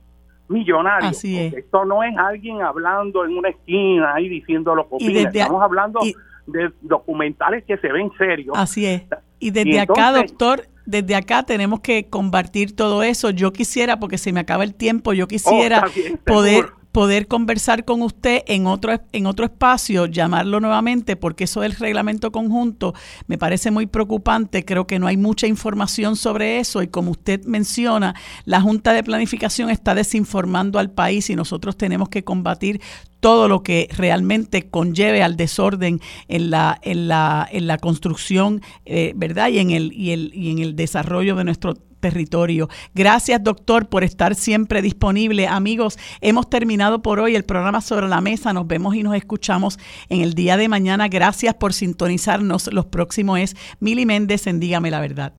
[0.49, 1.11] millonarios.
[1.17, 1.55] Así es.
[1.55, 5.31] Esto no es alguien hablando en una esquina ahí diciendo lo que Y opina.
[5.31, 6.15] Estamos hablando y-
[6.47, 8.57] de documentales que se ven serios.
[8.59, 9.03] Así es.
[9.39, 13.31] Y desde Y acá, doctor, desde acá tenemos que compartir todo eso.
[13.31, 16.65] Yo quisiera, porque se me acaba el tiempo, yo quisiera Oh, bien, poder.
[16.93, 22.33] Poder conversar con usted en otro en otro espacio, llamarlo nuevamente, porque eso del reglamento
[22.33, 22.95] conjunto
[23.27, 24.65] me parece muy preocupante.
[24.65, 28.15] Creo que no hay mucha información sobre eso y como usted menciona,
[28.45, 32.81] la Junta de Planificación está desinformando al país y nosotros tenemos que combatir
[33.21, 39.13] todo lo que realmente conlleve al desorden en la en la en la construcción, eh,
[39.15, 39.51] ¿verdad?
[39.51, 42.69] Y en el y el y en el desarrollo de nuestro territorio.
[42.95, 45.47] Gracias, doctor, por estar siempre disponible.
[45.47, 48.53] Amigos, hemos terminado por hoy el programa sobre la mesa.
[48.53, 49.79] Nos vemos y nos escuchamos
[50.09, 51.09] en el día de mañana.
[51.09, 52.73] Gracias por sintonizarnos.
[52.73, 55.29] Los próximos es Mili Méndez en Dígame la Verdad.